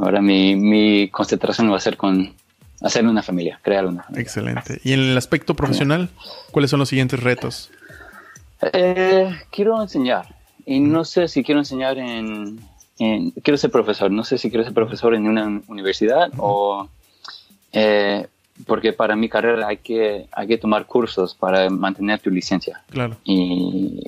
Ahora 0.00 0.20
mi, 0.20 0.54
mi 0.54 1.08
concentración 1.08 1.72
va 1.72 1.76
a 1.76 1.80
ser 1.80 1.96
con 1.96 2.34
hacer 2.80 3.06
una 3.06 3.22
familia, 3.22 3.58
crear 3.62 3.86
una 3.86 4.02
familia. 4.02 4.22
Excelente. 4.22 4.80
¿Y 4.84 4.92
en 4.92 5.00
el 5.00 5.16
aspecto 5.16 5.54
profesional, 5.54 6.10
cuáles 6.52 6.70
son 6.70 6.78
los 6.78 6.88
siguientes 6.88 7.20
retos? 7.20 7.70
Eh, 8.72 9.34
quiero 9.50 9.80
enseñar. 9.80 10.34
Y 10.66 10.80
no 10.80 11.04
sé 11.04 11.28
si 11.28 11.42
quiero 11.42 11.60
enseñar 11.60 11.98
en, 11.98 12.60
quiero 12.98 13.56
ser 13.56 13.70
profesor, 13.70 14.10
no 14.10 14.24
sé 14.24 14.38
si 14.38 14.50
quiero 14.50 14.64
ser 14.64 14.74
profesor 14.74 15.14
en 15.14 15.28
una 15.28 15.62
universidad 15.68 16.30
o 16.36 16.88
eh, 17.72 18.26
porque 18.66 18.92
para 18.92 19.14
mi 19.14 19.28
carrera 19.28 19.68
hay 19.68 19.78
que, 19.78 20.26
hay 20.32 20.48
que 20.48 20.58
tomar 20.58 20.86
cursos 20.86 21.34
para 21.34 21.70
mantener 21.70 22.18
tu 22.18 22.30
licencia. 22.30 22.82
Claro. 22.90 23.16
Y, 23.24 24.02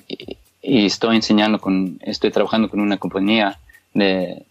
y, 0.61 0.87
estoy 0.87 1.17
enseñando 1.17 1.61
con, 1.61 1.99
estoy 2.03 2.31
trabajando 2.31 2.69
con 2.69 2.81
una 2.81 2.97
compañía 2.97 3.59
de, 3.95 4.45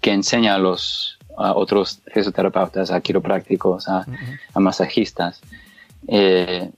que 0.00 0.12
enseña 0.12 0.54
a 0.54 0.58
los 0.58 1.18
a 1.36 1.54
otros 1.54 2.00
fisioterapeutas, 2.12 2.90
a 2.90 3.00
quiroprácticos, 3.00 3.88
a, 3.88 4.04
a 4.54 4.60
masajistas. 4.60 5.40
Eh, 6.08 6.68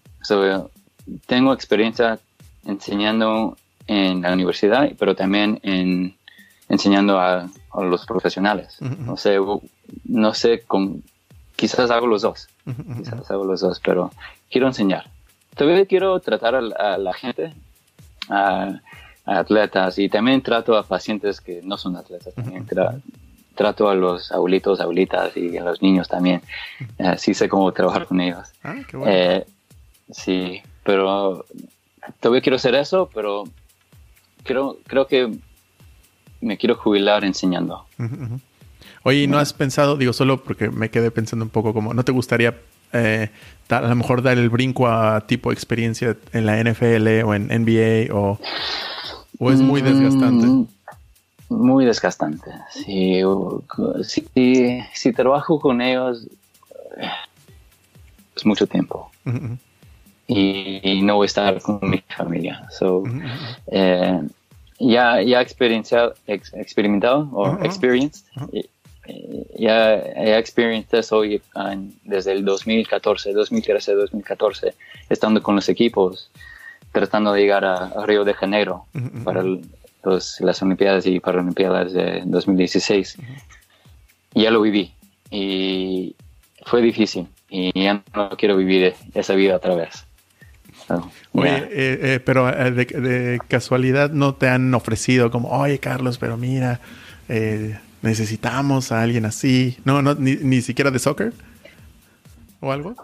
tengo 1.26 1.54
experiencia 1.54 2.18
enseñando 2.66 3.56
en 3.86 4.20
la 4.20 4.34
universidad, 4.34 4.90
pero 4.98 5.16
también 5.16 5.58
en 5.62 6.14
enseñando 6.70 7.20
a, 7.20 7.48
los 7.74 8.06
profesionales. 8.06 8.78
No 8.80 9.16
sé, 9.16 9.38
no 10.04 10.34
sé, 10.34 10.62
con, 10.62 11.02
quizás 11.56 11.90
hago 11.90 12.06
los 12.06 12.22
dos, 12.22 12.48
quizás 12.96 13.30
hago 13.30 13.44
los 13.44 13.60
dos, 13.60 13.80
pero 13.84 14.10
quiero 14.50 14.66
enseñar. 14.68 15.10
Todavía 15.56 15.84
quiero 15.84 16.18
tratar 16.20 16.54
a, 16.54 16.98
la 16.98 17.12
gente, 17.12 17.52
a, 18.28 18.80
atletas 19.26 19.98
y 19.98 20.08
también 20.08 20.42
trato 20.42 20.76
a 20.76 20.84
pacientes 20.84 21.40
que 21.40 21.60
no 21.62 21.76
son 21.76 21.96
atletas. 21.96 22.34
También 22.34 22.66
trato 23.54 23.88
a 23.88 23.94
los 23.94 24.32
abuelitos, 24.32 24.80
abuelitas 24.80 25.36
y 25.36 25.58
a 25.58 25.64
los 25.64 25.82
niños 25.82 26.08
también. 26.08 26.40
sí 27.18 27.34
sé 27.34 27.48
cómo 27.48 27.70
trabajar 27.72 28.06
con 28.06 28.20
ellos. 28.20 28.48
Ah, 28.62 28.76
qué 28.88 28.96
bueno. 28.96 29.12
Eh, 29.12 29.46
sí, 30.10 30.62
pero 30.84 31.44
todavía 32.20 32.42
quiero 32.42 32.56
hacer 32.56 32.76
eso, 32.76 33.10
pero 33.12 33.44
creo, 34.44 34.78
creo 34.86 35.06
que 35.06 35.30
me 36.40 36.56
quiero 36.56 36.76
jubilar 36.76 37.24
enseñando. 37.24 37.84
Oye, 39.02 39.26
¿no 39.26 39.38
has 39.38 39.52
pensado, 39.52 39.96
digo, 39.96 40.12
solo 40.12 40.42
porque 40.42 40.70
me 40.70 40.90
quedé 40.90 41.10
pensando 41.10 41.44
un 41.44 41.50
poco 41.50 41.72
como, 41.72 41.94
¿no 41.94 42.04
te 42.04 42.12
gustaría 42.12 42.54
eh, 42.92 43.30
a 43.68 43.80
lo 43.80 43.94
mejor 43.94 44.22
dar 44.22 44.36
el 44.36 44.50
brinco 44.50 44.88
a 44.88 45.26
tipo 45.26 45.52
experiencia 45.52 46.16
en 46.32 46.46
la 46.46 46.62
NFL 46.62 47.22
o 47.24 47.34
en 47.34 47.48
NBA 47.48 48.14
o, 48.14 48.38
o 49.38 49.52
es 49.52 49.60
muy 49.60 49.80
desgastante? 49.80 50.46
Mm, 50.46 50.66
muy 51.48 51.84
desgastante. 51.84 52.50
Si, 52.70 53.22
si, 54.92 55.12
trabajo 55.12 55.60
con 55.60 55.80
ellos 55.80 56.26
es 58.36 58.46
mucho 58.46 58.66
tiempo. 58.66 59.10
y, 60.26 61.00
no 61.02 61.16
voy 61.16 61.24
a 61.24 61.26
estar 61.26 61.60
con 61.62 61.80
mi 61.82 62.02
familia. 62.16 62.66
So, 62.70 63.04
ya, 64.80 65.22
ya 65.22 65.40
experienciado, 65.40 66.14
experimentado 66.26 67.28
o 67.32 67.62
experienced. 67.62 68.24
Ya 69.56 69.96
he 69.96 70.38
experienciado 70.38 71.00
eso 71.00 71.22
desde 72.04 72.32
el 72.32 72.44
2014, 72.44 73.32
2013, 73.32 73.94
2014, 73.94 74.74
estando 75.08 75.42
con 75.42 75.56
los 75.56 75.68
equipos, 75.68 76.30
tratando 76.92 77.32
de 77.32 77.40
llegar 77.40 77.64
a, 77.64 78.06
Río 78.06 78.24
de 78.24 78.34
Janeiro 78.34 78.86
para 79.24 79.44
las 80.02 80.62
Olimpiadas 80.62 81.06
y 81.06 81.20
Paralimpiadas 81.20 81.92
de 81.92 82.22
2016. 82.24 83.18
Ya 84.34 84.50
lo 84.50 84.62
viví 84.62 84.94
y 85.30 86.14
fue 86.64 86.80
difícil 86.80 87.26
y 87.48 87.78
ya 87.82 88.02
no 88.14 88.30
quiero 88.30 88.56
vivir 88.56 88.94
esa 89.14 89.34
vida 89.34 89.56
otra 89.56 89.74
vez. 89.74 90.06
Oye, 91.32 91.56
eh, 91.56 91.68
eh, 91.70 92.20
pero 92.24 92.48
eh, 92.48 92.70
de, 92.70 93.40
casualidad 93.48 94.10
no 94.10 94.34
te 94.34 94.48
han 94.48 94.74
ofrecido 94.74 95.30
como, 95.30 95.50
oye 95.50 95.78
Carlos, 95.78 96.18
pero 96.18 96.36
mira, 96.36 96.80
necesitamos 98.02 98.92
a 98.92 99.02
alguien 99.02 99.24
así. 99.24 99.76
No, 99.84 100.02
no, 100.02 100.14
ni, 100.14 100.60
siquiera 100.62 100.90
de 100.90 100.98
soccer 100.98 101.32
o 102.60 102.72
algo. 102.72 102.94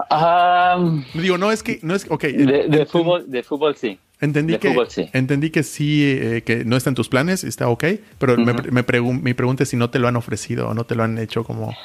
Digo, 1.14 1.38
no 1.38 1.52
es 1.52 1.62
que, 1.62 1.78
no 1.82 1.94
es, 1.94 2.06
ok. 2.10 2.24
De, 2.24 2.86
fútbol, 2.86 3.30
de 3.30 3.42
fútbol 3.42 3.76
sí. 3.76 3.98
Entendí 4.18 4.56
que, 4.56 4.74
sí. 4.88 5.10
entendí 5.12 5.50
que 5.50 5.62
sí, 5.62 6.42
que 6.46 6.64
no 6.64 6.78
está 6.78 6.88
en 6.88 6.96
tus 6.96 7.10
planes, 7.10 7.44
está 7.44 7.68
ok, 7.68 7.84
pero 8.18 8.38
me, 8.38 8.54
me 8.54 8.82
mi 9.12 9.34
pregunta 9.34 9.62
es 9.62 9.68
si 9.68 9.76
no 9.76 9.90
te 9.90 9.98
lo 9.98 10.08
han 10.08 10.16
ofrecido 10.16 10.68
o 10.68 10.74
no 10.74 10.84
te 10.84 10.94
lo 10.94 11.02
han 11.02 11.18
hecho 11.18 11.44
como... 11.44 11.76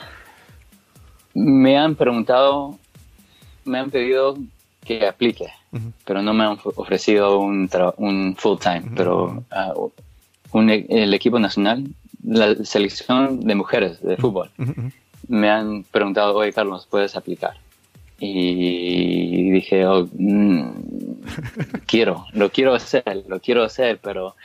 Me 1.34 1.78
han 1.78 1.95
preguntado, 1.95 2.80
me 3.66 3.80
han 3.80 3.89
pedido 3.89 4.38
que 4.86 5.06
aplique 5.06 5.47
pero 6.06 6.22
no 6.22 6.34
me 6.34 6.44
han 6.44 6.58
ofrecido 6.64 7.40
un, 7.40 7.70
un 7.98 8.36
full 8.38 8.58
time. 8.60 8.84
Pero 8.96 9.44
ah, 9.52 9.74
e, 10.54 10.86
el 10.90 11.14
equipo 11.14 11.40
nacional, 11.40 11.86
la 12.24 12.56
selección 12.64 13.42
de 13.42 13.56
mujeres 13.56 14.02
de 14.02 14.18
fútbol, 14.18 14.50
me 15.28 15.50
han 15.50 15.84
preguntado, 15.84 16.36
oye 16.36 16.54
Carlos, 16.54 16.88
¿puedes 16.90 17.16
aplicar? 17.16 17.58
Y 18.20 19.50
dije, 19.50 19.86
oh, 19.88 20.08
mm, 20.14 20.62
quiero, 21.88 22.26
lo 22.34 22.52
quiero 22.52 22.76
hacer, 22.76 23.24
lo 23.28 23.40
quiero 23.40 23.64
hacer, 23.64 24.00
pero 24.02 24.36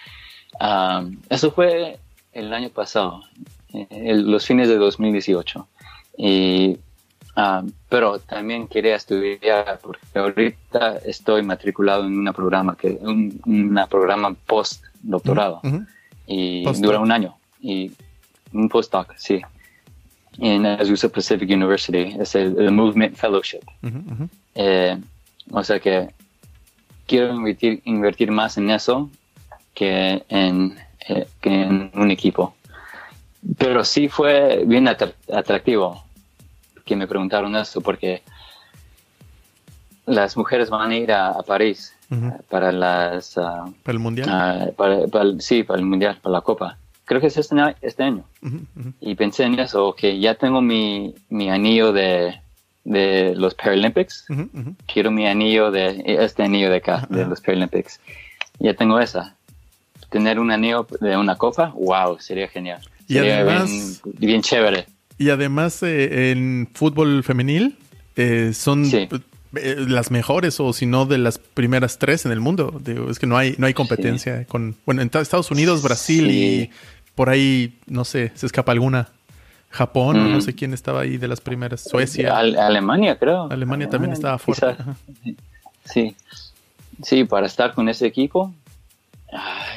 ah, 0.60 1.04
eso 1.28 1.50
fue 1.50 1.98
el 2.32 2.52
año 2.52 2.70
pasado, 2.70 3.22
eh, 3.72 4.14
los 4.14 4.46
fines 4.46 4.68
de 4.68 4.76
2018. 4.76 5.66
Y 6.18 6.78
Ah, 7.38 7.62
pero 7.90 8.18
también 8.18 8.66
quería 8.66 8.96
estudiar 8.96 9.78
porque 9.82 10.00
ahorita 10.14 10.96
estoy 11.04 11.42
matriculado 11.42 12.06
en 12.06 12.18
un 12.18 12.32
programa 12.32 12.74
que 12.74 12.98
un 12.98 13.78
programa 13.90 14.34
post 14.46 14.82
doctorado 15.02 15.60
y 16.26 16.64
dura 16.80 16.98
un 16.98 17.12
año. 17.12 17.36
Y 17.60 17.92
un 18.54 18.70
postdoc 18.70 19.14
sí. 19.16 19.42
En 20.38 20.64
Azusa 20.64 21.10
Pacific 21.10 21.50
University 21.50 22.16
es 22.18 22.34
el, 22.34 22.72
Movement 22.72 23.14
Fellowship. 23.16 23.60
Eh, 24.54 24.98
o 25.50 25.62
sea 25.62 25.78
que 25.78 26.08
quiero 27.06 27.34
invertir, 27.34 27.82
invertir 27.84 28.30
más 28.30 28.56
en 28.56 28.70
eso 28.70 29.10
que 29.74 30.24
en, 30.30 30.78
eh, 31.06 31.26
que 31.42 31.50
en 31.50 31.90
un 31.92 32.10
equipo. 32.10 32.54
Pero 33.58 33.84
sí 33.84 34.08
fue 34.08 34.64
bien 34.66 34.88
atractivo 34.88 36.05
que 36.86 36.96
me 36.96 37.06
preguntaron 37.06 37.54
eso, 37.56 37.82
porque 37.82 38.22
las 40.06 40.36
mujeres 40.36 40.70
van 40.70 40.92
a 40.92 40.96
ir 40.96 41.12
a, 41.12 41.42
París 41.42 41.94
eh, 42.10 42.30
para 42.48 42.72
las... 42.72 43.36
Ah, 43.36 43.64
¿Para 43.82 43.96
el 43.96 43.98
Mundial? 43.98 44.28
Ah, 44.30 44.68
sí, 45.40 45.64
para 45.64 45.80
el 45.80 45.84
Mundial, 45.84 46.18
para 46.22 46.34
la 46.34 46.40
Copa. 46.40 46.78
Creo 47.04 47.20
que 47.20 47.26
es 47.26 47.36
este, 47.36 47.56
este 47.82 48.02
año. 48.04 48.24
Y 49.00 49.14
pensé 49.16 49.44
en 49.44 49.58
eso, 49.58 49.94
que 49.94 50.18
ya 50.18 50.34
tengo 50.34 50.62
mi, 50.62 51.14
mi 51.28 51.50
anillo 51.50 51.92
de, 51.92 52.40
de 52.84 53.34
los 53.36 53.54
Paralympics. 53.54 54.26
Quiero 54.92 55.10
mi 55.10 55.26
anillo 55.26 55.70
de 55.70 56.02
este 56.06 56.44
anillo 56.44 56.70
de 56.70 56.76
acá, 56.76 57.06
de 57.10 57.26
los 57.26 57.40
Paralympics. 57.40 58.00
Ya 58.58 58.74
tengo 58.74 58.98
esa. 58.98 59.36
Tener 60.10 60.38
un 60.38 60.50
anillo 60.50 60.86
de 61.00 61.16
una 61.16 61.36
copa, 61.36 61.72
wow, 61.76 62.18
sería 62.20 62.48
genial. 62.48 62.80
Sería 63.06 63.42
bien, 63.44 63.66
bien 64.18 64.42
chévere. 64.42 64.86
Y 65.18 65.30
además 65.30 65.82
eh, 65.82 66.30
en 66.30 66.68
fútbol 66.74 67.22
femenil 67.24 67.78
eh, 68.16 68.52
son 68.52 68.84
eh, 68.84 69.08
las 69.88 70.10
mejores 70.10 70.60
o 70.60 70.72
si 70.72 70.86
no 70.86 71.06
de 71.06 71.18
las 71.18 71.38
primeras 71.38 71.98
tres 71.98 72.26
en 72.26 72.32
el 72.32 72.40
mundo. 72.40 72.80
es 73.10 73.18
que 73.18 73.26
no 73.26 73.36
hay, 73.36 73.54
no 73.58 73.66
hay 73.66 73.74
competencia 73.74 74.44
con... 74.46 74.76
Bueno, 74.84 75.02
en 75.02 75.10
Estados 75.12 75.50
Unidos, 75.50 75.82
Brasil 75.82 76.30
y 76.30 76.70
por 77.14 77.30
ahí, 77.30 77.78
no 77.86 78.04
sé, 78.04 78.32
se 78.34 78.46
escapa 78.46 78.72
alguna. 78.72 79.08
Japón, 79.70 80.32
no 80.32 80.40
sé 80.40 80.54
quién 80.54 80.72
estaba 80.72 81.02
ahí 81.02 81.18
de 81.18 81.28
las 81.28 81.40
primeras. 81.40 81.82
Suecia. 81.82 82.38
Alemania, 82.38 83.18
creo. 83.18 83.50
Alemania, 83.50 83.88
también 83.88 84.12
estaba 84.12 84.38
fuerte. 84.38 84.74
Sí. 85.84 86.14
Sí, 87.02 87.24
para 87.24 87.46
estar 87.46 87.74
con 87.74 87.88
ese 87.88 88.06
equipo 88.06 88.54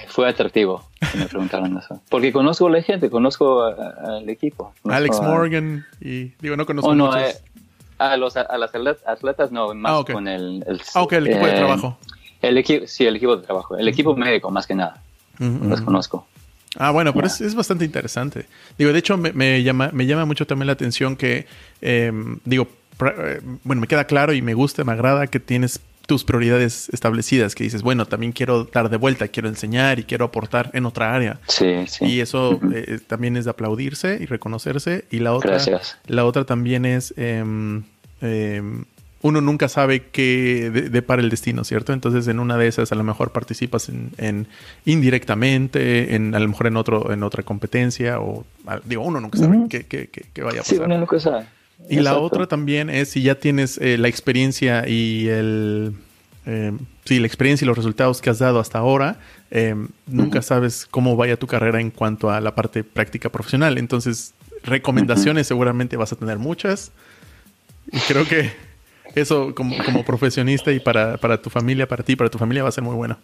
fue 0.08 0.30
atractivo 0.30 0.84
que 1.12 1.18
me 1.18 1.26
preguntaron 1.26 1.78
eso. 1.78 2.02
Porque 2.10 2.32
conozco 2.32 2.68
a 2.68 2.72
la 2.72 2.82
gente, 2.82 3.10
conozco 3.10 3.64
al 3.64 4.30
equipo. 4.30 4.74
Alex 4.84 5.22
Morgan 5.22 5.86
y 6.00 6.34
digo, 6.39 6.56
no 6.56 6.66
conozco 6.66 6.89
oh, 6.89 6.95
no, 6.95 7.08
muchos. 7.08 7.22
Eh, 7.22 7.36
a, 7.97 8.18
los, 8.18 8.38
a 8.38 8.58
las 8.58 8.72
atletas 9.06 9.52
no, 9.52 9.74
más 9.74 9.91
ah, 9.91 10.12
con 10.12 10.28
el, 10.28 10.64
el, 10.68 10.82
ah, 10.95 11.06
el 11.12 11.28
equipo 11.28 11.45
de 11.45 11.52
eh, 11.52 11.56
trabajo. 11.56 11.97
El 12.41 12.58
equipo, 12.58 12.88
sí, 12.88 13.06
el 13.06 13.16
equipo 13.18 13.38
de 13.38 13.43
trabajo. 13.43 13.78
El 13.78 13.88
equipo 13.88 14.16
médico, 14.16 14.50
más 14.50 14.66
que 14.66 14.76
nada. 14.76 15.02
Los 15.39 15.82
conozco. 15.82 16.28
Ah, 16.78 16.91
bueno, 16.91 17.14
pero 17.14 17.28
es, 17.28 17.56
bastante 17.56 17.86
interesante. 17.86 18.45
Digo, 18.78 18.93
de 18.93 19.00
hecho, 19.00 19.18
me, 19.18 19.64
llama, 19.64 19.89
me 19.91 20.06
llama 20.06 20.26
mucho 20.26 20.45
también 20.45 20.68
la 20.68 20.74
atención 20.74 21.16
que, 21.16 21.47
em, 21.82 22.39
digo, 22.45 22.68
eh, 23.06 23.41
bueno, 23.64 23.82
me 23.82 23.88
queda 23.88 24.06
claro 24.06 24.34
y 24.34 24.41
me 24.41 24.54
gusta, 24.54 24.84
me 24.84 24.91
agrada 24.91 25.28
que 25.28 25.39
tienes 25.39 25.82
tus 26.10 26.24
prioridades 26.24 26.89
establecidas, 26.89 27.53
que 27.53 27.64
dices, 27.64 27.84
bueno, 27.84 28.07
también 28.07 28.32
quiero 28.32 28.64
dar 28.64 28.89
de 28.89 28.97
vuelta, 28.97 29.28
quiero 29.28 29.47
enseñar 29.47 29.99
y 29.99 30.05
quiero 30.05 30.26
aportar 30.26 30.72
en 30.74 30.88
otra 30.88 31.14
área. 31.14 31.39
Sí, 31.47 31.86
sí. 31.86 32.03
Y 32.03 32.20
eso 32.20 32.60
eh, 32.74 32.97
también 33.05 33.38
es 33.38 33.45
de 33.45 33.51
aplaudirse 33.51 34.18
y 34.20 34.26
reconocerse. 34.26 35.05
Y 35.12 35.20
la 35.20 35.34
otra, 35.34 35.60
la 36.07 36.26
otra 36.26 36.45
también 36.45 36.86
es, 36.86 37.14
em, 37.16 37.84
uno 39.22 39.39
nunca 39.39 39.70
sabe 39.70 40.07
qué 40.12 40.89
depara 40.91 41.22
el 41.22 41.30
destino, 41.30 41.64
¿cierto? 41.64 41.93
Entonces, 41.93 42.28
en 42.28 42.39
una 42.39 42.57
de 42.57 42.68
esas, 42.68 42.91
a 42.91 42.95
lo 42.95 43.03
mejor 43.03 43.32
participas 43.32 43.88
en, 43.89 44.47
indirectamente, 44.86 46.16
en 46.16 46.34
a 46.34 46.39
lo 46.39 46.47
mejor 46.47 46.66
en 46.66 46.76
otro, 46.76 47.14
en 47.14 47.22
otra 47.22 47.43
competencia, 47.43 48.20
o 48.20 48.45
digo, 48.86 49.03
uno 49.03 49.20
nunca 49.20 49.38
sabe 49.38 49.68
qué, 49.70 49.86
qué, 49.86 50.10
qué, 50.10 50.41
vaya 50.41 50.62
a 50.62 50.64
pasar. 50.64 50.76
Sí, 50.76 50.84
uno 50.84 50.97
nunca 50.97 51.20
sabe. 51.20 51.45
Y 51.88 51.99
la 52.01 52.17
otra 52.17 52.47
también 52.47 52.89
es 52.89 53.09
si 53.09 53.21
ya 53.21 53.36
tienes 53.36 53.77
eh, 53.77 53.97
la 53.97 54.07
experiencia 54.07 54.88
y 54.88 55.27
el... 55.27 55.93
Eh, 56.45 56.71
sí, 57.05 57.19
la 57.19 57.27
experiencia 57.27 57.65
y 57.65 57.67
los 57.67 57.77
resultados 57.77 58.21
que 58.21 58.30
has 58.30 58.39
dado 58.39 58.59
hasta 58.59 58.80
ahora, 58.80 59.19
eh, 59.51 59.75
nunca 60.07 60.41
sabes 60.41 60.88
cómo 60.89 61.15
vaya 61.15 61.38
tu 61.38 61.47
carrera 61.47 61.80
en 61.80 61.91
cuanto 61.91 62.30
a 62.32 62.41
la 62.41 62.55
parte 62.55 62.84
práctica 62.84 63.30
profesional. 63.30 63.77
Entonces, 63.77 64.34
recomendaciones 64.63 65.47
seguramente 65.47 65.97
vas 65.97 66.11
a 66.11 66.15
tener 66.15 66.39
muchas. 66.39 66.91
Y 67.91 67.99
creo 67.99 68.25
que 68.25 68.51
eso 69.15 69.53
como, 69.55 69.75
como 69.84 70.03
profesionista 70.03 70.71
y 70.71 70.80
para, 70.80 71.17
para, 71.17 71.41
tu 71.41 71.49
familia, 71.49 71.88
para 71.88 72.03
ti, 72.03 72.15
para 72.15 72.30
tu 72.30 72.38
familia 72.38 72.63
va 72.63 72.69
a 72.69 72.73
ser 72.73 72.84
muy 72.84 72.95
bueno. 72.95 73.17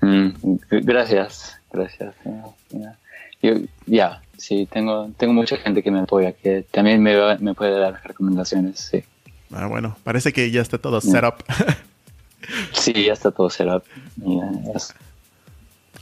Mm, 0.00 0.30
gracias, 0.70 1.58
gracias. 1.72 2.14
Ya, 3.86 4.22
sí, 4.42 4.66
tengo, 4.70 5.10
tengo 5.16 5.32
mucha 5.32 5.56
gente 5.56 5.82
que 5.82 5.90
me 5.90 6.00
apoya, 6.00 6.32
que 6.32 6.64
también 6.70 7.00
me, 7.02 7.14
me 7.38 7.54
puede 7.54 7.78
dar 7.78 8.00
recomendaciones, 8.04 8.80
sí. 8.80 9.04
Ah, 9.52 9.66
bueno, 9.66 9.96
parece 10.02 10.32
que 10.32 10.50
ya 10.50 10.60
está 10.60 10.78
todo 10.78 11.00
set 11.00 11.24
up. 11.24 11.34
sí, 12.72 12.92
ya 12.92 13.12
está 13.12 13.30
todo 13.30 13.48
set 13.50 13.68
up. 13.68 13.84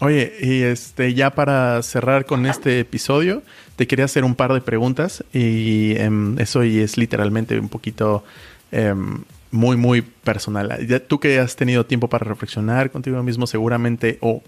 Oye, 0.01 0.32
y 0.41 0.62
este, 0.62 1.12
ya 1.12 1.30
para 1.30 1.82
cerrar 1.82 2.24
con 2.24 2.47
este 2.47 2.80
episodio, 2.80 3.43
te 3.76 3.86
quería 3.86 4.07
hacer 4.07 4.24
un 4.24 4.34
par 4.34 4.55
de 4.55 4.62
preguntas 4.62 5.22
y 5.34 5.95
em, 5.99 6.38
eso 6.38 6.64
y 6.64 6.78
es 6.78 6.97
literalmente 6.97 7.59
un 7.59 7.68
poquito 7.68 8.24
em, 8.72 9.22
muy, 9.51 9.76
muy 9.76 10.01
personal. 10.01 10.78
tú 11.07 11.20
que 11.20 11.38
has 11.38 11.57
tenido 11.57 11.84
tiempo 11.84 12.09
para 12.09 12.24
reflexionar 12.24 12.91
contigo 12.91 13.22
mismo, 13.22 13.47
seguramente, 13.47 14.16
o 14.22 14.43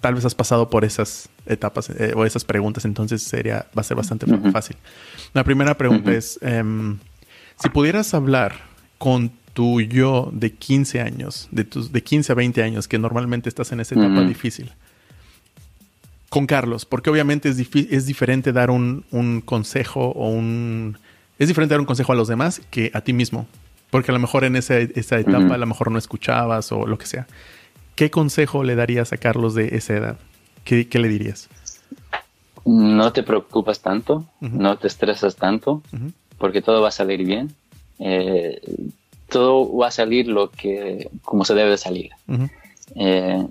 tal 0.00 0.14
vez 0.14 0.24
has 0.24 0.34
pasado 0.34 0.68
por 0.70 0.84
esas 0.84 1.28
etapas 1.46 1.90
eh, 1.90 2.12
o 2.14 2.24
esas 2.24 2.44
preguntas, 2.44 2.84
entonces 2.84 3.22
sería, 3.22 3.66
va 3.76 3.80
a 3.80 3.84
ser 3.84 3.96
bastante 3.96 4.26
fácil. 4.50 4.76
La 5.32 5.44
primera 5.44 5.76
pregunta 5.76 6.12
es, 6.12 6.38
em, 6.42 6.98
si 7.60 7.68
pudieras 7.70 8.12
hablar 8.14 8.54
con 8.98 9.30
tu 9.52 9.80
yo 9.80 10.30
de 10.32 10.52
15 10.52 11.00
años, 11.00 11.48
de, 11.50 11.64
tus, 11.64 11.92
de 11.92 12.02
15 12.02 12.32
a 12.32 12.34
20 12.34 12.62
años, 12.62 12.88
que 12.88 12.98
normalmente 12.98 13.48
estás 13.48 13.72
en 13.72 13.80
esa 13.80 13.94
etapa 13.94 14.22
difícil, 14.22 14.72
con 16.28 16.46
Carlos, 16.46 16.84
porque 16.84 17.08
obviamente 17.08 17.48
es, 17.48 17.58
es 17.74 18.06
diferente 18.06 18.52
dar 18.52 18.70
un, 18.70 19.04
un, 19.10 19.40
consejo 19.40 20.10
o 20.10 20.28
un... 20.28 20.98
Es 21.38 21.48
diferente 21.48 21.72
dar 21.72 21.80
un 21.80 21.86
consejo 21.86 22.12
a 22.12 22.16
los 22.16 22.28
demás 22.28 22.60
que 22.70 22.90
a 22.92 23.00
ti 23.00 23.12
mismo, 23.12 23.46
porque 23.90 24.10
a 24.10 24.14
lo 24.14 24.20
mejor 24.20 24.44
en 24.44 24.56
esa, 24.56 24.78
esa 24.78 25.18
etapa 25.18 25.54
a 25.54 25.58
lo 25.58 25.66
mejor 25.66 25.90
no 25.90 25.98
escuchabas 25.98 26.72
o 26.72 26.86
lo 26.86 26.98
que 26.98 27.06
sea. 27.06 27.26
¿Qué 27.96 28.10
consejo 28.10 28.62
le 28.62 28.74
darías 28.74 29.14
a 29.14 29.16
Carlos 29.16 29.54
de 29.54 29.74
esa 29.74 29.94
edad? 29.94 30.16
¿Qué, 30.64 30.86
le 30.92 31.08
dirías? 31.08 31.48
No 32.66 33.12
te 33.12 33.22
preocupas 33.22 33.80
tanto, 33.80 34.26
no 34.40 34.76
te 34.76 34.86
estresas 34.86 35.36
tanto, 35.36 35.82
porque 36.36 36.60
todo 36.60 36.82
va 36.82 36.88
a 36.88 36.92
salir 36.92 37.24
bien. 37.24 37.54
Eh, 37.98 38.60
todo 39.30 39.74
va 39.74 39.88
a 39.88 39.90
salir 39.90 40.28
lo 40.28 40.50
que, 40.50 41.08
como 41.24 41.46
se 41.46 41.54
debe 41.54 41.78
salir. 41.78 42.10
Eh, 42.96 43.46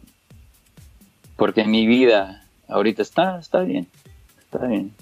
porque 1.38 1.66
mi 1.66 1.88
vida 1.88 2.46
ahorita 2.68 3.02
está, 3.02 3.40
está 3.40 3.62
bien, 3.62 3.88
está 4.40 4.68
bien. 4.68 4.94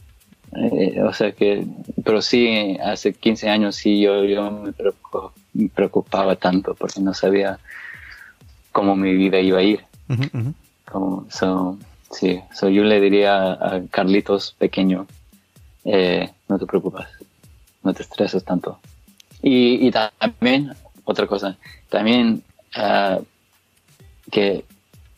Eh, 0.55 1.01
o 1.01 1.11
sea 1.11 1.33
que, 1.33 1.67
pero 2.05 2.21
sí, 2.21 2.77
hace 2.81 3.13
15 3.13 3.49
años 3.49 3.75
sí 3.75 3.99
yo, 3.99 4.23
yo 4.23 4.51
me 4.51 5.67
preocupaba 5.67 6.37
tanto 6.37 6.75
porque 6.75 7.01
no 7.01 7.13
sabía 7.13 7.59
cómo 8.73 8.97
mi 8.97 9.13
vida 9.13 9.39
iba 9.39 9.59
a 9.59 9.61
ir. 9.61 9.85
Como, 10.91 11.25
sí, 12.11 12.41
yo 12.61 12.83
le 12.83 12.99
diría 12.99 13.53
a 13.53 13.81
Carlitos 13.89 14.53
pequeño, 14.59 15.07
eh, 15.85 16.29
no 16.49 16.59
te 16.59 16.65
preocupes, 16.65 17.05
no 17.83 17.93
te 17.93 18.03
estreses 18.03 18.43
tanto. 18.43 18.79
Y, 19.41 19.91
también, 19.91 20.73
otra 21.05 21.27
cosa, 21.27 21.57
también 21.89 22.43
ah, 22.75 23.19
que 24.31 24.63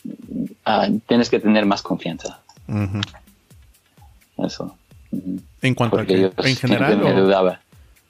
uh, 0.06 1.00
tienes 1.08 1.30
que 1.30 1.40
tener 1.40 1.66
más 1.66 1.82
confianza. 1.82 2.42
Eso. 4.38 4.76
¿En 5.62 5.76
cuanto 5.76 5.98
a 5.98 6.02
¿En 6.02 6.56
general? 6.56 6.98
Me 6.98 7.14
dudaba. 7.14 7.62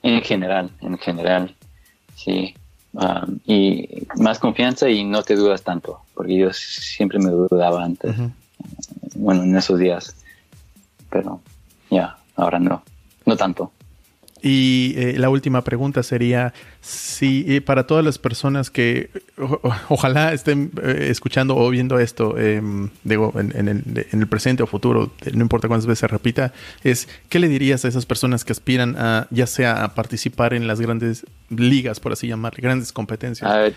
En 0.01 0.21
general, 0.21 0.69
en 0.81 0.97
general, 0.97 1.55
sí. 2.15 2.55
Um, 2.95 3.39
y 3.45 4.07
más 4.19 4.39
confianza 4.39 4.89
y 4.89 5.03
no 5.03 5.21
te 5.21 5.35
dudas 5.35 5.63
tanto, 5.63 5.99
porque 6.13 6.37
yo 6.37 6.53
siempre 6.53 7.19
me 7.19 7.29
dudaba 7.29 7.83
antes, 7.83 8.15
bueno, 9.15 9.43
en 9.43 9.53
esos 9.53 9.79
días, 9.79 10.15
pero 11.09 11.41
ya, 11.89 12.15
ahora 12.37 12.57
no, 12.57 12.83
no 13.25 13.35
tanto. 13.35 13.69
Y 14.41 14.93
eh, 14.97 15.15
la 15.17 15.29
última 15.29 15.63
pregunta 15.63 16.03
sería 16.03 16.53
si 16.81 17.45
eh, 17.47 17.61
para 17.61 17.87
todas 17.87 18.03
las 18.03 18.19
personas 18.19 18.69
que 18.69 19.09
ojalá 19.89 20.33
estén 20.33 20.71
eh, 20.83 21.07
escuchando 21.09 21.55
o 21.55 21.69
viendo 21.69 21.99
esto, 21.99 22.37
em, 22.37 22.89
digo, 23.03 23.33
en, 23.37 23.67
el, 23.67 24.27
presente 24.27 24.61
o 24.61 24.67
futuro, 24.67 25.11
no 25.33 25.41
importa 25.41 25.67
cuántas 25.67 25.87
veces 25.87 25.99
se 25.99 26.07
repita, 26.07 26.53
es 26.83 27.07
¿qué 27.29 27.39
le 27.39 27.47
dirías 27.47 27.85
a 27.85 27.87
esas 27.87 28.05
personas 28.05 28.43
que 28.43 28.51
aspiran 28.51 28.95
a 28.97 29.27
ya 29.31 29.47
sea 29.47 29.83
a 29.83 29.95
participar 29.95 30.53
en 30.53 30.67
las 30.67 30.81
grandes 30.81 31.25
ligas, 31.49 31.99
por 31.99 32.11
así 32.13 32.27
llamarle, 32.27 32.61
grandes 32.61 32.91
competencias? 32.91 33.49
A 33.49 33.57
ver, 33.57 33.75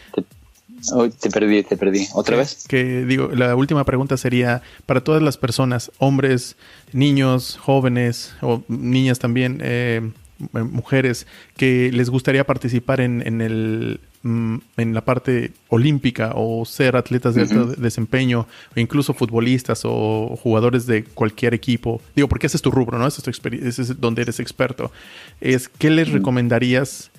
te, 1.21 1.31
perdí, 1.31 1.63
te 1.63 1.77
perdí. 1.77 2.09
¿Otra 2.13 2.37
vez? 2.37 2.67
Que 2.69 3.05
digo, 3.05 3.31
la 3.33 3.55
última 3.57 3.85
pregunta 3.85 4.17
sería 4.17 4.63
para 4.87 5.03
todas 5.03 5.23
las 5.23 5.37
personas, 5.37 5.91
hombres, 5.99 6.57
niños, 6.93 7.59
jóvenes 7.61 8.35
o 8.43 8.63
niñas 8.69 9.19
también, 9.19 9.61
eh, 9.63 10.01
eh, 10.01 10.11
mujeres 10.53 11.27
que 11.57 11.91
les 11.93 12.11
gustaría 12.11 12.45
participar 12.45 13.01
en, 13.01 13.27
en, 13.27 13.41
el, 13.41 14.01
mm, 14.23 14.57
en 14.77 14.95
la 14.95 15.05
parte 15.05 15.53
olímpica 15.69 16.33
o 16.35 16.65
ser 16.65 16.97
atletas 16.97 17.35
de 17.35 17.43
alto 17.43 17.67
desempeño 17.67 18.47
o 18.75 18.81
incluso 18.81 19.15
futbolistas 19.15 19.83
o 19.85 20.39
jugadores 20.41 20.87
de 20.87 21.05
cualquier 21.05 21.55
equipo. 21.55 22.01
Digo, 22.15 22.29
porque 22.29 22.47
ese 22.47 22.57
es 22.57 22.63
tu 22.63 22.71
rubro, 22.71 22.99
¿no? 22.99 23.07
Ese 23.07 23.29
es, 23.29 23.41
tu 23.41 23.49
ese 23.49 23.83
es 23.83 24.01
donde 24.01 24.23
eres 24.23 24.41
experto. 24.41 24.93
Es, 25.41 25.69
¿Qué 25.69 25.91
les 25.91 26.11
recomendarías? 26.11 27.11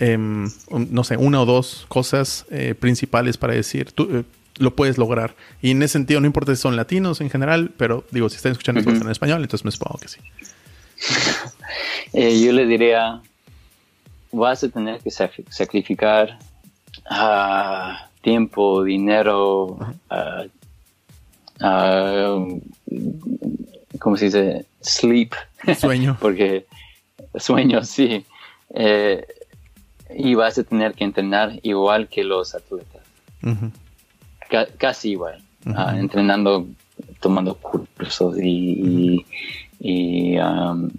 Em, 0.00 0.50
no 0.90 1.04
sé, 1.04 1.16
una 1.16 1.40
o 1.40 1.46
dos 1.46 1.86
cosas 1.88 2.46
eh, 2.50 2.74
principales 2.74 3.36
para 3.36 3.54
decir, 3.54 3.92
tú 3.92 4.08
eh, 4.10 4.24
lo 4.58 4.74
puedes 4.74 4.98
lograr. 4.98 5.36
Y 5.62 5.70
en 5.70 5.82
ese 5.82 5.92
sentido, 5.92 6.20
no 6.20 6.26
importa 6.26 6.54
si 6.54 6.60
son 6.60 6.76
latinos 6.76 7.20
en 7.20 7.30
general, 7.30 7.72
pero 7.76 8.04
digo, 8.10 8.28
si 8.28 8.36
están 8.36 8.52
escuchando 8.52 8.80
esto 8.80 8.92
en 8.92 9.10
español, 9.10 9.42
entonces 9.42 9.64
me 9.64 9.70
supongo 9.70 9.98
que 9.98 10.08
sí. 10.08 10.20
Eh, 12.16 12.40
yo 12.40 12.52
le 12.52 12.64
diría, 12.64 13.20
vas 14.30 14.62
a 14.62 14.68
tener 14.68 15.00
que 15.00 15.10
sacrificar 15.10 16.38
ah, 17.10 18.08
tiempo, 18.22 18.84
dinero, 18.84 19.76
uh, 21.60 22.60
¿cómo 23.98 24.16
se 24.16 24.26
dice? 24.26 24.64
Sleep. 24.80 25.34
Sueño. 25.76 26.16
Porque 26.20 26.66
sueño, 27.36 27.82
sí. 27.82 28.24
Eh, 28.74 29.26
y 30.16 30.34
vas 30.34 30.56
a 30.58 30.62
tener 30.62 30.94
que 30.94 31.04
entrenar 31.04 31.58
igual 31.62 32.08
que 32.08 32.22
los 32.22 32.54
atletas. 32.54 33.02
casi 34.78 35.10
igual. 35.10 35.42
Entrenando, 35.96 36.66
tomando 37.20 37.56
cursos 37.56 38.38
y, 38.38 39.16
y 39.16 39.26
um, 39.84 40.90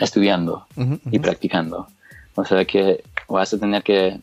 estudiando 0.00 0.66
y 1.10 1.18
practicando. 1.18 1.88
O 2.34 2.44
sea 2.44 2.64
que 2.64 3.04
vas 3.28 3.52
a 3.52 3.58
tener 3.58 3.82
que, 3.82 4.18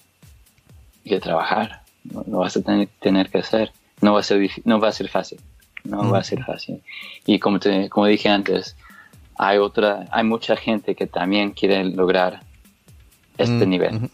que 1.06 1.20
trabajar, 1.20 1.82
lo 2.04 2.40
vas 2.40 2.58
a 2.58 2.62
tener, 2.62 2.90
tener 3.00 3.30
que 3.30 3.40
hacer. 3.40 3.72
no 4.02 4.14
va 4.14 4.20
a 4.20 4.24
ser, 4.24 4.50
no 4.66 4.80
va 4.80 4.90
a 4.90 4.92
ser 4.92 5.08
fácil. 5.08 5.40
No 5.84 6.12
va 6.12 6.20
a 6.20 6.24
ser 6.24 6.44
fácil. 6.44 6.82
Y 7.26 7.40
como, 7.40 7.60
te, 7.60 7.90
como 7.90 8.06
dije 8.06 8.30
antes, 8.30 8.76
hay, 9.36 9.58
otra, 9.58 10.06
hay 10.12 10.24
mucha 10.24 10.56
gente 10.56 10.96
que 10.96 11.08
también 11.08 11.52
quiere 11.52 11.84
lograr 11.86 12.44
este 13.38 13.66
nivel. 13.66 14.10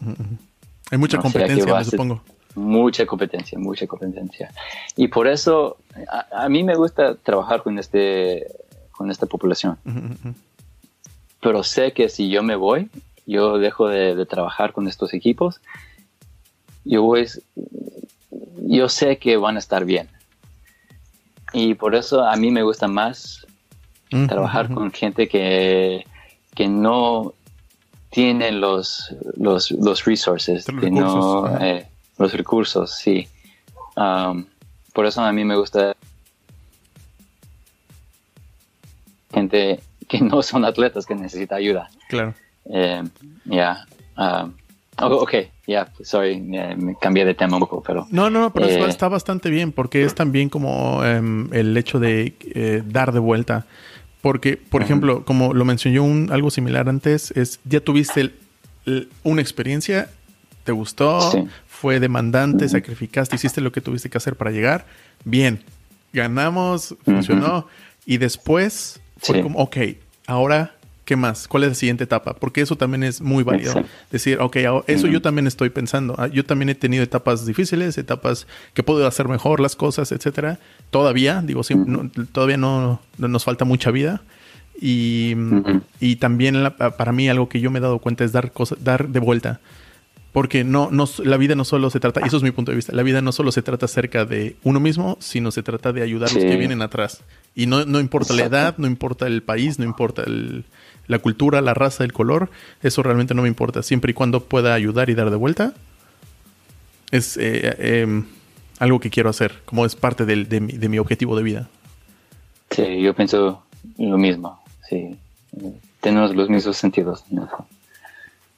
Hay 0.90 0.98
mucha 0.98 1.18
competencia, 1.18 1.74
me 1.74 1.84
supongo. 1.84 2.22
Mucha 2.54 3.06
competencia, 3.06 3.58
mucha 3.58 3.86
competencia. 3.86 4.50
Y 4.96 5.08
por 5.08 5.28
eso 5.28 5.76
a, 6.32 6.48
mí 6.48 6.64
me 6.64 6.74
gusta 6.74 7.14
trabajar 7.14 7.62
con, 7.62 7.78
este, 7.78 8.46
con 8.98 9.10
esta 9.12 9.26
población. 9.26 9.78
Pero 11.40 11.62
sé 11.62 11.92
que 11.92 12.08
si 12.08 12.28
yo 12.28 12.42
me 12.42 12.56
voy, 12.56 12.90
yo 13.26 13.58
dejo 13.58 13.86
de, 13.86 14.26
trabajar 14.26 14.72
con 14.72 14.88
estos 14.88 15.14
equipos, 15.14 15.60
yo, 16.84 17.02
voy, 17.02 17.26
yo 18.66 18.88
sé 18.88 19.18
que 19.18 19.36
van 19.36 19.54
a 19.54 19.60
estar 19.60 19.84
bien. 19.84 20.08
Y 21.52 21.74
por 21.74 21.94
eso 21.94 22.24
a 22.24 22.34
mí 22.36 22.50
me 22.50 22.64
gusta 22.64 22.88
más 22.88 23.46
trabajar 24.26 24.74
con 24.74 24.90
gente 24.90 25.28
que, 25.28 26.04
que 26.54 26.66
no 26.66 27.34
tiene 28.10 28.50
los, 28.50 29.14
los, 29.36 29.70
los 29.70 30.04
resources, 30.04 30.66
los 30.72 30.82
recursos, 30.82 31.50
eh, 31.60 31.86
los 32.18 32.32
recursos 32.32 32.96
sí. 32.96 33.28
Um, 33.96 34.46
por 34.92 35.06
eso 35.06 35.22
a 35.22 35.32
mí 35.32 35.44
me 35.44 35.56
gusta 35.56 35.94
gente 39.38 39.80
que 40.08 40.20
no 40.20 40.42
son 40.42 40.64
atletas 40.64 41.06
que 41.06 41.14
necesita 41.14 41.56
ayuda. 41.56 41.88
Claro. 42.08 42.34
Eh, 42.66 43.02
ya. 43.44 43.86
Um, 44.16 44.52
Oh, 45.00 45.22
ok, 45.22 45.34
ya, 45.66 45.92
sorry, 46.02 46.40
me 46.40 46.96
cambié 47.00 47.24
de 47.24 47.34
tema 47.34 47.56
un 47.56 47.60
poco, 47.60 47.82
pero... 47.86 48.08
No, 48.10 48.30
no, 48.30 48.52
pero 48.52 48.66
eh, 48.66 48.88
está 48.88 49.08
bastante 49.08 49.48
bien 49.48 49.70
porque 49.70 50.02
es 50.02 50.14
también 50.14 50.48
como 50.48 51.04
em, 51.04 51.52
el 51.52 51.76
hecho 51.76 52.00
de 52.00 52.34
eh, 52.40 52.82
dar 52.84 53.12
de 53.12 53.20
vuelta. 53.20 53.66
Porque, 54.20 54.56
por 54.56 54.82
ejemplo, 54.82 55.24
como 55.24 55.54
lo 55.54 55.64
mencionó 55.64 56.02
un, 56.02 56.32
algo 56.32 56.50
similar 56.50 56.88
antes, 56.88 57.30
es 57.32 57.60
ya 57.64 57.78
tuviste 57.78 58.32
una 59.22 59.40
experiencia, 59.40 60.10
te 60.64 60.72
gustó, 60.72 61.20
fue 61.68 62.00
demandante, 62.00 62.68
sacrificaste, 62.68 63.36
hiciste 63.36 63.60
lo 63.60 63.70
que 63.70 63.80
tuviste 63.80 64.10
que 64.10 64.18
hacer 64.18 64.34
para 64.34 64.50
llegar, 64.50 64.86
bien, 65.24 65.62
ganamos, 66.12 66.96
funcionó, 67.04 67.68
y 68.04 68.16
después 68.16 69.00
fue 69.18 69.42
como, 69.42 69.58
ok, 69.58 69.76
ahora 70.26 70.74
¿qué 71.08 71.16
más? 71.16 71.48
¿Cuál 71.48 71.62
es 71.62 71.70
la 71.70 71.74
siguiente 71.74 72.04
etapa? 72.04 72.34
Porque 72.34 72.60
eso 72.60 72.76
también 72.76 73.02
es 73.02 73.22
muy 73.22 73.42
válido. 73.42 73.72
Decir, 74.10 74.40
ok, 74.42 74.56
eso 74.88 75.06
yo 75.06 75.22
también 75.22 75.46
estoy 75.46 75.70
pensando. 75.70 76.14
Ah, 76.18 76.26
yo 76.26 76.44
también 76.44 76.68
he 76.68 76.74
tenido 76.74 77.02
etapas 77.02 77.46
difíciles, 77.46 77.96
etapas 77.96 78.46
que 78.74 78.82
puedo 78.82 79.06
hacer 79.06 79.26
mejor 79.26 79.60
las 79.60 79.74
cosas, 79.74 80.12
etcétera. 80.12 80.58
Todavía, 80.90 81.40
digo, 81.42 81.62
todavía 82.30 82.58
no, 82.58 83.00
nos 83.16 83.42
falta 83.42 83.64
mucha 83.64 83.90
vida. 83.90 84.20
Y, 84.78 85.34
también 86.20 86.62
para 86.76 87.12
mí 87.12 87.26
algo 87.30 87.48
que 87.48 87.60
yo 87.60 87.70
me 87.70 87.78
he 87.78 87.82
dado 87.82 88.00
cuenta 88.00 88.24
es 88.24 88.32
dar, 88.32 88.52
cosas, 88.52 88.84
dar 88.84 89.08
de 89.08 89.18
vuelta. 89.18 89.60
Porque 90.38 90.62
no, 90.62 90.88
no, 90.92 91.08
la 91.24 91.36
vida 91.36 91.56
no 91.56 91.64
solo 91.64 91.90
se 91.90 91.98
trata, 91.98 92.20
y 92.22 92.28
eso 92.28 92.36
es 92.36 92.44
mi 92.44 92.52
punto 92.52 92.70
de 92.70 92.76
vista, 92.76 92.92
la 92.92 93.02
vida 93.02 93.20
no 93.20 93.32
solo 93.32 93.50
se 93.50 93.60
trata 93.60 93.86
acerca 93.86 94.24
de 94.24 94.54
uno 94.62 94.78
mismo, 94.78 95.16
sino 95.18 95.50
se 95.50 95.64
trata 95.64 95.92
de 95.92 96.00
ayudar 96.00 96.30
a 96.30 96.32
los 96.32 96.44
que 96.44 96.56
vienen 96.56 96.80
atrás. 96.80 97.24
Y 97.56 97.66
no, 97.66 97.84
no 97.84 97.98
importa 97.98 98.34
la 98.34 98.44
edad, 98.44 98.76
no 98.78 98.86
importa 98.86 99.26
el 99.26 99.42
país, 99.42 99.80
no 99.80 99.84
importa 99.84 100.22
el, 100.22 100.64
la 101.08 101.18
cultura, 101.18 101.60
la 101.60 101.74
raza, 101.74 102.04
el 102.04 102.12
color, 102.12 102.50
eso 102.84 103.02
realmente 103.02 103.34
no 103.34 103.42
me 103.42 103.48
importa. 103.48 103.82
Siempre 103.82 104.12
y 104.12 104.14
cuando 104.14 104.44
pueda 104.44 104.74
ayudar 104.74 105.10
y 105.10 105.16
dar 105.16 105.30
de 105.30 105.36
vuelta, 105.36 105.74
es 107.10 107.36
eh, 107.36 108.02
em, 108.02 108.26
algo 108.78 109.00
que 109.00 109.10
quiero 109.10 109.30
hacer, 109.30 109.60
como 109.64 109.84
es 109.86 109.96
parte 109.96 110.24
de, 110.24 110.60
mi, 110.60 110.98
objetivo 111.00 111.36
de 111.36 111.42
vida. 111.42 111.68
Sí, 112.70 113.02
yo 113.02 113.12
pienso 113.12 113.64
lo 113.98 114.18
mismo, 114.18 114.62
sí. 114.88 115.16
Tenemos 116.00 116.32
los 116.36 116.48
mismos 116.48 116.76
sentidos. 116.76 117.24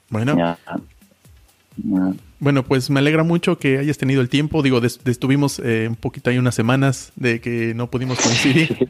Bueno. 0.09 0.57
Bueno, 2.39 2.63
pues 2.63 2.89
me 2.89 2.99
alegra 2.99 3.23
mucho 3.23 3.57
que 3.57 3.77
hayas 3.77 3.97
tenido 3.97 4.21
el 4.21 4.29
tiempo. 4.29 4.61
Digo, 4.61 4.79
estuvimos 4.83 5.59
eh, 5.59 5.87
un 5.89 5.95
poquito 5.95 6.29
ahí 6.29 6.37
unas 6.37 6.55
semanas 6.55 7.11
de 7.15 7.39
que 7.39 7.73
no 7.73 7.87
pudimos 7.87 8.19
coincidir. 8.19 8.89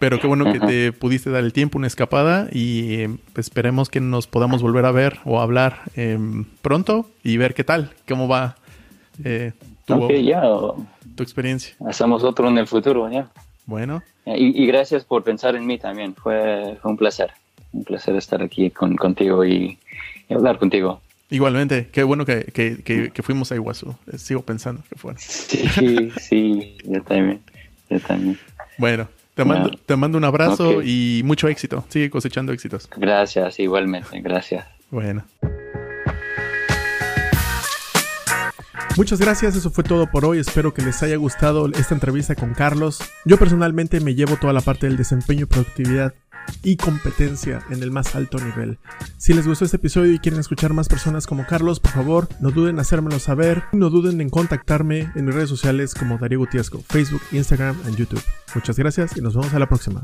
Pero 0.00 0.20
qué 0.20 0.26
bueno 0.26 0.52
que 0.52 0.60
te 0.60 0.92
pudiste 0.92 1.30
dar 1.30 1.44
el 1.44 1.52
tiempo, 1.52 1.78
una 1.78 1.86
escapada 1.86 2.48
y 2.52 3.00
em, 3.00 3.18
esperemos 3.36 3.88
que 3.88 4.00
nos 4.00 4.26
podamos 4.26 4.60
volver 4.60 4.84
a 4.84 4.90
ver 4.90 5.18
o 5.24 5.40
hablar 5.40 5.82
em, 5.96 6.44
pronto 6.62 7.08
y 7.22 7.36
ver 7.36 7.54
qué 7.54 7.64
tal, 7.64 7.92
cómo 8.06 8.28
va 8.28 8.56
eh, 9.24 9.52
tu, 9.86 10.08
tu, 11.16 11.22
experiencia. 11.22 11.74
Hacemos 11.86 12.24
otro 12.24 12.48
en 12.48 12.58
el 12.58 12.66
futuro, 12.66 13.10
ya. 13.10 13.30
Bueno. 13.66 14.02
Y, 14.26 14.66
gracias 14.66 15.04
por 15.04 15.22
pensar 15.22 15.54
en 15.54 15.66
mí 15.66 15.78
también, 15.78 16.14
fue, 16.14 16.78
un 16.82 16.96
placer, 16.96 17.32
un 17.72 17.84
placer 17.84 18.16
estar 18.16 18.42
aquí 18.42 18.70
con, 18.70 18.96
contigo 18.96 19.44
y, 19.44 19.78
hablar 20.30 20.58
contigo. 20.58 21.00
Igualmente, 21.34 21.88
qué 21.90 22.04
bueno 22.04 22.24
que, 22.24 22.44
que, 22.44 23.10
que, 23.12 23.22
fuimos 23.24 23.50
a 23.50 23.56
Iguazú, 23.56 23.96
eh, 24.12 24.18
sigo 24.18 24.42
pensando 24.42 24.84
que 24.88 24.94
fue. 24.94 25.14
Sí, 25.18 26.12
sí, 26.16 26.78
yo 26.84 27.02
también, 27.02 27.40
yo 27.90 27.98
también. 27.98 28.38
Bueno, 28.78 29.08
te 29.34 29.44
mando, 29.44 29.70
te 29.84 29.96
mando 29.96 30.16
un 30.16 30.22
abrazo 30.22 30.80
y 30.80 31.22
mucho 31.24 31.48
éxito. 31.48 31.84
Sigue 31.88 32.08
cosechando 32.08 32.52
éxitos. 32.52 32.88
Gracias, 32.96 33.58
igualmente. 33.58 34.20
Gracias. 34.20 34.64
Bueno. 34.92 35.24
Muchas 38.96 39.18
gracias, 39.18 39.56
eso 39.56 39.70
fue 39.70 39.82
todo 39.82 40.08
por 40.08 40.24
hoy, 40.24 40.38
espero 40.38 40.72
que 40.72 40.82
les 40.82 41.02
haya 41.02 41.16
gustado 41.16 41.66
esta 41.66 41.94
entrevista 41.94 42.36
con 42.36 42.54
Carlos. 42.54 43.00
Yo 43.24 43.38
personalmente 43.38 43.98
me 43.98 44.14
llevo 44.14 44.36
toda 44.36 44.52
la 44.52 44.60
parte 44.60 44.86
del 44.86 44.96
desempeño 44.96 45.42
y 45.42 45.46
productividad 45.46 46.14
y 46.62 46.76
competencia 46.76 47.64
en 47.70 47.82
el 47.82 47.90
más 47.90 48.14
alto 48.14 48.38
nivel. 48.38 48.78
Si 49.16 49.32
les 49.32 49.46
gustó 49.46 49.64
este 49.64 49.76
episodio 49.76 50.12
y 50.12 50.18
quieren 50.18 50.40
escuchar 50.40 50.72
más 50.72 50.88
personas 50.88 51.26
como 51.26 51.46
Carlos, 51.46 51.80
por 51.80 51.92
favor, 51.92 52.28
no 52.40 52.50
duden 52.50 52.76
en 52.76 52.80
hacérmelo 52.80 53.18
saber. 53.18 53.64
No 53.72 53.90
duden 53.90 54.20
en 54.20 54.30
contactarme 54.30 55.10
en 55.14 55.24
mis 55.24 55.34
redes 55.34 55.48
sociales 55.48 55.94
como 55.94 56.18
Darío 56.18 56.38
Gutiesco, 56.38 56.82
Facebook, 56.88 57.22
Instagram 57.32 57.76
y 57.90 57.96
YouTube. 57.96 58.22
Muchas 58.54 58.76
gracias 58.76 59.16
y 59.16 59.20
nos 59.20 59.34
vemos 59.34 59.52
a 59.54 59.58
la 59.58 59.68
próxima. 59.68 60.02